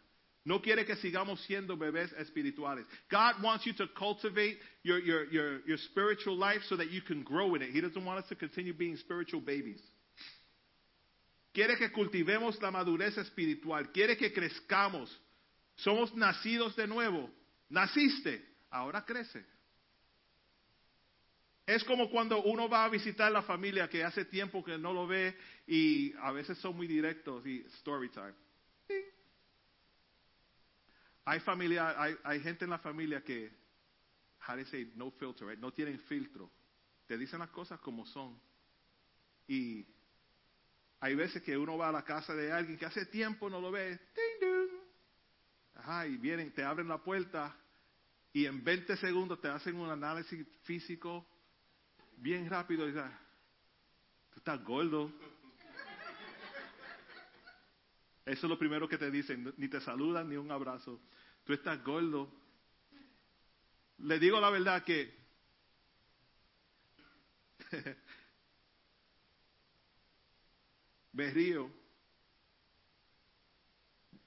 No 0.44 0.60
quiere 0.60 0.84
que 0.84 0.96
sigamos 0.96 1.40
siendo 1.46 1.76
bebés 1.76 2.12
espirituales. 2.18 2.86
God 3.10 3.42
wants 3.42 3.64
you 3.64 3.72
to 3.74 3.88
cultivate 3.94 4.58
your, 4.82 5.00
your, 5.00 5.24
your, 5.32 5.60
your 5.66 5.78
spiritual 5.90 6.36
life 6.36 6.62
so 6.68 6.76
that 6.76 6.90
you 6.90 7.00
can 7.00 7.22
grow 7.22 7.54
in 7.54 7.62
it. 7.62 7.70
He 7.70 7.80
doesn't 7.80 8.04
want 8.04 8.20
us 8.20 8.28
to 8.28 8.36
continue 8.36 8.72
being 8.72 8.96
spiritual 8.96 9.40
babies. 9.40 9.80
Quiere 11.52 11.76
que 11.76 11.90
cultivemos 11.90 12.60
la 12.60 12.70
madurez 12.70 13.16
espiritual. 13.18 13.92
Quiere 13.92 14.16
que 14.16 14.32
crezcamos. 14.32 15.08
Somos 15.78 16.14
nacidos 16.14 16.76
de 16.76 16.86
nuevo. 16.86 17.30
Naciste, 17.68 18.40
ahora 18.70 19.04
crece. 19.04 19.44
Es 21.66 21.82
como 21.82 22.08
cuando 22.08 22.44
uno 22.44 22.68
va 22.68 22.84
a 22.84 22.88
visitar 22.88 23.30
la 23.32 23.42
familia 23.42 23.88
que 23.88 24.04
hace 24.04 24.24
tiempo 24.24 24.62
que 24.62 24.78
no 24.78 24.92
lo 24.92 25.08
ve 25.08 25.36
y 25.66 26.14
a 26.20 26.30
veces 26.30 26.56
son 26.58 26.76
muy 26.76 26.86
directos 26.86 27.44
y 27.44 27.66
story 27.78 28.08
time. 28.10 28.34
Hay 31.24 31.40
familia, 31.40 32.00
hay, 32.00 32.16
hay 32.22 32.40
gente 32.40 32.64
en 32.64 32.70
la 32.70 32.78
familia 32.78 33.20
que, 33.24 33.50
how 34.46 34.54
do 34.54 34.62
you 34.62 34.66
say, 34.66 34.92
no 34.94 35.10
filter, 35.10 35.58
no 35.58 35.72
tienen 35.72 35.98
filtro. 36.00 36.48
Te 37.08 37.18
dicen 37.18 37.40
las 37.40 37.50
cosas 37.50 37.80
como 37.80 38.06
son. 38.06 38.40
Y 39.48 39.84
hay 41.00 41.16
veces 41.16 41.42
que 41.42 41.58
uno 41.58 41.76
va 41.76 41.88
a 41.88 41.92
la 41.92 42.04
casa 42.04 42.32
de 42.32 42.52
alguien 42.52 42.78
que 42.78 42.86
hace 42.86 43.06
tiempo 43.06 43.50
no 43.50 43.60
lo 43.60 43.72
ve. 43.72 43.90
Ding, 43.90 44.40
ding. 44.40 44.80
Ajá, 45.74 46.06
y 46.06 46.16
vienen, 46.16 46.52
te 46.52 46.62
abren 46.62 46.86
la 46.86 47.02
puerta 47.02 47.56
y 48.32 48.46
en 48.46 48.62
20 48.62 48.96
segundos 48.98 49.40
te 49.40 49.48
hacen 49.48 49.74
un 49.76 49.90
análisis 49.90 50.46
físico 50.62 51.26
bien 52.16 52.48
rápido 52.48 52.84
y 52.84 52.92
dices, 52.92 53.10
tú 54.30 54.38
estás 54.38 54.62
gordo. 54.64 55.12
Eso 58.24 58.46
es 58.46 58.50
lo 58.50 58.58
primero 58.58 58.88
que 58.88 58.98
te 58.98 59.10
dicen, 59.10 59.52
ni 59.56 59.68
te 59.68 59.80
saludan 59.80 60.28
ni 60.28 60.36
un 60.36 60.50
abrazo. 60.50 61.00
Tú 61.44 61.52
estás 61.52 61.82
gordo. 61.84 62.28
Le 63.98 64.18
digo 64.18 64.40
la 64.40 64.50
verdad 64.50 64.82
que 64.82 65.14
me 71.12 71.30
río. 71.30 71.70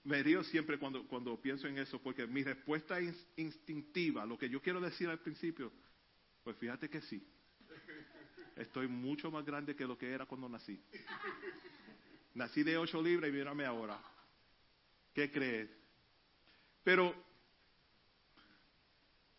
Me 0.05 0.23
río 0.23 0.45
siempre 0.45 0.79
cuando, 0.79 1.05
cuando 1.07 1.39
pienso 1.41 1.67
en 1.67 1.77
eso, 1.77 2.01
porque 2.01 2.25
mi 2.25 2.41
respuesta 2.41 2.99
es 2.99 3.27
instintiva, 3.35 4.25
lo 4.25 4.37
que 4.37 4.49
yo 4.49 4.61
quiero 4.61 4.79
decir 4.79 5.09
al 5.09 5.19
principio, 5.19 5.73
pues 6.43 6.55
fíjate 6.57 6.89
que 6.89 7.01
sí. 7.01 7.21
Estoy 8.59 8.89
mucho 8.89 9.31
más 9.31 9.45
grande 9.45 9.73
que 9.73 9.85
lo 9.85 9.97
que 9.97 10.11
era 10.11 10.25
cuando 10.25 10.49
nací. 10.49 10.77
Nací 12.33 12.61
de 12.61 12.77
ocho 12.77 13.01
libras 13.01 13.29
y 13.29 13.33
mírame 13.33 13.65
ahora. 13.65 13.97
¿Qué 15.13 15.31
crees? 15.31 15.69
Pero 16.83 17.15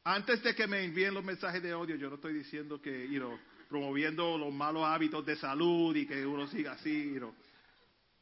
antes 0.05 0.43
de 0.43 0.55
que 0.55 0.67
me 0.67 0.83
envíen 0.83 1.13
los 1.13 1.23
mensajes 1.23 1.63
de 1.63 1.75
odio, 1.75 1.97
yo 1.97 2.09
no 2.09 2.15
estoy 2.15 2.33
diciendo 2.33 2.81
que, 2.81 3.09
you 3.11 3.19
know, 3.19 3.39
promoviendo 3.69 4.39
los 4.39 4.53
malos 4.55 4.85
hábitos 4.85 5.25
de 5.27 5.37
salud 5.37 5.95
y 5.95 6.07
que 6.07 6.25
uno 6.25 6.47
siga 6.49 6.73
así, 6.73 7.13
you. 7.13 7.35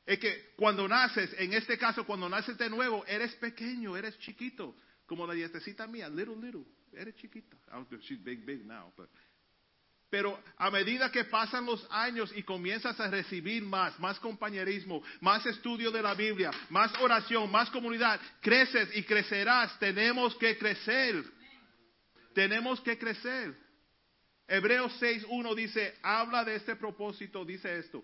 Es 0.04 0.18
que 0.18 0.52
cuando 0.56 0.88
naces, 0.88 1.32
en 1.38 1.52
este 1.52 1.78
caso, 1.78 2.04
cuando 2.04 2.28
naces 2.28 2.58
de 2.58 2.68
nuevo, 2.68 3.04
eres 3.06 3.34
pequeño, 3.36 3.96
eres 3.96 4.18
chiquito. 4.18 4.74
Como 5.06 5.26
la 5.26 5.34
dietecita 5.34 5.86
mía, 5.86 6.08
little, 6.08 6.36
little. 6.36 6.64
Eres 6.92 7.14
chiquita. 7.16 7.56
She's 8.00 8.22
big, 8.22 8.44
big 8.44 8.64
now, 8.66 8.92
but 8.96 9.08
pero 10.10 10.42
a 10.56 10.70
medida 10.70 11.10
que 11.10 11.24
pasan 11.24 11.66
los 11.66 11.86
años 11.90 12.32
y 12.34 12.42
comienzas 12.42 12.98
a 12.98 13.10
recibir 13.10 13.62
más, 13.62 13.98
más 14.00 14.18
compañerismo, 14.18 15.02
más 15.20 15.44
estudio 15.44 15.90
de 15.90 16.02
la 16.02 16.14
Biblia, 16.14 16.50
más 16.70 16.92
oración, 17.00 17.50
más 17.50 17.68
comunidad, 17.70 18.18
creces 18.40 18.88
y 18.96 19.02
crecerás. 19.02 19.78
Tenemos 19.78 20.34
que 20.36 20.56
crecer. 20.56 21.24
Tenemos 22.34 22.80
que 22.80 22.96
crecer. 22.96 23.54
Hebreos 24.46 24.98
6.1 24.98 25.54
dice, 25.54 25.94
habla 26.02 26.42
de 26.42 26.56
este 26.56 26.74
propósito, 26.74 27.44
dice 27.44 27.78
esto. 27.78 28.02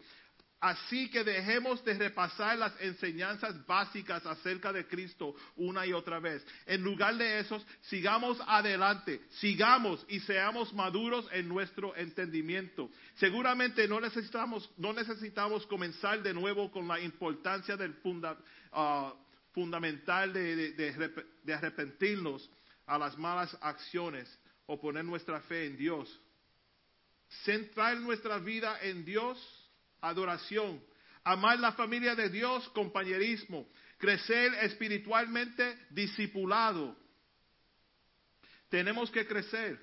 Así 0.65 1.11
que 1.11 1.23
dejemos 1.23 1.85
de 1.85 1.93
repasar 1.93 2.57
las 2.57 2.73
enseñanzas 2.81 3.66
básicas 3.66 4.24
acerca 4.24 4.73
de 4.73 4.86
Cristo 4.86 5.35
una 5.57 5.85
y 5.85 5.93
otra 5.93 6.20
vez. 6.20 6.43
En 6.65 6.82
lugar 6.82 7.16
de 7.16 7.41
eso, 7.41 7.62
sigamos 7.82 8.39
adelante, 8.47 9.20
sigamos 9.41 10.03
y 10.09 10.20
seamos 10.20 10.73
maduros 10.73 11.28
en 11.32 11.51
nuestro 11.51 11.95
entendimiento. 11.95 12.91
Seguramente 13.16 13.86
no 13.86 14.01
necesitamos, 14.01 14.70
no 14.78 14.95
necesitamos 14.95 15.66
comenzar 15.66 16.23
de 16.23 16.32
nuevo 16.32 16.70
con 16.70 16.89
la 16.89 16.99
importancia 16.99 17.77
del 17.77 17.93
funda, 17.97 18.35
uh, 18.73 19.11
fundamental 19.53 20.32
de, 20.32 20.57
de, 20.57 20.73
de, 20.73 21.24
de 21.43 21.53
arrepentirnos 21.53 22.49
a 22.86 22.97
las 22.97 23.19
malas 23.19 23.55
acciones 23.61 24.35
o 24.65 24.81
poner 24.81 25.05
nuestra 25.05 25.43
fe 25.43 25.66
en 25.66 25.77
Dios. 25.77 26.09
Centrar 27.45 27.99
nuestra 27.99 28.39
vida 28.39 28.78
en 28.81 29.05
Dios 29.05 29.53
adoración, 30.09 30.82
amar 31.24 31.59
la 31.59 31.72
familia 31.72 32.14
de 32.14 32.28
Dios, 32.28 32.68
compañerismo, 32.70 33.66
crecer 33.98 34.52
espiritualmente, 34.62 35.78
discipulado. 35.90 36.97
Tenemos 38.68 39.10
que 39.10 39.26
crecer. 39.26 39.81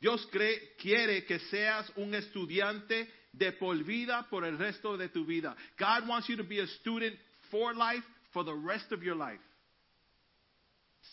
Dios 0.00 0.28
quiere 0.78 1.24
que 1.24 1.38
seas 1.38 1.90
un 1.96 2.14
estudiante 2.14 3.08
de 3.32 3.52
por 3.52 3.76
vida 3.84 4.28
por 4.28 4.44
el 4.44 4.58
resto 4.58 4.96
de 4.96 5.08
tu 5.08 5.24
vida. 5.24 5.56
God 5.78 6.08
wants 6.08 6.28
you 6.28 6.36
to 6.36 6.44
be 6.44 6.60
a 6.60 6.66
student 6.66 7.16
for 7.50 7.74
life, 7.74 8.04
for 8.32 8.44
the 8.44 8.54
rest 8.54 8.92
of 8.92 9.02
your 9.02 9.16
life. 9.16 9.42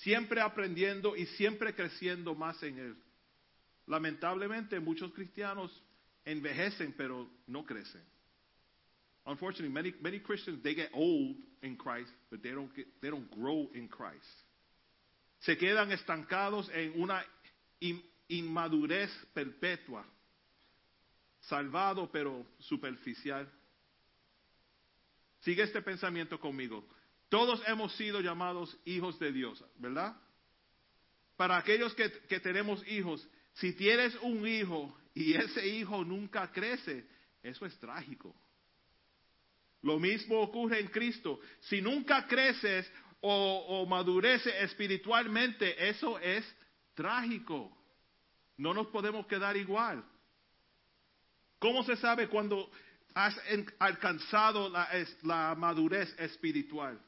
Siempre 0.01 0.41
aprendiendo 0.41 1.15
y 1.15 1.25
siempre 1.37 1.73
creciendo 1.73 2.35
más 2.35 2.61
en 2.63 2.79
Él. 2.79 2.95
Lamentablemente 3.87 4.79
muchos 4.79 5.11
cristianos 5.13 5.71
envejecen 6.25 6.93
pero 6.97 7.29
no 7.47 7.65
crecen. 7.65 8.03
Unfortunately, 9.25 9.69
many 9.73 9.93
many 10.01 10.19
Christians 10.19 10.63
they 10.63 10.73
get 10.73 10.89
old 10.93 11.35
in 11.61 11.75
Christ, 11.75 12.09
but 12.29 12.41
they 12.41 12.51
don't 12.51 12.73
get, 12.75 12.87
they 13.01 13.09
don't 13.09 13.29
grow 13.31 13.67
in 13.73 13.87
Christ. 13.87 14.25
Se 15.41 15.55
quedan 15.55 15.91
estancados 15.91 16.69
en 16.73 16.93
una 17.01 17.23
in, 17.79 18.01
inmadurez 18.29 19.09
perpetua, 19.33 20.03
salvado 21.49 22.09
pero 22.11 22.45
superficial. 22.59 23.47
Sigue 25.41 25.63
este 25.63 25.81
pensamiento 25.81 26.39
conmigo. 26.39 26.83
Todos 27.29 27.61
hemos 27.67 27.95
sido 27.95 28.19
llamados 28.21 28.75
hijos 28.85 29.17
de 29.19 29.31
Dios, 29.31 29.63
¿verdad? 29.77 30.15
Para 31.37 31.57
aquellos 31.57 31.93
que, 31.93 32.11
que 32.27 32.39
tenemos 32.39 32.85
hijos, 32.87 33.25
si 33.53 33.73
tienes 33.73 34.15
un 34.21 34.45
hijo 34.45 34.93
y 35.13 35.33
ese 35.33 35.65
hijo 35.67 36.03
nunca 36.03 36.51
crece, 36.51 37.05
eso 37.43 37.65
es 37.65 37.77
trágico. 37.79 38.35
Lo 39.81 39.99
mismo 39.99 40.39
ocurre 40.39 40.79
en 40.79 40.87
Cristo. 40.87 41.39
Si 41.61 41.81
nunca 41.81 42.27
creces 42.27 42.91
o, 43.21 43.85
madureces 43.87 44.53
espiritualmente, 44.61 45.89
eso 45.89 46.19
es 46.19 46.45
trágico. 46.93 47.75
No 48.57 48.73
nos 48.73 48.87
podemos 48.87 49.25
quedar 49.27 49.55
igual. 49.55 50.03
¿Cómo 51.59 51.83
se 51.83 51.95
sabe 51.97 52.27
cuando 52.27 52.69
has 53.13 53.35
alcanzado 53.79 54.69
la, 54.69 54.87
la 55.23 55.55
madurez 55.55 56.13
espiritual? 56.19 56.99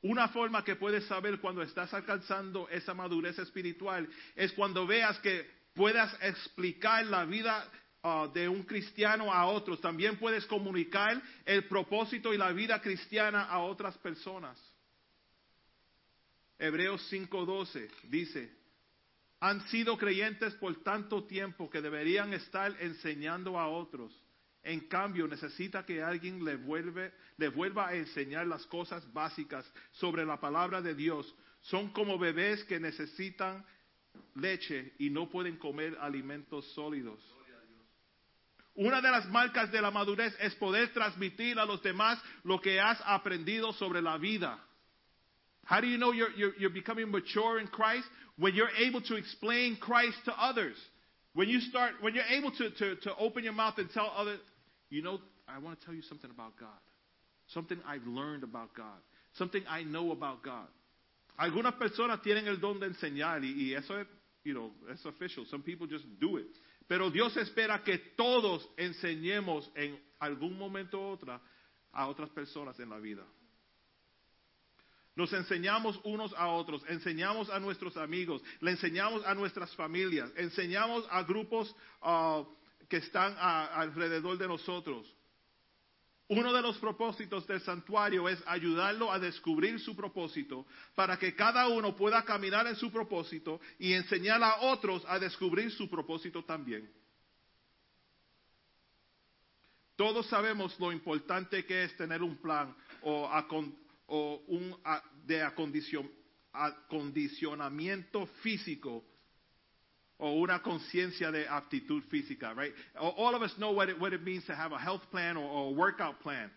Una 0.00 0.28
forma 0.28 0.64
que 0.64 0.76
puedes 0.76 1.04
saber 1.06 1.40
cuando 1.40 1.62
estás 1.62 1.92
alcanzando 1.92 2.68
esa 2.68 2.94
madurez 2.94 3.38
espiritual 3.38 4.08
es 4.36 4.52
cuando 4.52 4.86
veas 4.86 5.18
que 5.18 5.50
puedas 5.74 6.16
explicar 6.22 7.04
la 7.06 7.24
vida 7.24 7.68
uh, 8.02 8.28
de 8.32 8.48
un 8.48 8.62
cristiano 8.62 9.32
a 9.32 9.46
otros. 9.46 9.80
También 9.80 10.16
puedes 10.18 10.46
comunicar 10.46 11.20
el 11.44 11.64
propósito 11.66 12.32
y 12.32 12.38
la 12.38 12.52
vida 12.52 12.80
cristiana 12.80 13.44
a 13.44 13.60
otras 13.60 13.96
personas. 13.98 14.58
Hebreos 16.58 17.00
5:12 17.12 17.88
dice, 18.04 18.58
han 19.40 19.60
sido 19.68 19.96
creyentes 19.96 20.54
por 20.54 20.82
tanto 20.82 21.24
tiempo 21.24 21.70
que 21.70 21.80
deberían 21.80 22.32
estar 22.32 22.74
enseñando 22.80 23.58
a 23.58 23.68
otros. 23.68 24.12
En 24.64 24.80
cambio, 24.80 25.28
necesita 25.28 25.86
que 25.86 26.02
alguien 26.02 26.44
le, 26.44 26.56
vuelve, 26.56 27.12
le 27.36 27.48
vuelva 27.48 27.88
a 27.88 27.94
enseñar 27.94 28.46
las 28.48 28.66
cosas 28.66 29.10
básicas 29.12 29.64
sobre 29.92 30.26
la 30.26 30.40
palabra 30.40 30.82
de 30.82 30.94
Dios. 30.94 31.32
Son 31.60 31.92
como 31.92 32.18
bebés 32.18 32.64
que 32.64 32.80
necesitan 32.80 33.64
leche 34.34 34.94
y 34.98 35.10
no 35.10 35.30
pueden 35.30 35.56
comer 35.56 35.96
alimentos 36.00 36.66
sólidos. 36.72 37.20
Una 38.78 39.00
de 39.00 39.10
las 39.10 39.26
marcas 39.26 39.72
de 39.72 39.82
la 39.82 39.90
madurez 39.90 40.32
es 40.38 40.54
poder 40.54 40.92
transmitir 40.92 41.58
a 41.58 41.66
los 41.66 41.82
demás 41.82 42.22
lo 42.44 42.60
que 42.60 42.78
has 42.78 43.00
aprendido 43.04 43.72
sobre 43.72 44.00
la 44.00 44.18
vida. 44.18 44.56
How 45.68 45.80
do 45.80 45.88
you 45.88 45.98
know 45.98 46.12
you're, 46.12 46.30
you're, 46.36 46.54
you're 46.58 46.72
becoming 46.72 47.10
mature 47.10 47.58
in 47.58 47.66
Christ? 47.66 48.06
When 48.36 48.54
you're 48.54 48.70
able 48.78 49.00
to 49.00 49.16
explain 49.16 49.76
Christ 49.80 50.16
to 50.26 50.32
others. 50.32 50.76
When 51.34 51.48
you 51.48 51.60
start, 51.60 51.94
when 52.02 52.14
you're 52.14 52.30
able 52.30 52.52
to, 52.52 52.70
to, 52.70 52.96
to 53.02 53.16
open 53.16 53.42
your 53.42 53.52
mouth 53.52 53.74
and 53.78 53.90
tell 53.90 54.12
others, 54.16 54.38
you 54.90 55.02
know, 55.02 55.18
I 55.48 55.58
want 55.58 55.80
to 55.80 55.84
tell 55.84 55.94
you 55.94 56.02
something 56.02 56.30
about 56.30 56.56
God. 56.56 56.68
Something 57.48 57.78
I've 57.84 58.06
learned 58.06 58.44
about 58.44 58.74
God. 58.74 59.02
Something 59.34 59.64
I 59.68 59.82
know 59.82 60.12
about 60.12 60.44
God. 60.44 60.68
Algunas 61.36 61.74
personas 61.74 62.22
tienen 62.22 62.46
el 62.46 62.58
don 62.58 62.78
de 62.78 62.86
enseñar 62.86 63.42
y, 63.42 63.74
eso 63.74 63.98
es, 63.98 64.06
you 64.44 64.54
know, 64.54 64.70
es 64.92 65.04
official. 65.04 65.44
Some 65.50 65.62
people 65.62 65.88
just 65.88 66.04
do 66.20 66.36
it. 66.36 66.46
Pero 66.88 67.10
Dios 67.10 67.36
espera 67.36 67.84
que 67.84 67.98
todos 67.98 68.68
enseñemos 68.76 69.70
en 69.74 70.02
algún 70.18 70.58
momento 70.58 70.98
u 70.98 71.04
otra 71.04 71.40
a 71.92 72.08
otras 72.08 72.30
personas 72.30 72.80
en 72.80 72.88
la 72.88 72.98
vida. 72.98 73.24
Nos 75.14 75.32
enseñamos 75.32 76.00
unos 76.04 76.32
a 76.34 76.48
otros, 76.48 76.82
enseñamos 76.88 77.50
a 77.50 77.58
nuestros 77.58 77.96
amigos, 77.96 78.40
le 78.60 78.70
enseñamos 78.70 79.24
a 79.26 79.34
nuestras 79.34 79.74
familias, 79.74 80.32
enseñamos 80.36 81.04
a 81.10 81.24
grupos 81.24 81.74
uh, 82.02 82.44
que 82.88 82.98
están 82.98 83.36
alrededor 83.38 84.38
de 84.38 84.48
nosotros. 84.48 85.12
Uno 86.28 86.52
de 86.52 86.60
los 86.60 86.76
propósitos 86.76 87.46
del 87.46 87.62
santuario 87.62 88.28
es 88.28 88.38
ayudarlo 88.46 89.10
a 89.10 89.18
descubrir 89.18 89.80
su 89.80 89.96
propósito 89.96 90.66
para 90.94 91.18
que 91.18 91.34
cada 91.34 91.68
uno 91.68 91.96
pueda 91.96 92.22
caminar 92.22 92.66
en 92.66 92.76
su 92.76 92.92
propósito 92.92 93.58
y 93.78 93.94
enseñar 93.94 94.42
a 94.42 94.60
otros 94.60 95.02
a 95.06 95.18
descubrir 95.18 95.70
su 95.70 95.88
propósito 95.88 96.44
también. 96.44 96.92
Todos 99.96 100.26
sabemos 100.26 100.78
lo 100.78 100.92
importante 100.92 101.64
que 101.64 101.84
es 101.84 101.96
tener 101.96 102.22
un 102.22 102.36
plan 102.36 102.76
o, 103.00 104.44
un 104.48 104.76
de 105.24 105.42
acondicion, 105.42 106.10
acondicionamiento 106.52 108.26
físico 108.42 109.02
o 110.18 110.32
una 110.32 110.60
conciencia 110.62 111.30
de 111.30 111.46
aptitud 111.48 112.02
física, 112.04 112.54
right? 112.54 112.74
All 112.96 113.34
of 113.34 113.42
us 113.42 113.54
know 113.56 113.72
what 113.72 113.88
it, 113.88 113.98
what 113.98 114.12
it 114.12 114.22
means 114.22 114.44
to 114.46 114.54
have 114.54 114.72
a 114.72 114.78
health 114.78 115.02
plan 115.10 115.36
or, 115.36 115.68
a 115.68 115.70
workout 115.70 116.20
plan, 116.20 116.50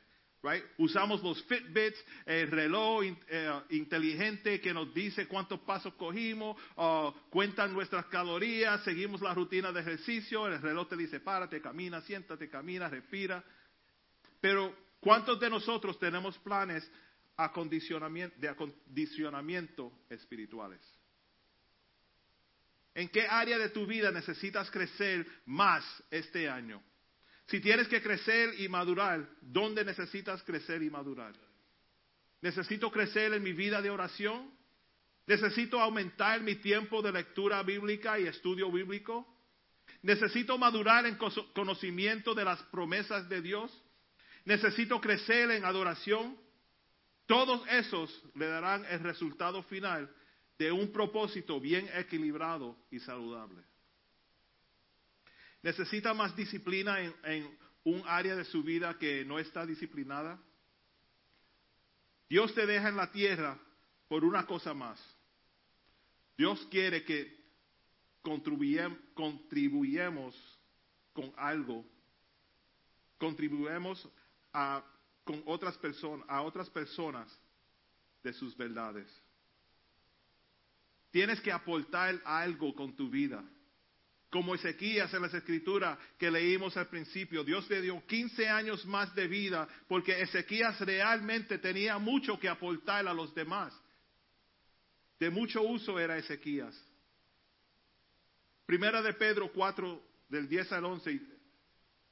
right? 0.44 0.64
Usamos 0.80 1.22
los 1.24 1.42
Fitbits, 1.44 1.98
el 2.26 2.50
reloj 2.50 3.04
eh, 3.30 3.62
inteligente 3.70 4.60
que 4.60 4.74
nos 4.74 4.94
dice 4.94 5.28
cuántos 5.28 5.60
pasos 5.60 5.94
cogimos, 5.94 6.58
uh, 6.78 7.12
cuentan 7.30 7.74
nuestras 7.74 8.06
calorías, 8.06 8.84
seguimos 8.84 9.22
la 9.22 9.34
rutina 9.34 9.72
de 9.72 9.82
ejercicio, 9.82 10.48
el 10.48 10.62
reloj 10.62 10.90
te 10.90 10.98
dice 10.98 11.20
párate, 11.20 11.62
camina, 11.62 12.02
siéntate, 12.02 12.50
camina, 12.50 12.90
respira. 12.90 13.44
Pero 14.40 14.76
¿cuántos 15.00 15.40
de 15.40 15.50
nosotros 15.50 16.00
tenemos 16.00 16.38
planes 16.40 16.90
acondicionamiento, 17.38 18.36
de 18.40 18.50
acondicionamiento 18.50 19.92
espirituales. 20.10 20.82
¿En 22.94 23.10
qué 23.10 23.26
área 23.28 23.58
de 23.58 23.70
tu 23.70 23.86
vida 23.86 24.12
necesitas 24.12 24.70
crecer 24.70 25.26
más 25.46 25.84
este 26.10 26.50
año? 26.50 26.84
Si 27.48 27.60
tienes 27.60 27.88
que 27.88 28.02
crecer 28.02 28.60
y 28.60 28.68
madurar, 28.68 29.28
¿dónde 29.42 29.84
necesitas 29.84 30.44
crecer 30.44 30.84
y 30.84 30.90
madurar? 30.90 31.34
¿Necesito 32.42 32.92
crecer 32.92 33.34
en 33.34 33.44
mi 33.44 33.54
vida 33.54 33.82
de 33.82 33.90
oración? 33.90 34.52
¿Necesito 35.28 35.80
aumentar 35.80 36.42
mi 36.42 36.56
tiempo 36.56 37.02
de 37.02 37.12
lectura 37.12 37.62
bíblica 37.64 38.20
y 38.20 38.28
estudio 38.28 38.72
bíblico? 38.72 39.28
¿Necesito 40.02 40.58
madurar 40.58 41.06
en 41.06 41.18
conocimiento 41.54 42.34
de 42.34 42.44
las 42.44 42.62
promesas 42.64 43.30
de 43.30 43.42
Dios? 43.42 43.72
¿Necesito 44.46 45.00
crecer 45.00 45.52
en 45.52 45.64
adoración? 45.64 46.38
Todos 47.28 47.66
esos 47.70 48.24
le 48.36 48.48
darán 48.48 48.84
el 48.86 49.00
resultado 49.00 49.62
final 49.64 50.10
de 50.62 50.72
un 50.72 50.92
propósito 50.92 51.60
bien 51.60 51.90
equilibrado 51.96 52.78
y 52.92 53.00
saludable. 53.00 53.64
¿Necesita 55.64 56.14
más 56.14 56.36
disciplina 56.36 57.02
en, 57.02 57.58
un 57.84 58.04
área 58.06 58.36
de 58.36 58.46
su 58.46 58.62
vida 58.62 58.96
que 59.00 59.26
no 59.26 59.40
está 59.40 59.66
disciplinada? 59.66 60.40
Dios 62.30 62.54
te 62.54 62.68
deja 62.68 62.90
en 62.90 62.96
la 62.96 63.12
tierra 63.12 63.58
por 64.08 64.24
una 64.24 64.46
cosa 64.46 64.76
más. 64.76 65.04
Dios 66.38 66.64
quiere 66.70 67.04
que 67.06 67.44
contribuyamos 68.22 70.60
con 71.12 71.34
algo, 71.38 71.84
contribuyamos 73.18 74.08
a 74.54 74.86
con 75.24 75.42
otras 75.48 75.76
personas, 75.80 76.24
a 76.30 76.44
otras 76.44 76.70
personas 76.70 77.36
de 78.22 78.32
sus 78.34 78.56
verdades. 78.56 79.12
Tienes 81.12 81.42
que 81.42 81.52
aportar 81.52 82.20
algo 82.26 82.74
con 82.74 82.96
tu 82.96 83.10
vida. 83.10 83.44
Como 84.30 84.56
Ezequías 84.56 85.14
en 85.14 85.22
las 85.24 85.34
escrituras 85.34 86.00
que 86.18 86.32
leímos 86.32 86.78
al 86.78 86.88
principio, 86.88 87.44
Dios 87.44 87.70
le 87.70 87.82
dio 87.82 88.02
15 88.08 88.48
años 88.48 88.86
más 88.86 89.14
de 89.14 89.28
vida 89.28 89.68
porque 89.90 90.22
Ezequías 90.22 90.80
realmente 90.80 91.58
tenía 91.58 91.98
mucho 91.98 92.40
que 92.40 92.48
aportar 92.48 93.06
a 93.08 93.14
los 93.14 93.36
demás. 93.36 93.78
De 95.20 95.30
mucho 95.30 95.62
uso 95.62 96.00
era 96.00 96.18
Ezequías. 96.18 96.74
Primera 98.66 99.02
de 99.02 99.14
Pedro 99.14 99.52
4, 99.52 100.02
del 100.30 100.48
10 100.48 100.72
al 100.72 100.86
11. 100.86 101.22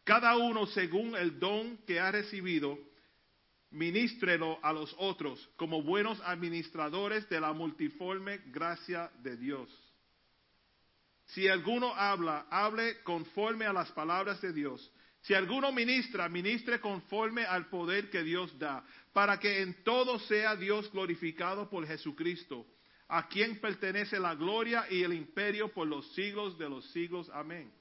Cada 0.03 0.35
uno 0.35 0.67
según 0.67 1.15
el 1.15 1.39
don 1.39 1.77
que 1.85 2.01
ha 2.01 2.11
recibido, 2.11 2.77
ministrelo 3.71 4.59
a 4.63 4.73
los 4.73 4.95
otros 4.97 5.47
como 5.55 5.83
buenos 5.83 6.19
administradores 6.25 7.27
de 7.29 7.39
la 7.39 7.53
multiforme 7.53 8.39
gracia 8.47 9.11
de 9.21 9.37
Dios. 9.37 9.69
Si 11.27 11.47
alguno 11.47 11.93
habla, 11.93 12.47
hable 12.49 13.03
conforme 13.03 13.65
a 13.65 13.73
las 13.73 13.91
palabras 13.91 14.41
de 14.41 14.51
Dios. 14.51 14.91
Si 15.21 15.33
alguno 15.33 15.71
ministra, 15.71 16.29
ministre 16.29 16.79
conforme 16.79 17.45
al 17.45 17.67
poder 17.67 18.09
que 18.09 18.23
Dios 18.23 18.57
da, 18.57 18.83
para 19.13 19.39
que 19.39 19.61
en 19.61 19.83
todo 19.83 20.17
sea 20.19 20.55
Dios 20.55 20.91
glorificado 20.91 21.69
por 21.69 21.85
Jesucristo, 21.85 22.65
a 23.07 23.27
quien 23.27 23.59
pertenece 23.59 24.19
la 24.19 24.33
gloria 24.33 24.85
y 24.89 25.03
el 25.03 25.13
imperio 25.13 25.71
por 25.71 25.87
los 25.87 26.07
siglos 26.13 26.57
de 26.57 26.69
los 26.69 26.89
siglos. 26.91 27.29
Amén. 27.33 27.71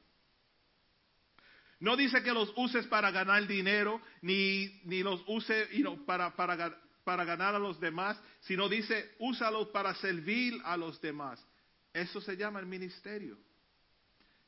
No 1.81 1.97
dice 1.97 2.23
que 2.23 2.33
los 2.33 2.53
uses 2.57 2.87
para 2.87 3.11
ganar 3.11 3.47
dinero, 3.47 4.01
ni, 4.21 4.81
ni 4.85 5.03
los 5.03 5.23
use 5.27 5.69
para, 6.05 6.35
para, 6.35 6.77
para 7.05 7.25
ganar 7.25 7.55
a 7.55 7.59
los 7.59 7.79
demás, 7.79 8.21
sino 8.41 8.69
dice, 8.69 9.15
úsalos 9.19 9.69
para 9.69 9.95
servir 9.95 10.61
a 10.65 10.77
los 10.77 11.01
demás. 11.01 11.45
Eso 11.93 12.21
se 12.21 12.37
llama 12.37 12.59
el 12.59 12.67
ministerio. 12.67 13.39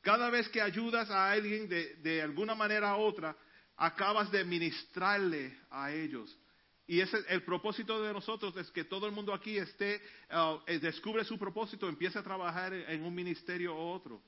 Cada 0.01 0.29
vez 0.29 0.49
que 0.49 0.61
ayudas 0.61 1.09
a 1.09 1.31
alguien 1.31 1.69
de, 1.69 1.95
de 1.97 2.21
alguna 2.21 2.55
manera 2.55 2.95
u 2.97 3.01
otra, 3.01 3.35
acabas 3.77 4.29
de 4.31 4.43
ministrarle 4.43 5.57
a 5.69 5.91
ellos. 5.91 6.37
Y 6.85 6.99
ese, 6.99 7.17
el 7.29 7.43
propósito 7.43 8.01
de 8.01 8.11
nosotros 8.11 8.57
es 8.57 8.69
que 8.71 8.83
todo 8.83 9.05
el 9.05 9.13
mundo 9.13 9.33
aquí 9.33 9.57
esté, 9.57 10.01
uh, 10.31 10.59
descubre 10.81 11.23
su 11.23 11.39
propósito, 11.39 11.87
empiece 11.87 12.19
a 12.19 12.23
trabajar 12.23 12.73
en 12.73 13.03
un 13.03 13.15
ministerio 13.15 13.73
u 13.73 13.77
otro. 13.77 14.21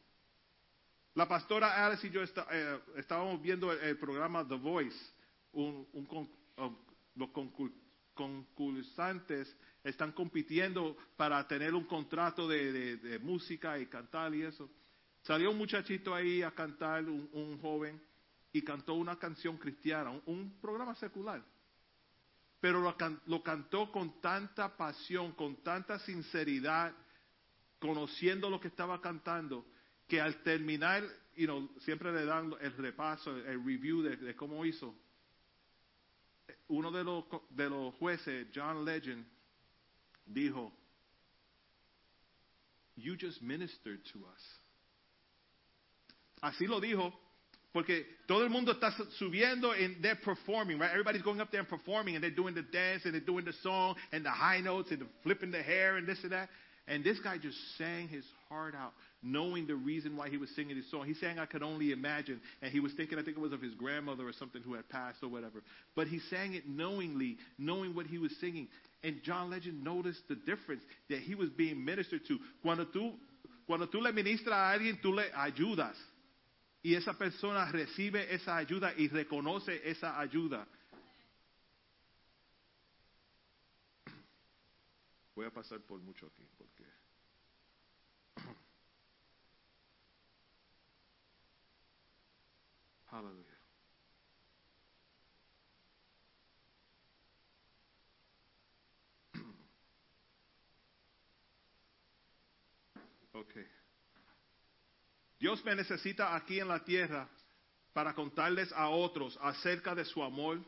La 1.16 1.28
pastora 1.28 1.86
Alice 1.86 2.08
y 2.08 2.10
yo 2.10 2.24
eh, 2.24 2.80
estábamos 2.96 3.40
viendo 3.40 3.72
el, 3.72 3.98
programa 4.00 4.48
The 4.48 4.56
Voice. 4.56 4.98
Un, 5.52 5.88
um, 6.58 6.76
los 7.16 7.30
concursantes 8.16 9.56
están 9.84 10.12
compitiendo 10.14 10.98
para 11.16 11.48
tener 11.48 11.76
un 11.76 11.84
contrato 11.84 12.48
de, 12.48 13.20
música 13.22 13.78
y 13.78 13.86
cantar 13.86 14.34
y 14.34 14.42
eso. 14.42 14.68
Salió 15.22 15.52
un 15.52 15.58
muchachito 15.60 16.16
ahí 16.16 16.42
a 16.42 16.50
cantar, 16.50 17.04
un, 17.06 17.60
joven, 17.62 18.02
y 18.52 18.64
cantó 18.64 18.96
una 18.96 19.20
canción 19.20 19.58
cristiana, 19.58 20.20
un, 20.26 20.60
programa 20.60 20.96
secular. 20.96 21.44
pero 22.60 22.82
lo, 22.82 22.96
lo 23.28 23.44
cantó 23.44 23.92
con 23.92 24.20
tanta 24.20 24.76
pasión, 24.76 25.34
con 25.34 25.58
tanta 25.58 26.00
sinceridad, 26.00 26.92
conociendo 27.78 28.50
lo 28.50 28.60
que 28.60 28.70
estaba 28.70 29.00
cantando, 29.00 29.64
que 30.14 30.22
al 30.22 30.44
terminar, 30.44 31.02
you 31.36 31.70
siempre 31.80 32.12
le 32.12 32.26
dan 32.26 32.54
el 32.62 32.72
repaso, 32.78 33.36
el 33.36 33.66
review 33.66 34.04
de, 34.04 34.36
cómo 34.36 34.64
hizo. 34.64 34.94
Uno 36.68 36.92
de 36.92 37.04
los, 37.04 37.96
jueces, 37.96 38.46
John 38.54 38.86
Legend, 38.86 39.26
dijo, 40.32 40.72
You 42.96 43.16
just 43.16 43.42
ministered 43.42 44.02
to 44.14 44.20
us. 44.20 44.60
Así 46.44 46.68
lo 46.68 46.80
dijo, 46.80 47.12
porque 47.74 48.06
todo 48.28 48.44
el 48.44 48.52
mundo 48.52 48.74
está 48.74 48.92
su- 48.92 49.10
subiendo 49.18 49.72
and 49.72 50.00
they're 50.04 50.16
performing, 50.24 50.78
right? 50.78 50.92
Everybody's 50.92 51.24
going 51.24 51.42
up 51.42 51.50
there 51.50 51.62
and 51.62 51.68
performing 51.68 52.14
and 52.14 52.24
they're 52.24 52.30
doing 52.30 52.54
the 52.54 52.62
dance 52.62 53.04
and 53.06 53.16
they're 53.16 53.20
doing 53.20 53.46
the 53.46 53.54
song 53.64 53.96
and 54.12 54.24
the 54.24 54.30
high 54.30 54.62
notes 54.62 54.92
and 54.92 55.02
the 55.02 55.08
flipping 55.24 55.50
the 55.50 55.64
hair 55.64 55.98
and 55.98 56.06
this 56.06 56.20
and 56.22 56.34
that. 56.34 56.50
And 56.88 57.04
this 57.04 57.18
guy 57.20 57.38
just 57.38 57.58
sang 57.78 58.10
his 58.10 58.26
heart 58.50 58.76
out, 58.76 58.92
knowing 59.22 59.68
the 59.68 59.76
reason 59.76 60.18
why 60.18 60.30
he 60.30 60.38
was 60.38 60.50
singing 60.56 60.76
his 60.76 60.90
song. 60.92 61.06
He 61.06 61.14
sang, 61.14 61.40
I 61.40 61.46
could 61.46 61.64
only 61.64 61.92
imagine. 61.94 62.42
And 62.62 62.72
he 62.72 62.82
was 62.82 62.92
thinking, 62.94 63.18
I 63.18 63.24
think 63.24 63.38
it 63.38 63.40
was 63.40 63.54
of 63.54 63.62
his 63.62 63.74
grandmother 63.74 64.28
or 64.28 64.34
something 64.34 64.62
who 64.62 64.74
had 64.74 64.90
passed 64.90 65.24
or 65.24 65.30
whatever. 65.30 65.64
But 65.96 66.08
he 66.08 66.20
sang 66.30 66.56
it 66.56 66.68
knowingly, 66.68 67.38
knowing 67.58 67.96
what 67.96 68.06
he 68.06 68.18
was 68.18 68.32
singing. 68.42 68.68
And 69.02 69.22
John 69.24 69.50
Legend 69.50 69.82
noticed 69.84 70.28
the 70.28 70.36
difference 70.36 70.82
that 71.10 71.20
he 71.20 71.36
was 71.36 71.50
being 71.50 71.84
ministered 71.84 72.22
to. 72.28 72.38
Cuando 72.62 72.86
tú, 72.86 73.14
cuando 73.66 73.88
tú 73.88 74.02
le 74.02 74.12
ministras 74.12 74.54
a 74.54 74.78
alguien, 74.78 75.00
tú 75.02 75.16
le 75.16 75.24
ayudas. 75.38 75.96
Y 76.84 76.96
esa 76.96 77.14
persona 77.14 77.72
recibe 77.72 78.34
esa 78.34 78.58
ayuda 78.58 78.94
y 78.98 79.08
reconoce 79.08 79.80
esa 79.86 80.20
ayuda. 80.20 80.68
Voy 85.36 85.46
a 85.46 85.52
pasar 85.52 85.82
por 85.82 86.00
mucho 86.00 86.28
aquí 86.28 86.48
porque 86.58 86.86
Aleluya. 93.08 93.58
Okay. 103.36 103.66
Dios 105.40 105.66
me 105.66 105.74
necesita 105.76 106.36
aquí 106.36 106.60
en 106.60 106.68
la 106.68 106.86
tierra 106.86 107.28
para 107.92 108.14
contarles 108.14 108.72
a 108.74 108.90
otros 108.90 109.40
acerca 109.42 109.96
de 109.96 110.06
su 110.06 110.22
amor. 110.24 110.64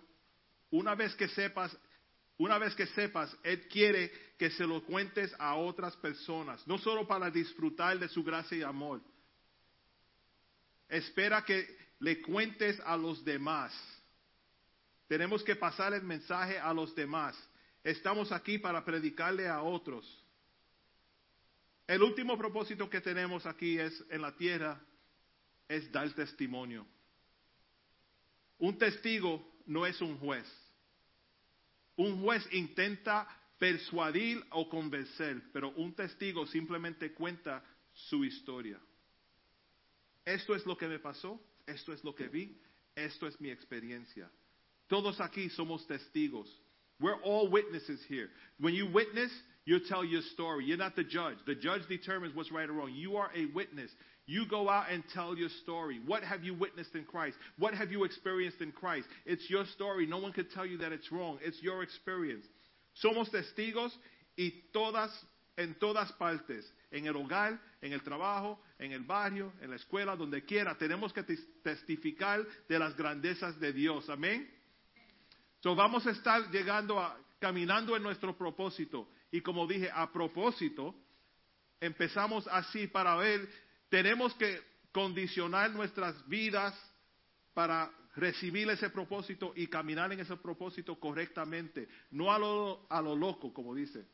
Una 0.71 0.95
vez 0.95 1.13
que 1.15 1.27
sepas, 1.29 1.77
una 2.37 2.57
vez 2.57 2.75
que 2.75 2.87
sepas, 2.87 3.35
Él 3.43 3.67
quiere 3.67 4.11
que 4.37 4.49
se 4.51 4.67
lo 4.67 4.83
cuentes 4.83 5.33
a 5.39 5.55
otras 5.55 5.95
personas, 5.97 6.65
no 6.67 6.77
solo 6.77 7.07
para 7.07 7.29
disfrutar 7.29 7.97
de 7.97 8.09
su 8.09 8.23
gracia 8.23 8.57
y 8.57 8.63
amor. 8.63 9.01
Espera 10.89 11.43
que 11.45 11.77
le 11.99 12.21
cuentes 12.21 12.79
a 12.85 12.97
los 12.97 13.23
demás. 13.23 13.73
Tenemos 15.07 15.43
que 15.43 15.55
pasar 15.55 15.93
el 15.93 16.03
mensaje 16.03 16.59
a 16.59 16.73
los 16.73 16.93
demás. 16.93 17.37
Estamos 17.83 18.31
aquí 18.31 18.57
para 18.57 18.83
predicarle 18.83 19.47
a 19.47 19.61
otros. 19.61 20.05
El 21.87 22.01
último 22.01 22.37
propósito 22.37 22.89
que 22.89 22.99
tenemos 22.99 23.45
aquí 23.45 23.77
es 23.77 24.03
en 24.09 24.21
la 24.21 24.35
tierra 24.35 24.81
es 25.67 25.91
dar 25.91 26.11
testimonio. 26.13 26.85
Un 28.57 28.77
testigo 28.77 29.55
no 29.67 29.85
es 29.85 30.01
un 30.01 30.17
juez. 30.17 30.64
Un 31.97 32.21
juez 32.21 32.45
intenta 32.51 33.27
persuadir 33.57 34.43
o 34.51 34.69
convencer, 34.69 35.41
pero 35.53 35.69
un 35.77 35.93
testigo 35.93 36.45
simplemente 36.45 37.13
cuenta 37.13 37.63
su 37.93 38.23
historia. 38.25 38.79
Esto 40.25 40.55
es 40.55 40.65
lo 40.65 40.75
que 40.75 40.87
me 40.87 40.99
pasó, 40.99 41.39
esto 41.65 41.93
es 41.93 42.03
lo 42.03 42.13
que 42.13 42.27
vi, 42.27 42.59
esto 42.95 43.27
es 43.27 43.39
mi 43.39 43.49
experiencia. 43.49 44.29
Todos 44.87 45.19
aquí 45.21 45.49
somos 45.49 45.85
testigos. 45.87 46.47
We're 46.99 47.21
all 47.23 47.49
witnesses 47.49 47.99
here. 48.07 48.29
When 48.59 48.73
you 48.73 48.87
witness, 48.87 49.31
you 49.65 49.79
tell 49.79 50.05
your 50.05 50.21
story. 50.33 50.65
You're 50.65 50.77
not 50.77 50.95
the 50.95 51.03
judge. 51.03 51.37
The 51.45 51.55
judge 51.55 51.87
determines 51.89 52.35
what's 52.35 52.51
right 52.51 52.69
or 52.69 52.73
wrong. 52.73 52.91
You 52.93 53.17
are 53.17 53.29
a 53.35 53.45
witness. 53.53 53.91
You 54.27 54.47
go 54.49 54.69
out 54.69 54.89
and 54.91 55.03
tell 55.13 55.37
your 55.37 55.49
story. 55.61 55.99
What 56.05 56.23
have 56.23 56.43
you 56.43 56.55
witnessed 56.55 56.95
in 56.95 57.05
Christ? 57.05 57.37
What 57.59 57.75
have 57.75 57.91
you 57.91 58.05
experienced 58.05 58.59
in 58.59 58.71
Christ? 58.71 59.07
It's 59.25 59.47
your 59.49 59.65
story. 59.75 60.07
No 60.07 60.17
one 60.17 60.33
can 60.33 60.47
tell 60.53 60.65
you 60.65 60.77
that 60.79 60.91
it's 60.91 61.11
wrong. 61.11 61.37
It's 61.43 61.61
your 61.61 61.83
experience. 61.83 62.45
Somos 63.03 63.29
testigos 63.29 63.91
y 64.35 64.51
todas, 64.73 65.11
en 65.57 65.75
todas 65.75 66.11
partes, 66.13 66.65
en 66.91 67.05
el 67.05 67.13
hogar, 67.15 67.59
en 67.81 67.93
el 67.93 68.01
trabajo, 68.01 68.57
en 68.79 68.93
el 68.93 69.03
barrio, 69.03 69.53
en 69.61 69.69
la 69.69 69.75
escuela, 69.75 70.15
donde 70.15 70.43
quiera, 70.43 70.75
tenemos 70.75 71.13
que 71.13 71.21
tes- 71.23 71.45
testificar 71.61 72.43
de 72.67 72.79
las 72.79 72.95
grandezas 72.97 73.59
de 73.59 73.73
Dios. 73.73 74.09
Amén. 74.09 74.49
So 75.61 75.75
vamos 75.75 76.05
a 76.07 76.11
estar 76.11 76.49
llegando 76.51 76.99
a, 76.99 77.15
caminando 77.39 77.95
en 77.95 78.01
nuestro 78.01 78.35
propósito. 78.35 79.07
Y 79.31 79.41
como 79.41 79.67
dije, 79.67 79.89
a 79.93 80.11
propósito, 80.11 80.95
empezamos 81.79 82.47
así 82.47 82.87
para 82.87 83.15
ver, 83.17 83.47
tenemos 83.89 84.33
que 84.35 84.61
condicionar 84.91 85.71
nuestras 85.71 86.27
vidas 86.27 86.73
para 87.53 87.91
recibir 88.15 88.69
ese 88.69 88.89
propósito 88.89 89.53
y 89.55 89.67
caminar 89.67 90.11
en 90.13 90.21
ese 90.21 90.37
propósito 90.37 90.99
correctamente, 90.99 91.87
no 92.11 92.31
a 92.31 92.39
lo, 92.39 92.85
a 92.89 93.01
lo 93.01 93.15
loco, 93.15 93.53
como 93.53 93.75
dice. 93.75 94.05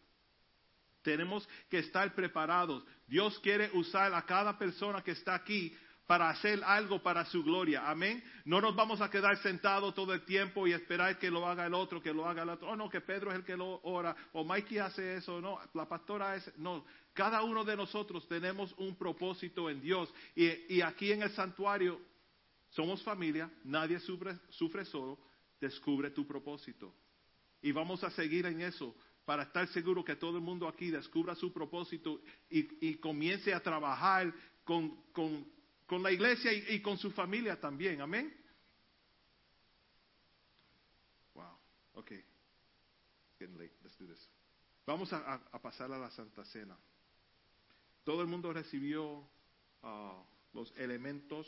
Tenemos 1.04 1.48
que 1.70 1.80
estar 1.80 2.14
preparados. 2.14 2.84
Dios 3.08 3.40
quiere 3.40 3.70
usar 3.74 4.14
a 4.14 4.26
cada 4.26 4.58
persona 4.58 5.04
que 5.04 5.12
está 5.12 5.36
aquí 5.36 5.76
para 6.12 6.30
hacer 6.30 6.62
algo 6.66 7.02
para 7.02 7.24
su 7.24 7.42
gloria. 7.42 7.90
Amén. 7.90 8.22
No 8.44 8.60
nos 8.60 8.76
vamos 8.76 9.00
a 9.00 9.10
quedar 9.10 9.38
sentados 9.38 9.96
todo 9.96 10.14
el 10.14 10.26
tiempo 10.26 10.68
y 10.68 10.74
esperar 10.74 11.18
que 11.18 11.32
lo 11.32 11.48
haga 11.48 11.66
el 11.66 11.74
otro, 11.74 12.02
que 12.02 12.14
lo 12.14 12.28
haga 12.28 12.44
el 12.44 12.50
otro. 12.50 12.68
Oh, 12.68 12.76
no, 12.76 12.90
que 12.90 13.00
Pedro 13.00 13.32
es 13.32 13.38
el 13.38 13.46
que 13.46 13.56
lo 13.56 13.80
ora. 13.84 14.14
O 14.34 14.44
Mikey 14.44 14.80
hace 14.80 15.16
eso. 15.16 15.40
No, 15.40 15.58
la 15.74 15.88
pastora 15.88 16.36
es. 16.36 16.52
No, 16.58 16.84
cada 17.14 17.44
uno 17.44 17.64
de 17.64 17.78
nosotros 17.78 18.28
tenemos 18.28 18.74
un 18.74 18.98
propósito 18.98 19.70
en 19.70 19.80
Dios. 19.80 20.14
Y, 20.36 20.76
y 20.76 20.82
aquí 20.82 21.14
en 21.14 21.22
el 21.22 21.32
santuario 21.32 22.02
somos 22.72 23.02
familia. 23.04 23.50
Nadie 23.64 23.98
sufre, 24.02 24.38
sufre 24.50 24.84
solo. 24.84 25.18
Descubre 25.62 26.10
tu 26.10 26.28
propósito. 26.28 26.94
Y 27.62 27.72
vamos 27.72 28.04
a 28.04 28.12
seguir 28.12 28.48
en 28.48 28.60
eso 28.60 28.94
para 29.24 29.44
estar 29.44 29.66
seguro 29.70 30.04
que 30.04 30.18
todo 30.18 30.36
el 30.36 30.44
mundo 30.44 30.68
aquí 30.68 30.92
descubra 30.92 31.36
su 31.36 31.54
propósito 31.54 32.20
y, 32.50 32.86
y 32.86 32.96
comience 32.96 33.54
a 33.54 33.62
trabajar 33.62 34.34
con, 34.66 34.90
con, 35.14 35.46
con 35.92 36.02
la 36.02 36.10
iglesia 36.10 36.54
y, 36.54 36.82
con 36.82 36.98
su 36.98 37.12
familia 37.12 37.60
también. 37.60 38.00
Amén. 38.00 38.34
Wow. 41.34 41.60
Okay. 41.96 42.20
It's 42.20 43.38
getting 43.38 43.58
late. 43.58 43.74
Let's 43.84 43.98
do 43.98 44.08
this. 44.08 44.26
Vamos 44.86 45.12
a, 45.12 45.18
a- 45.52 45.62
pasar 45.62 45.92
a 45.92 45.98
la 45.98 46.10
Santa 46.12 46.46
Cena. 46.46 46.78
Todo 48.06 48.22
el 48.22 48.28
mundo 48.28 48.54
recibió 48.54 49.28
ah, 49.84 50.24
los 50.54 50.72
elementos. 50.78 51.46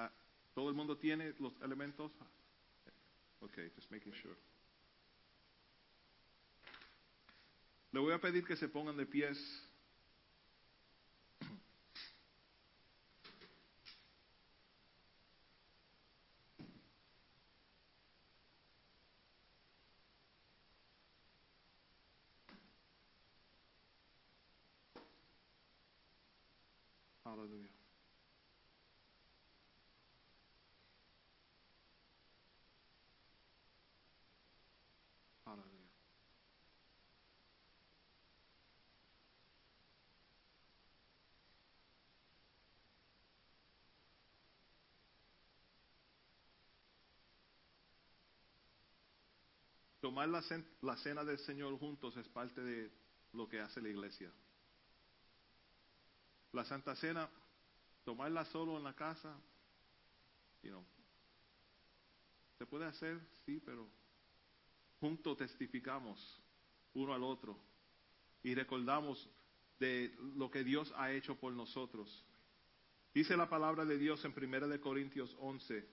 Ah, 0.00 0.12
¿Todo 0.54 0.68
el 0.68 0.76
mundo 0.76 0.96
tiene 0.96 1.34
los 1.40 1.60
elementos? 1.60 2.12
Okay, 3.40 3.68
just 3.74 3.90
making 3.90 4.12
sure. 4.12 4.36
Le 7.90 7.98
voy 7.98 8.12
a 8.12 8.20
pedir 8.20 8.44
que 8.44 8.54
se 8.54 8.68
pongan 8.68 8.96
de 8.96 9.06
pies. 9.06 9.38
Hallelujah. 27.24 27.78
Hallelujah. 35.48 35.78
Tomar 50.08 50.26
la, 50.30 50.40
cen- 50.40 50.64
la 50.80 50.96
cena 50.96 51.22
del 51.22 51.38
Señor 51.40 51.78
juntos 51.78 52.16
es 52.16 52.26
parte 52.28 52.62
de 52.62 52.90
lo 53.34 53.46
que 53.46 53.60
hace 53.60 53.78
la 53.82 53.90
iglesia. 53.90 54.32
La 56.52 56.64
Santa 56.64 56.96
Cena, 56.96 57.28
tomarla 58.06 58.46
solo 58.46 58.78
en 58.78 58.84
la 58.84 58.94
casa, 58.94 59.38
you 60.62 60.70
know, 60.70 60.82
se 62.56 62.64
puede 62.64 62.86
hacer, 62.86 63.20
sí, 63.44 63.60
pero 63.62 63.86
juntos 64.98 65.36
testificamos 65.36 66.18
uno 66.94 67.12
al 67.12 67.22
otro 67.22 67.58
y 68.42 68.54
recordamos 68.54 69.28
de 69.78 70.16
lo 70.36 70.50
que 70.50 70.64
Dios 70.64 70.90
ha 70.96 71.12
hecho 71.12 71.36
por 71.36 71.52
nosotros. 71.52 72.24
Dice 73.12 73.36
la 73.36 73.50
palabra 73.50 73.84
de 73.84 73.98
Dios 73.98 74.24
en 74.24 74.32
1 74.34 74.68
de 74.68 74.80
Corintios 74.80 75.36
11, 75.38 75.86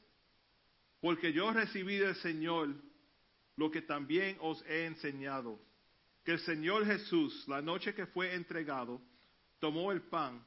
porque 1.01 1.33
yo 1.33 1.51
recibí 1.51 1.97
del 1.97 2.15
Señor 2.15 2.73
lo 3.57 3.72
que 3.72 3.82
también 3.82 4.38
os 4.41 4.64
he 4.68 4.86
enseñado, 4.86 5.60
que 6.23 6.34
el 6.34 6.40
Señor 6.40 6.86
Jesús, 6.86 7.48
la 7.48 7.61
noche 7.61 7.94
que 7.94 8.06
fue 8.07 8.34
entregado, 8.34 9.02
tomó 9.60 9.91
el 9.91 10.02
pan 10.02 10.44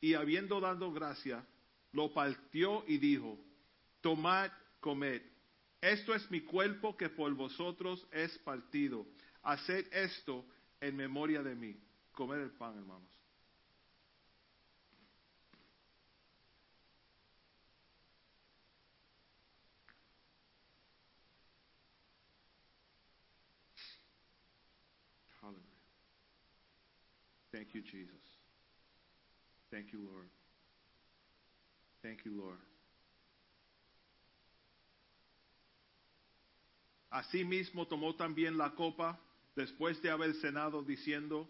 y 0.00 0.14
habiendo 0.14 0.60
dado 0.60 0.92
gracia, 0.92 1.44
lo 1.92 2.12
partió 2.12 2.84
y 2.86 2.98
dijo, 2.98 3.38
tomad, 4.00 4.50
comed, 4.80 5.22
esto 5.80 6.14
es 6.14 6.28
mi 6.30 6.40
cuerpo 6.40 6.96
que 6.96 7.08
por 7.08 7.32
vosotros 7.34 8.06
es 8.10 8.36
partido, 8.38 9.06
haced 9.42 9.86
esto 9.92 10.44
en 10.80 10.96
memoria 10.96 11.42
de 11.42 11.54
mí. 11.54 11.76
Comer 12.12 12.40
el 12.40 12.50
pan, 12.50 12.76
hermanos. 12.76 13.08
Hallelujah. 25.40 25.62
Thank 27.52 27.74
you, 27.74 27.82
Jesus. 27.82 28.14
Thank 29.70 29.92
you, 29.92 30.00
Lord. 30.00 30.28
Thank 32.02 32.24
you, 32.24 32.32
Lord. 32.32 32.58
Asimismo 37.10 37.86
tomó 37.86 38.14
también 38.14 38.58
la 38.58 38.74
copa 38.74 39.18
después 39.56 40.00
de 40.02 40.10
haber 40.10 40.34
cenado 40.34 40.82
diciendo, 40.82 41.48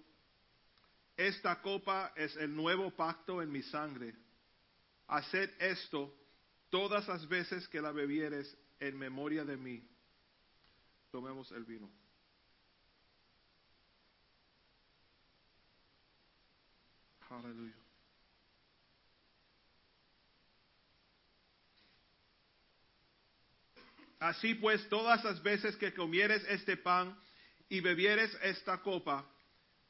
esta 1.17 1.61
copa 1.61 2.13
es 2.17 2.37
el 2.37 2.55
nuevo 2.55 2.93
pacto 2.93 3.43
en 3.43 3.51
mi 3.51 3.63
sangre. 3.63 4.15
Haced 5.09 5.51
esto 5.59 6.15
todas 6.71 7.09
las 7.09 7.27
veces 7.29 7.67
que 7.69 7.81
la 7.81 7.91
bebieres 7.91 8.57
en 8.79 8.97
memoria 8.97 9.45
de 9.45 9.57
mí. 9.57 9.83
Tomemos 11.11 11.51
el 11.53 11.65
vino. 11.65 11.91
Aleluya. 17.31 17.75
Así 24.21 24.55
pues, 24.55 24.89
todas 24.89 25.23
las 25.25 25.43
veces 25.43 25.77
que 25.77 25.95
comieres 25.95 26.43
este 26.49 26.77
pan 26.77 27.17
y 27.69 27.81
bebieres 27.81 28.37
esta 28.43 28.79
copa, 28.79 29.25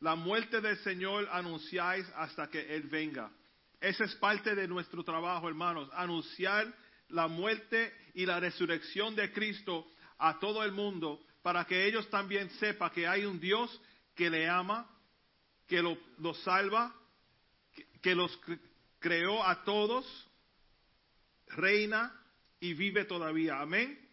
la 0.01 0.15
muerte 0.15 0.61
del 0.61 0.77
Señor 0.79 1.29
anunciáis 1.33 2.07
hasta 2.15 2.49
que 2.49 2.75
Él 2.75 2.83
venga. 2.83 3.31
Esa 3.81 4.05
es 4.05 4.15
parte 4.17 4.55
de 4.55 4.69
nuestro 4.69 5.03
trabajo, 5.03 5.49
hermanos, 5.49 5.89
anunciar 5.95 6.73
la 7.09 7.27
muerte 7.27 7.95
y 8.15 8.27
la 8.27 8.39
resurrección 8.39 9.15
de 9.15 9.33
Cristo 9.33 9.87
a 10.19 10.39
todo 10.39 10.63
el 10.65 10.73
mundo 10.73 11.25
para 11.43 11.65
que 11.65 11.87
ellos 11.87 12.09
también 12.11 12.51
sepan 12.59 12.91
que 12.91 13.07
hay 13.07 13.25
un 13.25 13.41
Dios 13.41 13.81
que 14.15 14.29
le 14.29 14.49
ama, 14.49 14.87
que 15.67 15.81
lo, 15.81 15.97
lo 16.19 16.35
salva, 16.35 16.95
que, 18.03 18.15
los 18.15 18.41
cre- 18.41 18.61
creó 18.99 19.45
a 19.45 19.65
todos, 19.65 20.07
reina 21.49 22.15
y 22.61 22.75
vive 22.75 23.05
todavía. 23.05 23.61
Amén. 23.61 24.09